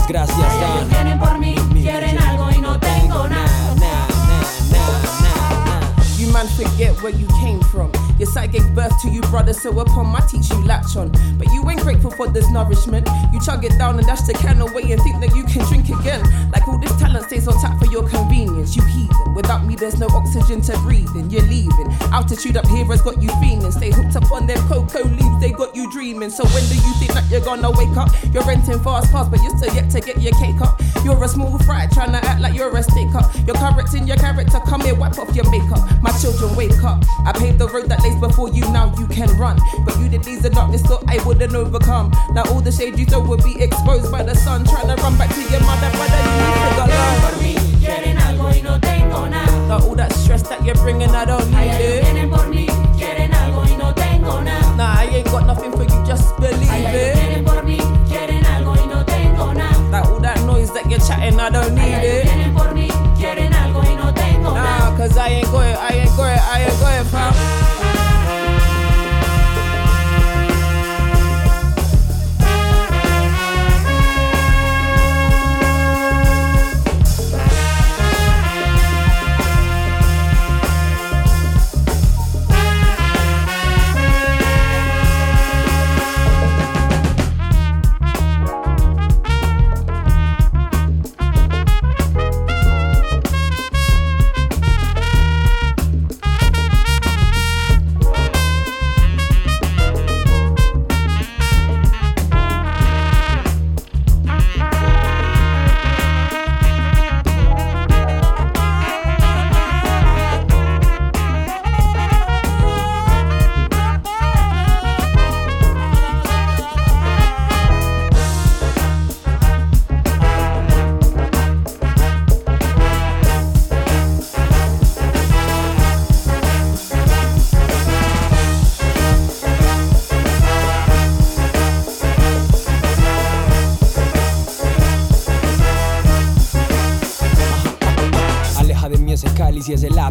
gracias 0.09 0.39
a. 0.39 0.77
Ellos 0.79 0.89
vienen 0.89 1.19
por 1.19 1.37
mí, 1.39 1.55
quieren 1.73 2.17
algo 2.17 2.49
y 2.51 2.57
no 2.59 2.79
tengo 2.79 3.27
nada. 3.27 3.75
Na, 3.75 4.07
na, 4.71 4.89
na, 5.21 5.65
na, 5.65 6.03
you 6.17 6.27
man 6.31 6.47
forget 6.79 7.03
where 7.03 7.11
you 7.11 7.27
came 7.41 7.59
from. 7.63 7.91
Your 8.17 8.27
side 8.27 8.53
gave 8.53 8.63
birth 8.73 8.93
to 9.01 9.09
you, 9.09 9.19
brother, 9.23 9.51
so 9.51 9.77
upon 9.79 10.07
my 10.07 10.21
teach 10.31 10.49
you 10.49 10.63
latch 10.63 10.95
on. 10.95 11.11
But 11.37 11.51
you 11.51 11.69
ain't 11.69 11.81
grateful 11.81 12.11
for 12.11 12.29
this 12.29 12.49
nourishment. 12.51 13.07
You 13.33 13.39
chug 13.41 13.65
it 13.65 13.77
down 13.77 13.97
and 13.97 14.07
dash 14.07 14.21
the 14.21 14.33
can 14.33 14.61
away 14.61 14.83
and 14.91 15.01
think 15.01 15.19
that 15.19 15.35
you 15.35 15.43
can 15.43 15.65
drink 15.67 15.89
again. 15.89 16.23
Like 16.51 16.65
all 16.69 16.77
this 16.77 16.95
talent 16.97 17.25
stays 17.25 17.47
on 17.49 17.59
tap 17.61 17.77
for 17.79 17.91
your 17.91 18.07
convenience. 18.07 18.77
You 18.77 18.83
heathen. 18.85 19.33
Without 19.35 19.65
me, 19.65 19.75
there's 19.75 19.99
no 19.99 20.07
oxygen 20.07 20.61
to 20.61 20.77
breathe 20.79 21.09
in. 21.15 21.29
You're 21.29 21.43
leaving. 21.43 21.91
Altitude 22.13 22.55
up 22.55 22.67
here 22.67 22.85
has 22.85 23.01
got 23.01 23.21
you 23.21 23.29
feeling. 23.41 23.71
Stay 23.71 23.91
hooked 23.91 24.15
up 24.15 24.31
on 24.31 24.47
them 24.47 24.59
cocoa 24.67 25.03
leaves, 25.03 25.39
they 25.41 25.51
got 25.51 25.75
you 25.75 25.91
dreaming. 25.91 26.29
So 26.29 26.45
when 26.47 26.63
do 26.67 26.75
you 26.75 26.93
think 26.99 27.11
that 27.11 27.29
you're 27.29 27.43
gonna 27.43 27.71
wake 27.71 27.95
up? 27.97 28.09
You're 28.33 28.43
renting 28.43 28.79
fast 28.79 29.11
cars, 29.11 29.27
but 29.27 29.41
you're 29.41 29.55
still 29.57 29.73
yet 29.75 29.89
to 29.91 29.99
get 29.99 30.21
your 30.21 30.33
cake 30.39 30.61
up. 30.61 30.79
You're 31.03 31.21
a 31.23 31.27
small 31.27 31.57
fry 31.59 31.87
trying 31.91 32.11
to 32.11 32.23
act 32.23 32.41
like 32.41 32.53
you're 32.53 32.75
a 32.75 32.83
stick 32.83 33.13
up. 33.15 33.31
You're 33.47 33.55
correcting 33.55 34.07
your 34.07 34.17
character, 34.17 34.59
come 34.67 34.81
here, 34.81 34.95
wipe 34.95 35.17
off 35.17 35.35
your 35.35 35.49
makeup. 35.49 35.79
My 36.01 36.11
children, 36.19 36.55
wake 36.55 36.68
up. 36.83 37.03
I 37.25 37.31
paved 37.33 37.59
the 37.59 37.67
road 37.67 37.89
that 37.89 38.01
lays 38.03 38.15
before 38.19 38.49
you, 38.49 38.61
now 38.71 38.93
you 38.97 39.07
can 39.07 39.29
run. 39.37 39.59
But 39.85 39.97
you 39.99 40.09
did 40.09 40.23
these 40.23 40.41
the 40.41 40.49
darkness, 40.49 40.81
thought 40.81 41.03
I 41.07 41.23
wouldn't 41.25 41.53
overcome. 41.53 42.11
Now 42.33 42.43
all 42.51 42.61
the 42.61 42.71
shade 42.71 42.97
you 42.97 43.05
throw 43.05 43.21
will 43.21 43.41
be 43.43 43.61
exposed 43.61 44.11
by 44.11 44.23
the 44.23 44.35
sun. 44.35 44.65
Trying 44.65 44.87
to 44.87 45.01
run 45.01 45.17
back 45.17 45.29
to 45.33 45.41
your 45.41 45.61
mother, 45.61 45.89
brother, 45.91 46.19
you 46.21 46.31
need 46.45 46.63
to 46.65 46.75
go 46.75 46.85
Por 47.21 47.35
mí 47.43 47.55
quieren 47.79 48.17
algo 48.17 48.49
y 48.49 48.61
no. 48.61 48.79
Now 49.69 49.77
all 49.85 49.95
that 49.97 50.11
stress 50.13 50.41
that 50.49 50.65
you're 50.65 50.73
bringing, 50.75 51.09
I 51.09 51.25
don't 51.25 51.45
need 51.51 51.77
it. 51.79 52.03
vienen 52.03 52.31
por 52.31 52.47
mí, 52.47 52.65
quieren 52.97 53.31
algo 53.35 53.63
y 53.65 53.77
no 53.77 53.93
tengo 53.93 54.41
nada. 54.41 54.75
Nah, 54.75 54.95
I 54.97 55.05
ain't 55.13 55.25
got 55.29 55.45
nothing 55.45 55.71
for 55.71 55.83
you, 55.83 56.05
just 56.07 56.35
believe 56.37 56.69
it. 56.71 57.15
vienen 57.15 57.45
por 57.45 57.61
mí, 57.63 57.77
quieren 58.09 58.43
algo 58.45 58.73
y 58.75 58.87
no 58.87 59.05
tengo 59.05 59.53
nada. 59.53 59.77
Like 59.91 60.05
all 60.09 60.19
that 60.21 60.43
noise 60.47 60.71
that 60.73 60.89
you're 60.89 60.99
chatting, 60.99 61.39
I 61.39 61.51
don't 61.51 61.75
need 61.75 62.03
it. 62.03 62.98
Cause 64.99 65.17
I 65.17 65.29
ain't 65.29 65.45
going, 65.45 65.75
I 65.77 65.89
ain't 65.91 66.17
going, 66.17 66.37
I 66.37 66.65
ain't 66.65 66.79
going, 66.81 67.05
fam. 67.05 67.58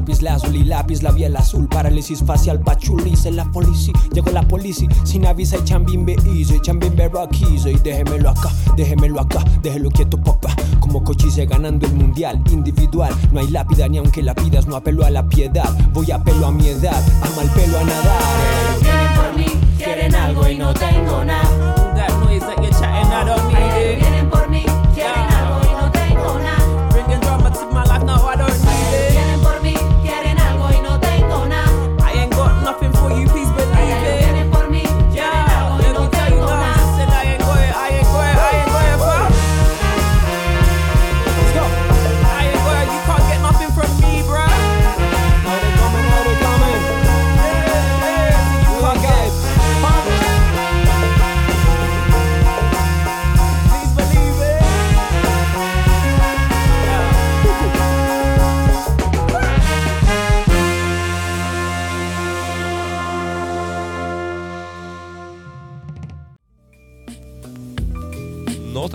Lápiz, 0.08 0.22
la 0.22 0.34
azul 0.34 0.56
y 0.56 0.64
lápiz, 0.64 1.02
la 1.02 1.10
el 1.10 1.36
azul, 1.36 1.68
parálisis 1.68 2.22
facial, 2.24 2.60
pachulice 2.60 3.30
la 3.30 3.44
policía, 3.52 3.92
llegó 4.12 4.30
la 4.30 4.42
policía, 4.42 4.88
sin 5.04 5.26
avisa 5.26 5.56
y 5.58 5.64
chambimbe 5.64 6.16
easy, 6.34 6.58
chambimbe 6.60 7.08
rock 7.08 7.32
easy, 7.42 7.74
déjemelo 7.82 8.30
acá, 8.30 8.50
déjemelo 8.76 9.20
acá, 9.20 9.44
déjelo 9.62 9.90
quieto 9.90 10.16
papá, 10.16 10.54
como 10.80 11.04
cochise 11.04 11.44
ganando 11.44 11.86
el 11.86 11.94
mundial, 11.94 12.40
individual, 12.50 13.14
no 13.32 13.40
hay 13.40 13.48
lápida 13.48 13.88
ni 13.88 13.98
aunque 13.98 14.22
la 14.22 14.34
pidas, 14.34 14.66
no 14.66 14.76
apelo 14.76 15.04
a 15.04 15.10
la 15.10 15.26
piedad, 15.26 15.70
voy 15.92 16.10
a 16.10 16.16
apelo 16.16 16.46
a 16.46 16.52
mi 16.52 16.68
edad, 16.68 17.02
a 17.22 17.36
mal 17.36 17.50
pelo 17.50 17.78
a 17.78 17.84
nadar. 17.84 18.80
Vienen 18.80 19.14
por 19.14 19.36
mí, 19.36 19.46
quieren 19.76 20.14
algo 20.14 20.48
y 20.48 20.56
no 20.56 20.72
tengo 20.72 21.24
nada. 21.24 21.74
That 21.94 22.10
noise 22.24 22.40
that 22.40 22.56
you're 22.62 22.70
chatting, 22.70 23.12
I 23.12 23.24
don't 23.24 23.48
need 23.48 24.02
it. 24.02 24.07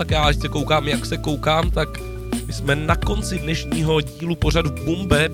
Tak 0.04 0.10
já, 0.10 0.22
až 0.22 0.36
se 0.36 0.48
koukám, 0.48 0.88
jak 0.88 1.06
se 1.06 1.16
koukám, 1.16 1.70
tak 1.70 1.88
my 2.46 2.52
jsme 2.52 2.76
na 2.76 2.96
konci 2.96 3.38
dnešního 3.38 4.00
dílu 4.00 4.36
pořadu 4.36 4.70
Bumbe. 4.84 5.28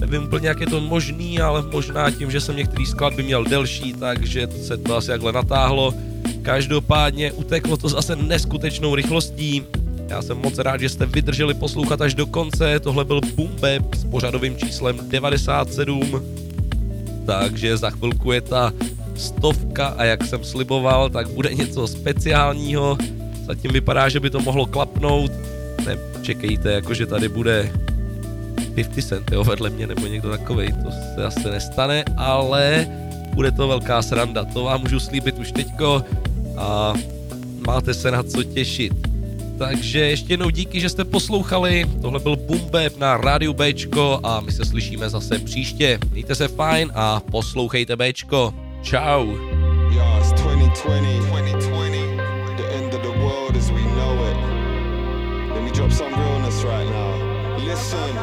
Nevím 0.00 0.22
úplně, 0.22 0.48
jak 0.48 0.60
je 0.60 0.66
to 0.66 0.80
možný, 0.80 1.40
ale 1.40 1.62
možná 1.72 2.10
tím, 2.10 2.30
že 2.30 2.40
jsem 2.40 2.56
některý 2.56 2.86
skladby 2.86 3.22
měl 3.22 3.44
delší, 3.44 3.92
takže 3.92 4.48
se 4.66 4.76
to 4.76 4.96
asi 4.96 5.06
takhle 5.08 5.32
natáhlo. 5.32 5.94
Každopádně 6.42 7.32
uteklo 7.32 7.76
to 7.76 7.88
zase 7.88 8.16
neskutečnou 8.16 8.94
rychlostí. 8.94 9.62
Já 10.08 10.22
jsem 10.22 10.36
moc 10.36 10.58
rád, 10.58 10.80
že 10.80 10.88
jste 10.88 11.06
vydrželi 11.06 11.54
poslouchat 11.54 12.00
až 12.00 12.14
do 12.14 12.26
konce. 12.26 12.80
Tohle 12.80 13.04
byl 13.04 13.20
Bumbe 13.34 13.78
s 13.96 14.04
pořadovým 14.04 14.56
číslem 14.56 14.98
97. 15.08 16.22
Takže 17.26 17.76
za 17.76 17.90
chvilku 17.90 18.32
je 18.32 18.40
ta 18.40 18.72
stovka 19.16 19.86
a 19.86 20.04
jak 20.04 20.24
jsem 20.24 20.44
sliboval, 20.44 21.10
tak 21.10 21.28
bude 21.28 21.54
něco 21.54 21.88
speciálního. 21.88 22.98
Zatím 23.46 23.72
vypadá, 23.72 24.08
že 24.08 24.20
by 24.20 24.30
to 24.30 24.40
mohlo 24.40 24.66
klapnout. 24.66 25.32
Nečekejte, 25.86 26.72
jakože 26.72 27.06
tady 27.06 27.28
bude 27.28 27.72
50 28.74 29.04
Cent, 29.04 29.32
jo, 29.32 29.44
vedle 29.44 29.70
mě, 29.70 29.86
nebo 29.86 30.06
někdo 30.06 30.30
takovej, 30.30 30.72
to 30.72 30.90
se 31.14 31.24
asi 31.24 31.50
nestane, 31.50 32.04
ale 32.16 32.86
bude 33.34 33.52
to 33.52 33.68
velká 33.68 34.02
sranda, 34.02 34.44
to 34.44 34.64
vám 34.64 34.80
můžu 34.80 35.00
slíbit 35.00 35.38
už 35.38 35.52
teďko 35.52 36.04
a 36.56 36.94
máte 37.66 37.94
se 37.94 38.10
na 38.10 38.22
co 38.22 38.44
těšit. 38.44 38.92
Takže 39.58 39.98
ještě 39.98 40.32
jednou 40.32 40.50
díky, 40.50 40.80
že 40.80 40.88
jste 40.88 41.04
poslouchali, 41.04 41.86
tohle 42.02 42.20
byl 42.20 42.36
Bumbeb 42.36 42.98
na 42.98 43.16
rádiu 43.16 43.52
Bčko 43.52 44.20
a 44.22 44.40
my 44.40 44.52
se 44.52 44.64
slyšíme 44.64 45.10
zase 45.10 45.38
příště. 45.38 45.98
Mějte 46.12 46.34
se 46.34 46.48
fajn 46.48 46.92
a 46.94 47.20
poslouchejte 47.20 47.96
Bčko. 47.96 48.54
Ciao. 48.82 49.26
Yeah, 49.92 50.24
Listen. 57.70 58.18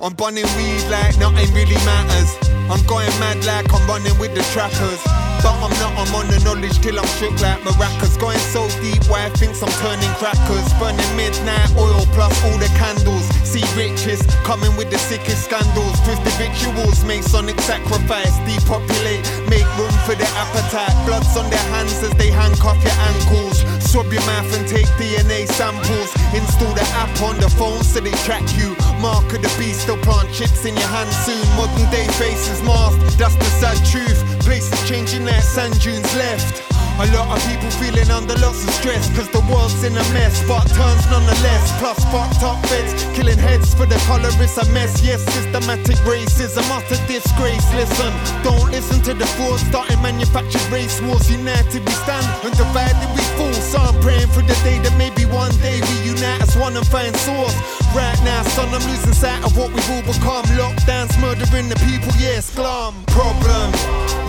I'm 0.00 0.14
bunning 0.14 0.46
weed 0.56 0.82
like 0.88 1.18
nothing 1.18 1.52
really 1.52 1.76
matters. 1.84 2.38
I'm 2.70 2.82
going 2.86 3.10
mad 3.20 3.44
like 3.44 3.70
I'm 3.70 3.86
running 3.86 4.18
with 4.18 4.34
the 4.34 4.40
trackers. 4.54 5.21
But 5.42 5.54
I'm 5.58 5.74
not. 5.82 5.92
I'm 5.98 6.14
on 6.14 6.26
the 6.30 6.38
knowledge 6.46 6.78
till 6.80 6.98
I'm 6.98 7.06
shook 7.18 7.34
like 7.42 7.60
maracas. 7.66 8.18
Going 8.18 8.38
so 8.54 8.66
deep, 8.80 9.02
why 9.10 9.26
I 9.26 9.30
think 9.30 9.58
I'm 9.60 9.70
turning 9.82 10.14
crackers. 10.16 10.66
Burning 10.78 11.12
midnight 11.18 11.70
oil 11.76 12.06
plus 12.14 12.32
all 12.46 12.58
the 12.58 12.70
candles. 12.78 13.26
See 13.42 13.62
riches 13.76 14.22
coming 14.46 14.74
with 14.76 14.90
the 14.90 14.98
sickest 14.98 15.44
scandals. 15.44 15.98
Twisted 16.06 16.34
rituals, 16.38 17.04
Masonic 17.04 17.58
sacrifice. 17.60 18.34
Depopulate, 18.48 19.26
make 19.50 19.68
room 19.76 19.94
for 20.06 20.14
the 20.14 20.28
appetite. 20.38 20.94
Bloods 21.04 21.36
on 21.36 21.50
their 21.50 21.66
hands 21.74 21.98
as 22.02 22.14
they 22.14 22.30
handcuff 22.30 22.78
your 22.82 22.96
ankles. 23.10 23.60
Swab 23.84 24.10
your 24.12 24.24
mouth 24.24 24.48
and 24.56 24.66
take 24.66 24.86
DNA 24.96 25.46
samples. 25.46 26.10
Install 26.32 26.72
the 26.72 26.86
app 27.02 27.12
on 27.20 27.38
the 27.38 27.50
phone 27.50 27.82
so 27.82 28.00
they 28.00 28.14
track 28.24 28.42
you. 28.56 28.74
Mark 29.02 29.34
of 29.34 29.42
the 29.42 29.50
beast, 29.58 29.88
they'll 29.88 29.98
plant 29.98 30.30
chips 30.32 30.64
in 30.64 30.76
your 30.78 30.86
hand 30.86 31.10
soon. 31.10 31.42
Modern 31.58 31.90
day 31.90 32.06
faces 32.22 32.62
masked, 32.62 33.18
that's 33.18 33.34
the 33.34 33.50
sad 33.58 33.74
truth. 33.84 34.22
Places 34.46 34.78
changing 34.88 35.24
their 35.24 35.42
sand 35.42 35.74
dunes 35.80 36.06
left. 36.14 36.62
A 37.02 37.06
lot 37.10 37.34
of 37.34 37.42
people 37.48 37.70
feeling 37.82 38.10
under 38.12 38.36
lots 38.36 38.62
of 38.62 38.70
stress 38.78 39.08
Cause 39.16 39.26
the 39.32 39.40
world's 39.48 39.82
in 39.82 39.96
a 39.96 40.04
mess 40.12 40.44
But 40.46 40.68
turns 40.76 41.08
nonetheless 41.08 41.72
Plus 41.80 41.96
fucked 42.12 42.44
up 42.44 42.60
feds 42.68 42.92
Killing 43.16 43.38
heads 43.38 43.72
for 43.72 43.86
the 43.86 43.96
colour 44.04 44.28
it's 44.36 44.58
a 44.58 44.64
mess 44.76 45.00
Yes, 45.02 45.24
systematic 45.32 45.96
racism 46.04 46.68
Utter 46.68 47.00
disgrace 47.08 47.64
Listen, 47.72 48.12
don't 48.44 48.70
listen 48.70 49.00
to 49.08 49.14
the 49.14 49.24
frauds 49.40 49.62
Starting 49.72 50.02
manufactured 50.02 50.68
race 50.68 51.00
wars 51.00 51.30
United 51.30 51.80
we 51.80 51.92
stand 52.04 52.28
And 52.44 52.54
divided 52.60 53.08
we 53.16 53.24
fall 53.40 53.56
So 53.56 53.78
I'm 53.78 53.98
praying 54.02 54.28
for 54.28 54.42
the 54.42 54.54
day 54.60 54.76
that 54.84 54.94
maybe 54.98 55.24
one 55.24 55.56
day 55.64 55.80
We 55.80 56.12
unite 56.12 56.42
as 56.42 56.54
one 56.58 56.76
and 56.76 56.86
find 56.86 57.16
source 57.16 57.81
Right 57.94 58.20
now, 58.24 58.42
son, 58.42 58.68
I'm 58.72 58.82
losing 58.88 59.12
sight 59.12 59.44
of 59.44 59.56
what 59.56 59.72
we've 59.72 59.90
all 59.90 60.02
become 60.02 60.44
Lockdowns 60.56 61.12
murdering 61.20 61.68
the 61.68 61.76
people, 61.84 62.12
yes, 62.18 62.54
glum 62.54 62.94
Problem, 63.06 63.70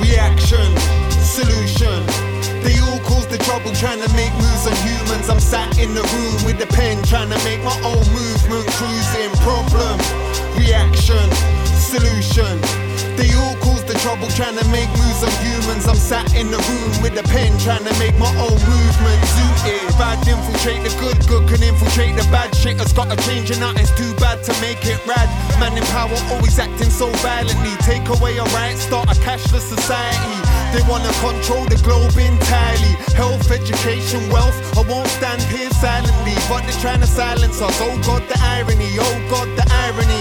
reaction, 0.02 0.68
solution 1.24 2.04
they 2.64 2.80
all 2.80 3.00
cause 3.04 3.28
the 3.28 3.38
trouble 3.44 3.76
trying 3.76 4.00
to 4.00 4.08
make 4.16 4.32
moves 4.40 4.64
on 4.66 4.76
humans. 4.88 5.28
I'm 5.28 5.40
sat 5.40 5.78
in 5.78 5.94
the 5.94 6.02
room 6.16 6.36
with 6.48 6.64
a 6.64 6.70
pen 6.72 7.04
trying 7.04 7.30
to 7.30 7.36
make 7.44 7.60
my 7.60 7.76
own 7.84 8.04
movement. 8.16 8.64
Cruising, 8.80 9.36
problem, 9.44 10.00
reaction, 10.56 11.28
solution. 11.94 12.58
They 13.14 13.30
all 13.38 13.54
cause 13.62 13.86
the 13.86 13.94
trouble 14.02 14.26
trying 14.34 14.58
to 14.58 14.66
make 14.74 14.90
moves 14.98 15.22
on 15.22 15.34
humans. 15.46 15.86
I'm 15.86 16.00
sat 16.00 16.34
in 16.34 16.50
the 16.50 16.58
room 16.58 16.94
with 17.06 17.14
a 17.22 17.26
pen 17.30 17.54
trying 17.62 17.86
to 17.86 17.94
make 18.02 18.18
my 18.18 18.34
own 18.42 18.58
movement. 18.58 19.20
Zooted. 19.38 19.86
Bad 20.02 20.18
infiltrate 20.26 20.82
the 20.82 20.90
good, 20.98 21.20
good 21.30 21.46
can 21.46 21.62
infiltrate 21.62 22.18
the 22.18 22.26
bad. 22.34 22.50
Shit 22.58 22.82
has 22.82 22.94
got 22.94 23.14
to 23.14 23.18
change 23.28 23.52
and 23.54 23.60
nothing's 23.62 23.94
too 23.94 24.10
bad 24.18 24.42
to 24.50 24.54
make 24.58 24.82
it 24.90 24.98
rad. 25.06 25.30
Man 25.62 25.78
in 25.78 25.86
power 25.94 26.18
always 26.34 26.58
acting 26.58 26.90
so 26.90 27.14
violently. 27.22 27.78
Take 27.86 28.10
away 28.10 28.40
our 28.42 28.50
rights, 28.58 28.90
start 28.90 29.14
a 29.14 29.18
cashless 29.22 29.70
society. 29.70 30.38
They 30.74 30.82
wanna 30.90 31.14
control 31.22 31.66
the 31.70 31.78
globe 31.86 32.18
entirely. 32.18 32.98
Health, 33.14 33.46
education, 33.52 34.26
wealth. 34.34 34.58
I 34.74 34.82
won't 34.90 35.08
stand 35.22 35.42
here 35.54 35.70
silently, 35.78 36.34
but 36.50 36.66
they're 36.66 36.82
trying 36.82 37.02
to 37.06 37.08
silence 37.08 37.62
us. 37.62 37.78
Oh 37.86 37.94
God, 38.02 38.26
the 38.26 38.38
irony. 38.42 38.90
Oh 38.98 39.18
God, 39.30 39.48
the 39.54 39.66
irony. 39.86 40.13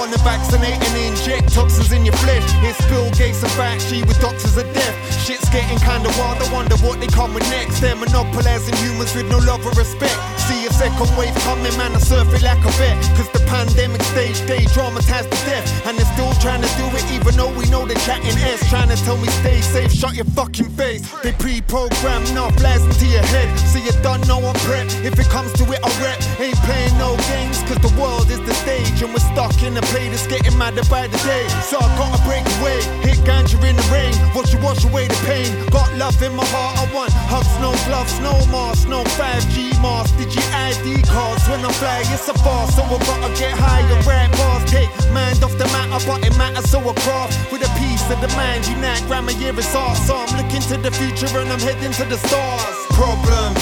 Wanna 0.00 0.16
vaccinate 0.24 0.80
and 0.80 0.96
inject 0.96 1.52
toxins 1.52 1.92
in 1.92 2.06
your 2.06 2.16
flesh. 2.24 2.42
It's 2.64 2.80
Bill 2.88 3.10
Gates 3.10 3.42
and 3.42 3.52
Fauci 3.52 4.00
with 4.08 4.18
doctors 4.18 4.56
of 4.56 4.64
death. 4.72 4.96
Shit's 5.26 5.46
getting 5.50 5.78
kinda 5.78 6.08
wild. 6.16 6.40
I 6.40 6.50
wonder 6.50 6.74
what 6.78 7.00
they 7.00 7.06
coming 7.06 7.44
next. 7.50 7.80
They're 7.80 7.94
monopolizing 7.94 8.76
humans 8.76 9.14
with 9.14 9.28
no 9.28 9.36
love 9.36 9.60
or 9.66 9.72
respect. 9.76 10.16
See 10.48 10.64
a 10.64 10.72
second 10.72 11.10
wave 11.18 11.34
coming, 11.44 11.76
man. 11.76 11.92
I 11.94 11.98
surf 11.98 12.32
it 12.32 12.42
like 12.42 12.64
a 12.64 12.72
vet. 12.80 12.96
Cause 13.14 13.28
the 13.36 13.44
pandemic 13.44 14.00
stage, 14.00 14.40
they 14.48 14.64
dramatized 14.72 15.30
to 15.30 15.38
death. 15.44 15.68
And 15.86 15.98
they're 15.98 16.12
still 16.16 16.32
trying 16.40 16.62
to 16.62 16.70
do 16.80 16.86
it, 16.96 17.04
even 17.12 17.36
though 17.36 17.52
we 17.52 17.68
know 17.68 17.84
they're 17.84 18.04
chatting 18.08 18.38
S. 18.40 18.66
Trying 18.70 18.88
to 18.88 18.96
tell 19.04 19.18
me 19.18 19.28
stay 19.44 19.60
safe, 19.60 19.92
shut 19.92 20.14
your 20.14 20.30
fucking 20.32 20.70
face. 20.80 21.04
They 21.22 21.32
pre 21.32 21.60
program 21.60 22.24
enough 22.32 22.56
lies 22.62 22.82
into 22.82 23.04
your 23.04 23.26
head. 23.34 23.52
So 23.68 23.76
you 23.78 23.92
don't 24.02 24.26
know 24.26 24.40
I'm 24.40 24.56
prep. 24.64 24.88
If 25.04 25.18
it 25.20 25.28
comes 25.28 25.52
to 25.60 25.64
it, 25.74 25.80
I 25.84 25.90
rep. 26.00 26.18
Ain't 26.40 26.56
playing 26.64 26.96
no 26.96 27.16
games, 27.28 27.60
cause 27.68 27.80
the 27.84 27.92
world 28.00 28.30
is 28.30 28.40
the 28.48 28.54
stage. 28.64 29.02
And 29.02 29.12
we're 29.12 29.28
stuck 29.36 29.62
in 29.62 29.76
a 29.76 29.89
that's 29.92 30.26
getting 30.26 30.56
by 30.58 30.70
the 30.70 31.18
day. 31.26 31.46
So 31.66 31.78
I 31.78 31.88
gotta 31.98 32.22
break 32.22 32.46
away, 32.60 32.78
hit 33.02 33.18
ganja 33.26 33.58
in 33.66 33.76
the 33.76 33.86
rain. 33.90 34.14
Watch 34.34 34.52
you 34.52 34.60
wash 34.60 34.84
away 34.84 35.08
the 35.08 35.18
pain. 35.26 35.50
Got 35.70 35.90
love 35.96 36.22
in 36.22 36.34
my 36.34 36.44
heart, 36.46 36.78
I 36.78 36.94
want 36.94 37.12
hugs, 37.26 37.50
no 37.58 37.74
gloves, 37.86 38.18
no 38.20 38.34
mask, 38.50 38.88
no 38.88 39.02
5G 39.18 39.74
mask. 39.82 40.16
Did 40.18 40.30
ID 40.54 41.02
cards 41.02 41.48
when 41.48 41.64
I 41.64 41.72
fly? 41.72 42.02
It's 42.14 42.28
a 42.28 42.34
bar, 42.44 42.66
so 42.70 42.82
I 42.82 42.98
gotta 42.98 43.30
get 43.38 43.54
higher. 43.56 43.98
Rap 44.06 44.30
bars, 44.32 44.70
take 44.70 44.90
mind 45.12 45.42
off 45.42 45.56
the 45.58 45.66
matter, 45.74 46.00
but 46.06 46.24
it 46.24 46.36
matters 46.38 46.70
so 46.70 46.78
I 46.78 46.94
craft 47.02 47.52
with 47.52 47.62
a 47.62 47.70
piece 47.78 48.04
of 48.10 48.20
the 48.20 48.28
mind. 48.36 48.66
Unite, 48.68 49.02
grammar, 49.08 49.32
year 49.32 49.58
is 49.58 49.74
art. 49.74 49.96
So 49.98 50.16
I'm 50.16 50.30
looking 50.36 50.62
to 50.70 50.76
the 50.78 50.90
future 50.90 51.30
and 51.38 51.50
I'm 51.50 51.60
heading 51.60 51.92
to 51.92 52.04
the 52.04 52.18
stars. 52.18 52.76
Problem, 52.94 53.54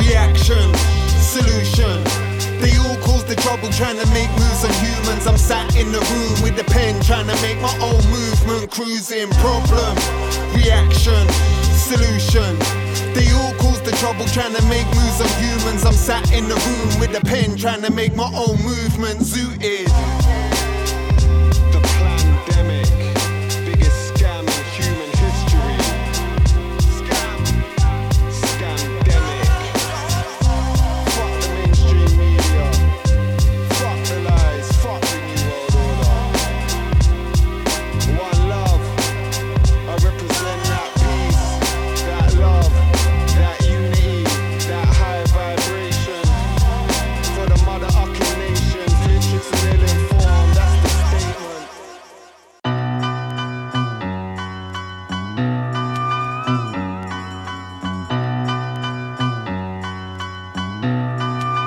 reaction, 0.00 0.72
solution. 1.20 2.25
They 2.60 2.76
all 2.78 2.96
cause 3.04 3.24
the 3.24 3.36
trouble 3.36 3.68
trying 3.70 3.98
to 3.98 4.06
make 4.12 4.30
moves 4.38 4.64
on 4.64 4.72
humans. 4.84 5.26
I'm 5.26 5.36
sat 5.36 5.76
in 5.76 5.92
the 5.92 6.00
room 6.00 6.42
with 6.42 6.58
a 6.58 6.64
pen 6.64 7.00
trying 7.02 7.26
to 7.26 7.36
make 7.42 7.60
my 7.60 7.74
own 7.80 8.02
movement. 8.10 8.70
Cruising, 8.70 9.30
problem, 9.42 9.94
reaction, 10.54 11.24
solution. 11.76 12.58
They 13.14 13.30
all 13.32 13.54
cause 13.54 13.80
the 13.82 13.92
trouble 14.02 14.26
trying 14.26 14.54
to 14.54 14.64
make 14.66 14.86
moves 14.86 15.20
on 15.20 15.32
humans. 15.40 15.84
I'm 15.84 15.94
sat 15.94 16.32
in 16.32 16.48
the 16.48 16.56
room 16.56 17.00
with 17.00 17.16
a 17.16 17.24
pen 17.24 17.56
trying 17.56 17.82
to 17.82 17.92
make 17.92 18.14
my 18.14 18.30
own 18.34 18.56
movement. 18.62 19.20
Zooted. 19.20 20.25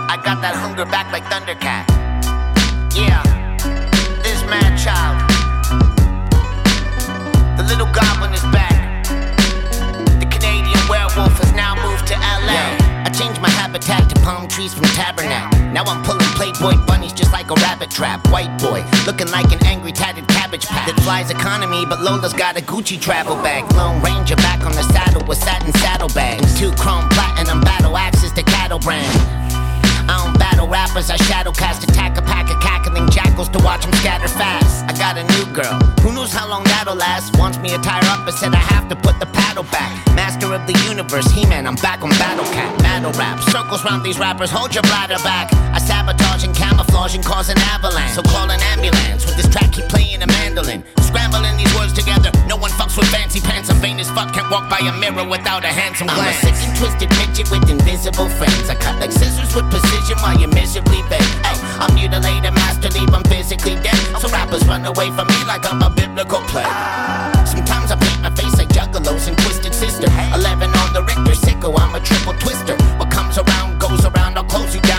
I 0.09 0.17
got 0.17 0.41
that 0.41 0.57
hunger 0.57 0.89
back 0.89 1.13
like 1.13 1.21
Thundercat. 1.29 1.85
Yeah, 2.97 3.21
this 4.25 4.41
mad 4.49 4.73
child. 4.73 5.21
The 7.53 7.63
little 7.69 7.85
goblin 7.93 8.33
is 8.33 8.41
back. 8.49 9.05
The 10.17 10.25
Canadian 10.25 10.81
werewolf 10.89 11.37
has 11.37 11.53
now 11.53 11.77
moved 11.77 12.09
to 12.09 12.17
LA. 12.17 12.73
I 13.05 13.13
changed 13.13 13.39
my 13.39 13.53
habitat 13.53 14.09
to 14.09 14.17
palm 14.25 14.47
trees 14.47 14.73
from 14.73 14.89
Tabernacle. 14.97 15.53
Now 15.77 15.85
I'm 15.85 16.01
pulling 16.01 16.25
Playboy 16.33 16.83
bunnies 16.89 17.13
just 17.13 17.31
like 17.31 17.51
a 17.51 17.57
rabbit 17.61 17.91
trap. 17.91 18.25
White 18.33 18.57
boy, 18.57 18.81
looking 19.05 19.29
like 19.29 19.53
an 19.53 19.61
angry 19.63 19.91
tatted 19.91 20.27
cabbage 20.27 20.65
patch. 20.65 20.89
That 20.89 20.99
flies 21.05 21.29
economy, 21.29 21.85
but 21.85 22.01
Lola's 22.01 22.33
got 22.33 22.57
a 22.57 22.65
Gucci 22.65 22.99
travel 22.99 23.35
bag. 23.45 23.71
Lone 23.77 24.01
Ranger 24.01 24.37
back 24.37 24.65
on 24.65 24.73
the 24.73 24.81
saddle 24.89 25.21
with 25.27 25.37
satin 25.37 25.71
saddlebags. 25.73 26.57
Two 26.57 26.73
chrome 26.81 27.07
platinum 27.09 27.61
battle 27.61 27.95
axes 27.95 28.31
to 28.33 28.41
cattle 28.41 28.79
brand. 28.79 29.38
I 30.59 30.63
battle 30.63 30.73
rappers, 30.75 31.09
I 31.09 31.15
shadow 31.15 31.53
cast 31.53 31.83
attack 31.87 32.17
a 32.17 32.21
pack 32.21 32.51
of 32.51 32.59
cackling 32.59 33.09
jackals 33.09 33.47
to 33.55 33.63
watch 33.63 33.85
them 33.85 33.93
scatter 33.93 34.27
fast. 34.27 34.83
I 34.83 34.91
got 34.91 35.15
a 35.15 35.23
new 35.23 35.45
girl, 35.55 35.79
who 36.03 36.11
knows 36.11 36.33
how 36.33 36.49
long 36.49 36.65
that'll 36.65 36.95
last. 36.95 37.39
Wants 37.39 37.59
me 37.59 37.69
to 37.69 37.77
tire 37.77 38.03
up, 38.11 38.25
but 38.25 38.33
said 38.33 38.53
I 38.53 38.59
have 38.75 38.89
to 38.89 38.95
put 38.97 39.17
the 39.21 39.25
paddle 39.27 39.63
back. 39.71 39.95
Master 40.15 40.53
of 40.53 40.67
the 40.67 40.75
universe, 40.83 41.31
He 41.31 41.45
Man, 41.45 41.65
I'm 41.65 41.75
back 41.75 42.03
on 42.03 42.09
Battle 42.19 42.43
Cat. 42.51 42.77
Battle 42.79 43.13
rap, 43.13 43.39
circles 43.39 43.85
round 43.85 44.03
these 44.03 44.19
rappers, 44.19 44.51
hold 44.51 44.75
your 44.75 44.83
bladder 44.83 45.15
back. 45.23 45.47
I 45.71 45.79
sabotage 45.79 46.43
and 46.43 46.53
camouflage 46.53 47.15
and 47.15 47.23
cause 47.23 47.47
an 47.47 47.57
avalanche. 47.59 48.15
So 48.19 48.21
call 48.23 48.51
an 48.51 48.59
ambulance 48.75 49.25
with 49.25 49.37
this 49.37 49.47
track, 49.47 49.71
keep 49.71 49.87
playing 49.87 50.21
a 50.23 50.27
mandolin. 50.27 50.83
Scrambling 51.07 51.55
these 51.55 51.73
words 51.73 51.93
together, 51.93 52.35
no 52.51 52.57
one 52.57 52.71
fucks 52.75 52.97
with 52.97 53.07
fancy 53.07 53.39
pants. 53.39 53.69
I'm 53.71 53.79
vain 53.79 53.97
as 53.99 54.11
fuck, 54.11 54.33
can't 54.33 54.51
walk 54.51 54.69
by 54.69 54.79
a 54.83 54.91
mirror 54.99 55.23
without 55.23 55.63
a 55.63 55.71
handsome 55.71 56.07
glance. 56.07 56.43
I'm 56.43 56.51
a 56.51 56.57
sick 56.57 56.67
and 56.67 56.75
twisted 56.75 57.09
midget 57.15 57.47
with 57.49 57.63
invisible 57.71 58.27
friends. 58.35 58.69
I 58.69 58.75
cut 58.75 58.99
like 58.99 59.11
scissors 59.11 59.55
with 59.55 59.71
precision 59.71 60.19
while 60.19 60.37
you 60.37 60.48
miserably 60.49 61.01
bend. 61.09 61.25
Ay, 61.45 61.55
I'm 61.79 61.93
mutilated, 61.95 62.53
master 62.53 62.89
leave, 62.89 63.13
I'm 63.13 63.23
physically 63.23 63.75
dead. 63.85 63.99
So 64.19 64.27
rappers 64.29 64.65
run 64.67 64.85
away 64.85 65.07
from 65.15 65.27
me 65.27 65.39
like 65.45 65.63
I'm 65.71 65.81
a 65.81 65.89
biblical 65.89 66.41
plague. 66.51 66.67
Sometimes 67.47 67.91
I 67.91 67.95
paint 67.95 68.21
my 68.21 68.31
face 68.35 68.55
like 68.57 68.69
juggalos 68.69 69.27
and 69.27 69.37
twisted 69.39 69.73
sister. 69.73 70.07
11 70.35 70.69
on 70.69 70.93
the 70.93 71.01
Richter, 71.03 71.37
sicko, 71.37 71.71
I'm 71.79 71.95
a 71.95 71.99
triple 72.01 72.33
twister. 72.41 72.75
What 72.99 73.11
comes 73.11 73.37
around 73.37 73.79
goes 73.79 74.03
around, 74.05 74.37
I'll 74.37 74.49
close 74.49 74.75
you 74.75 74.81
down, 74.81 74.98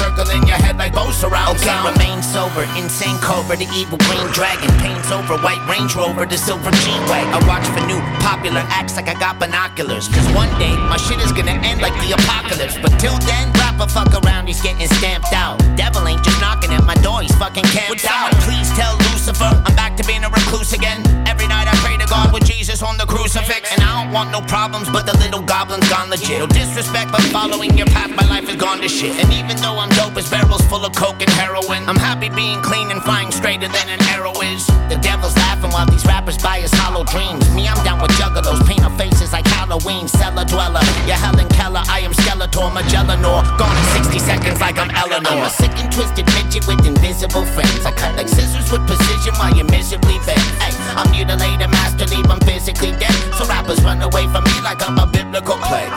clown. 0.00 0.16
Lyrics 0.16 0.30
they 0.30 0.40
keep 0.40 0.40
circling 0.40 0.46
your 0.48 0.56
head 0.56 0.76
like 0.78 0.92
Bose 0.94 1.16
surround 1.16 1.56
okay, 1.56 1.66
sound. 1.66 1.96
remain 1.96 2.22
sober, 2.22 2.64
insane 2.76 3.18
cobra, 3.20 3.56
the 3.56 3.68
evil 3.74 3.98
green 3.98 4.26
dragon. 4.32 4.70
Pains 4.80 5.10
over, 5.10 5.36
white 5.38 5.60
Range 5.68 5.94
Rover, 5.96 6.26
the 6.26 6.38
silver 6.38 6.70
G-Wagon. 6.70 7.32
I 7.34 7.40
watch 7.46 7.66
for 7.68 7.84
new 7.86 8.00
popular 8.20 8.62
acts 8.68 8.96
like 8.96 9.08
I 9.08 9.14
got 9.14 9.38
binoculars. 9.38 10.08
Cause 10.08 10.26
one 10.34 10.50
day, 10.58 10.74
my 10.88 10.96
shit 10.96 11.20
is 11.20 11.32
gonna 11.32 11.56
end 11.62 11.80
like 11.80 11.94
the 12.00 12.12
apocalypse. 12.14 12.78
But 12.78 12.96
till 12.98 13.16
then, 13.26 13.52
rapper 13.54 13.88
fuck 13.88 14.12
around, 14.24 14.46
he's 14.46 14.60
getting 14.62 14.86
stamped 15.00 15.32
out. 15.32 15.58
Devil 15.76 16.06
ain't 16.06 16.22
just 16.24 16.40
knocking 16.40 16.72
at 16.72 16.84
my 16.84 16.94
door, 16.96 17.22
he's 17.22 17.34
fucking 17.36 17.64
camped 17.64 18.04
out. 18.08 18.32
please 18.46 18.70
tell 18.72 18.96
Lucifer, 19.10 19.50
I'm 19.66 19.74
back 19.76 19.96
to 19.96 20.04
being 20.04 20.24
a 20.24 20.30
recluse 20.30 20.72
again. 20.72 21.00
Every 21.26 21.46
night 21.46 21.68
I 21.68 21.74
pray 21.84 21.96
to 21.98 22.06
God 22.06 22.32
with 22.32 22.44
Jesus 22.44 22.82
on 22.82 22.96
the 22.96 23.06
crucifix. 23.06 23.72
And 23.72 23.82
I 23.82 24.02
don't 24.02 24.12
want 24.12 24.30
no 24.30 24.40
problems, 24.40 24.88
but 24.90 25.06
the 25.06 25.16
little 25.18 25.42
goblin's 25.42 25.88
gone 25.88 26.10
legit. 26.10 26.38
No 26.38 26.46
disrespect, 26.46 27.12
but 27.12 27.22
following 27.34 27.76
your 27.76 27.86
path, 27.86 28.10
my 28.10 28.26
life 28.28 28.48
has 28.48 28.56
gone 28.56 28.80
to 28.80 28.88
shit. 28.88 29.16
And 29.22 29.32
even 29.32 29.56
though 29.58 29.78
I'm 29.78 29.89
dope 29.96 30.16
as 30.16 30.28
barrels 30.30 30.62
full 30.68 30.84
of 30.84 30.92
coke 30.94 31.20
and 31.20 31.30
heroin, 31.30 31.88
I'm 31.88 31.96
happy 31.96 32.28
being 32.28 32.60
clean 32.62 32.90
and 32.90 33.02
flying 33.02 33.30
straighter 33.30 33.68
than 33.68 33.88
an 33.88 34.00
arrow 34.14 34.34
is. 34.42 34.66
The 34.88 34.98
devil's 35.00 35.36
laughing 35.36 35.70
while 35.70 35.86
these 35.86 36.04
rappers 36.04 36.38
buy 36.38 36.60
his 36.60 36.72
hollow 36.74 37.04
dreams. 37.04 37.48
Me, 37.54 37.68
I'm 37.68 37.78
down 37.84 38.00
with 38.00 38.10
juggalos, 38.12 38.66
paint 38.66 38.84
our 38.84 38.94
faces 38.98 39.32
like 39.32 39.46
Halloween. 39.46 40.08
Cellar 40.08 40.44
dweller, 40.44 40.82
you're 41.06 41.16
Helen 41.16 41.48
Keller, 41.48 41.82
I 41.88 42.00
am 42.00 42.12
Skeletor, 42.12 42.70
Magellanor. 42.70 43.42
Gone 43.58 43.76
in 43.76 43.86
60 44.04 44.18
seconds 44.18 44.60
like 44.60 44.78
I'm 44.78 44.90
Eleanor. 44.90 45.30
I'm 45.30 45.46
a 45.46 45.50
sick 45.50 45.72
and 45.78 45.92
twisted 45.92 46.26
midget 46.34 46.66
with 46.66 46.84
invisible 46.86 47.44
friends. 47.44 47.86
I 47.86 47.92
cut 47.92 48.16
like 48.16 48.28
scissors 48.28 48.70
with 48.70 48.86
precision 48.86 49.34
while 49.38 49.54
you 49.56 49.64
miserably 49.64 50.18
bend. 50.26 50.42
Hey, 50.60 50.74
I'm 50.98 51.10
mutilated, 51.10 51.70
master 51.70 52.06
leave, 52.06 52.28
I'm 52.30 52.40
physically 52.40 52.92
dead. 52.98 53.14
So 53.38 53.46
rappers 53.46 53.82
run 53.82 54.02
away 54.02 54.26
from 54.28 54.44
me 54.44 54.56
like 54.62 54.82
I'm 54.86 54.98
a 54.98 55.06
biblical 55.06 55.56
plague. 55.64 55.92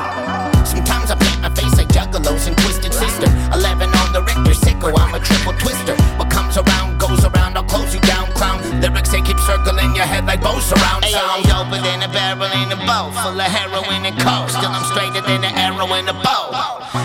Sometimes 0.65 1.11
I 1.11 1.15
paint 1.19 1.41
my 1.41 1.49
face 1.53 1.75
like 1.77 1.89
juggalos 1.89 2.47
and 2.47 2.57
twisted 2.57 2.93
sister. 2.93 3.27
11 3.53 3.89
on 3.89 4.13
the 4.13 4.21
Richter, 4.21 4.57
sicko, 4.57 4.89
I'm 4.97 5.13
a 5.13 5.19
triple 5.19 5.53
twister. 5.53 5.95
What 6.17 6.29
comes 6.29 6.57
around 6.57 6.97
goes 6.99 7.23
around, 7.23 7.57
I'll 7.57 7.63
close 7.63 7.93
you 7.93 8.01
down, 8.01 8.27
clown. 8.33 8.59
Lyrics 8.81 9.11
they 9.11 9.21
keep 9.21 9.37
circling 9.39 9.95
your 9.95 10.05
head 10.05 10.25
like 10.25 10.41
bows 10.41 10.71
around. 10.73 11.05
Hey, 11.05 11.13
I'm 11.13 11.43
doper 11.43 11.81
than 11.81 12.01
a 12.01 12.09
barrel 12.09 12.49
in 12.61 12.71
a 12.71 12.79
bow, 12.85 13.11
full 13.21 13.39
of 13.39 13.49
heroin 13.49 14.05
and 14.05 14.17
coke. 14.17 14.49
Still 14.49 14.73
I'm 14.73 14.85
straighter 14.89 15.21
than 15.21 15.43
an 15.43 15.53
arrow 15.53 15.87
in 15.93 16.09
a 16.09 16.13
bow. 16.13 16.49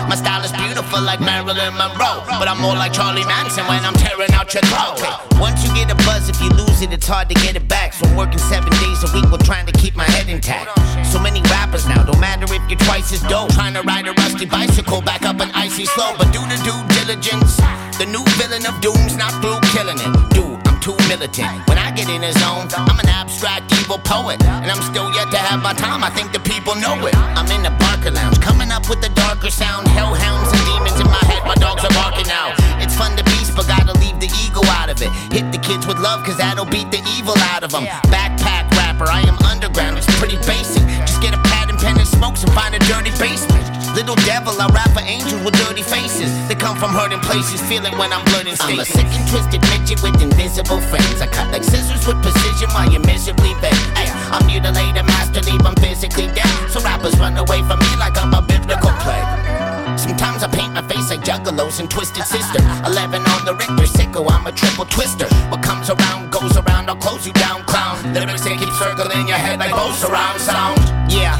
My 0.09 0.15
style 0.15 0.43
is 0.43 0.51
beautiful 0.51 0.68
like 0.97 1.21
Marilyn 1.21 1.77
Monroe, 1.77 2.25
but 2.41 2.47
I'm 2.49 2.59
more 2.59 2.73
like 2.73 2.93
Charlie 2.93 3.25
Manson 3.25 3.65
when 3.67 3.85
I'm 3.85 3.93
tearing 3.93 4.33
out 4.33 4.53
your 4.53 4.63
throat. 4.65 4.97
Once 5.37 5.61
you 5.63 5.69
get 5.77 5.91
a 5.91 5.95
buzz, 6.03 6.29
if 6.29 6.41
you 6.41 6.49
lose 6.49 6.81
it, 6.81 6.91
it's 6.91 7.05
hard 7.05 7.29
to 7.29 7.35
get 7.35 7.55
it 7.55 7.67
back. 7.67 7.93
So 7.93 8.07
I'm 8.07 8.17
working 8.17 8.39
seven 8.39 8.71
days 8.81 9.05
a 9.05 9.09
week 9.13 9.29
while 9.29 9.37
trying 9.37 9.67
to 9.67 9.71
keep 9.73 9.95
my 9.95 10.03
head 10.03 10.27
intact. 10.27 10.73
So 11.05 11.19
many 11.19 11.41
rappers 11.43 11.87
now, 11.87 12.03
don't 12.03 12.19
matter 12.19 12.45
if 12.49 12.61
you're 12.69 12.79
twice 12.89 13.13
as 13.13 13.21
dope. 13.29 13.53
Trying 13.53 13.75
to 13.75 13.81
ride 13.83 14.07
a 14.07 14.13
rusty 14.13 14.45
bicycle 14.45 15.01
back 15.01 15.23
up 15.23 15.39
an 15.39 15.51
icy 15.53 15.85
slope, 15.85 16.17
but 16.17 16.33
do 16.33 16.41
the 16.49 16.57
due 16.65 16.81
diligence. 17.05 17.57
The 18.01 18.09
new 18.09 18.25
villain 18.41 18.65
of 18.65 18.81
doom's 18.81 19.15
not 19.15 19.31
through 19.41 19.61
killing 19.69 19.99
it. 20.01 20.11
Dude, 20.33 20.57
I'm 20.65 20.79
too 20.81 20.97
militant. 21.07 21.67
When 21.69 21.77
I 21.77 21.91
get 21.91 22.09
in 22.09 22.23
a 22.23 22.33
zone, 22.33 22.67
I'm 22.73 22.99
an 22.99 23.09
abstract 23.09 23.71
evil 23.77 23.99
poet. 23.99 24.41
And 24.43 24.71
I'm 24.71 24.81
still 24.81 25.13
yet 25.13 25.29
to 25.31 25.37
have 25.37 25.61
my 25.61 25.73
time, 25.73 26.03
I 26.03 26.09
think 26.09 26.33
the 26.33 26.39
people 26.41 26.75
know 26.75 26.97
it. 27.05 27.15
I'm 27.37 27.49
in 27.51 27.61
the 27.61 27.71
Barker 27.77 28.11
Lounge, 28.11 28.39
coming 28.41 28.71
up 28.71 28.89
with 28.89 29.01
the 29.01 29.09
darker 29.09 29.51
sound. 29.51 29.87
Hellhounds 29.87 30.51
and 30.51 30.63
demons 30.65 30.78
in 30.99 31.07
my 31.07 31.23
head, 31.27 31.43
my 31.43 31.55
dogs 31.55 31.83
are 31.83 31.93
barking 31.93 32.27
now. 32.27 32.55
It's 32.79 32.95
fun 32.95 33.15
to 33.17 33.23
beast, 33.23 33.55
but 33.55 33.67
gotta 33.67 33.93
leave 33.99 34.19
the 34.19 34.31
ego 34.45 34.63
out 34.79 34.89
of 34.89 35.01
it. 35.01 35.11
Hit 35.33 35.51
the 35.51 35.59
kids 35.59 35.87
with 35.87 35.99
love, 35.99 36.23
cause 36.23 36.37
that'll 36.37 36.65
beat 36.65 36.91
the 36.91 37.01
evil 37.17 37.35
out 37.51 37.63
of 37.63 37.71
them. 37.71 37.85
Backpack 38.07 38.69
rapper, 38.77 39.07
I 39.09 39.21
am 39.27 39.37
underground, 39.43 39.97
it's 39.97 40.07
pretty 40.19 40.37
basic. 40.47 40.83
Just 41.03 41.21
get 41.21 41.33
a 41.33 41.41
pad 41.51 41.69
and 41.69 41.79
pen 41.79 41.97
and 41.97 42.07
smokes 42.07 42.43
and 42.43 42.51
find 42.53 42.75
a 42.75 42.79
dirty 42.87 43.11
basement. 43.19 43.63
Little 43.95 44.15
devil, 44.23 44.53
I 44.61 44.67
rap 44.69 44.91
for 44.93 45.01
angels 45.01 45.41
with 45.43 45.55
dirty 45.65 45.81
faces. 45.81 46.31
They 46.47 46.55
come 46.55 46.77
from 46.77 46.91
hurting 46.91 47.19
places, 47.19 47.59
feeling 47.67 47.97
when 47.97 48.13
I'm 48.13 48.23
blurting 48.31 48.55
statements. 48.55 48.95
I'm 48.95 49.03
a 49.03 49.09
sick 49.09 49.09
and 49.17 49.25
twisted 49.27 49.61
midget 49.73 49.99
with 50.03 50.21
invisible 50.21 50.79
friends. 50.87 51.19
I 51.21 51.27
cut 51.27 51.51
like 51.51 51.63
scissors 51.63 52.05
with 52.07 52.21
precision 52.21 52.69
while 52.71 52.89
you 52.89 52.99
miserably 52.99 53.53
bend. 53.59 53.75
Ay, 53.97 54.07
I'm 54.31 54.45
mutilated, 54.45 55.05
master 55.05 55.41
leave, 55.41 55.65
I'm 55.65 55.75
physically 55.75 56.27
dead. 56.37 56.47
So 56.69 56.79
rappers 56.81 57.17
run 57.19 57.35
away 57.37 57.59
from 57.65 57.79
me 57.79 57.91
like 57.97 58.15
I'm 58.15 58.33
a 58.33 58.41
biblical 58.41 58.93
plague. 59.01 59.58
Sometimes 59.99 60.43
I 60.43 60.47
paint 60.47 60.73
my 60.73 60.81
face 60.87 61.09
like 61.09 61.19
juggalos 61.21 61.81
and 61.81 61.91
twisted 61.91 62.23
sister. 62.23 62.63
11 62.85 63.21
on 63.21 63.43
the 63.43 63.53
Richter, 63.53 63.83
sicko, 63.83 64.25
I'm 64.31 64.47
a 64.47 64.51
triple 64.53 64.85
twister. 64.85 65.27
What 65.51 65.61
comes 65.61 65.89
around 65.89 66.31
goes 66.31 66.55
around, 66.55 66.89
I'll 66.89 66.95
close 66.95 67.27
you 67.27 67.33
down, 67.33 67.63
clown. 67.65 68.13
Lyrics 68.13 68.45
they 68.45 68.55
keep 68.55 68.71
circling 68.79 69.27
your 69.27 69.37
head 69.37 69.59
like 69.59 69.71
bows 69.71 70.01
around 70.05 70.39
sound. 70.39 70.79
Yeah, 71.11 71.35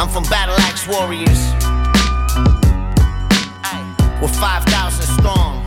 I'm 0.00 0.08
from 0.08 0.24
Battle 0.24 0.56
Axe 0.60 0.88
Warriors. 0.88 1.52
We're 4.22 4.28
5,000 4.28 5.02
strong. 5.20 5.62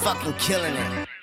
Fucking 0.00 0.32
killing 0.38 0.74
it. 0.74 1.15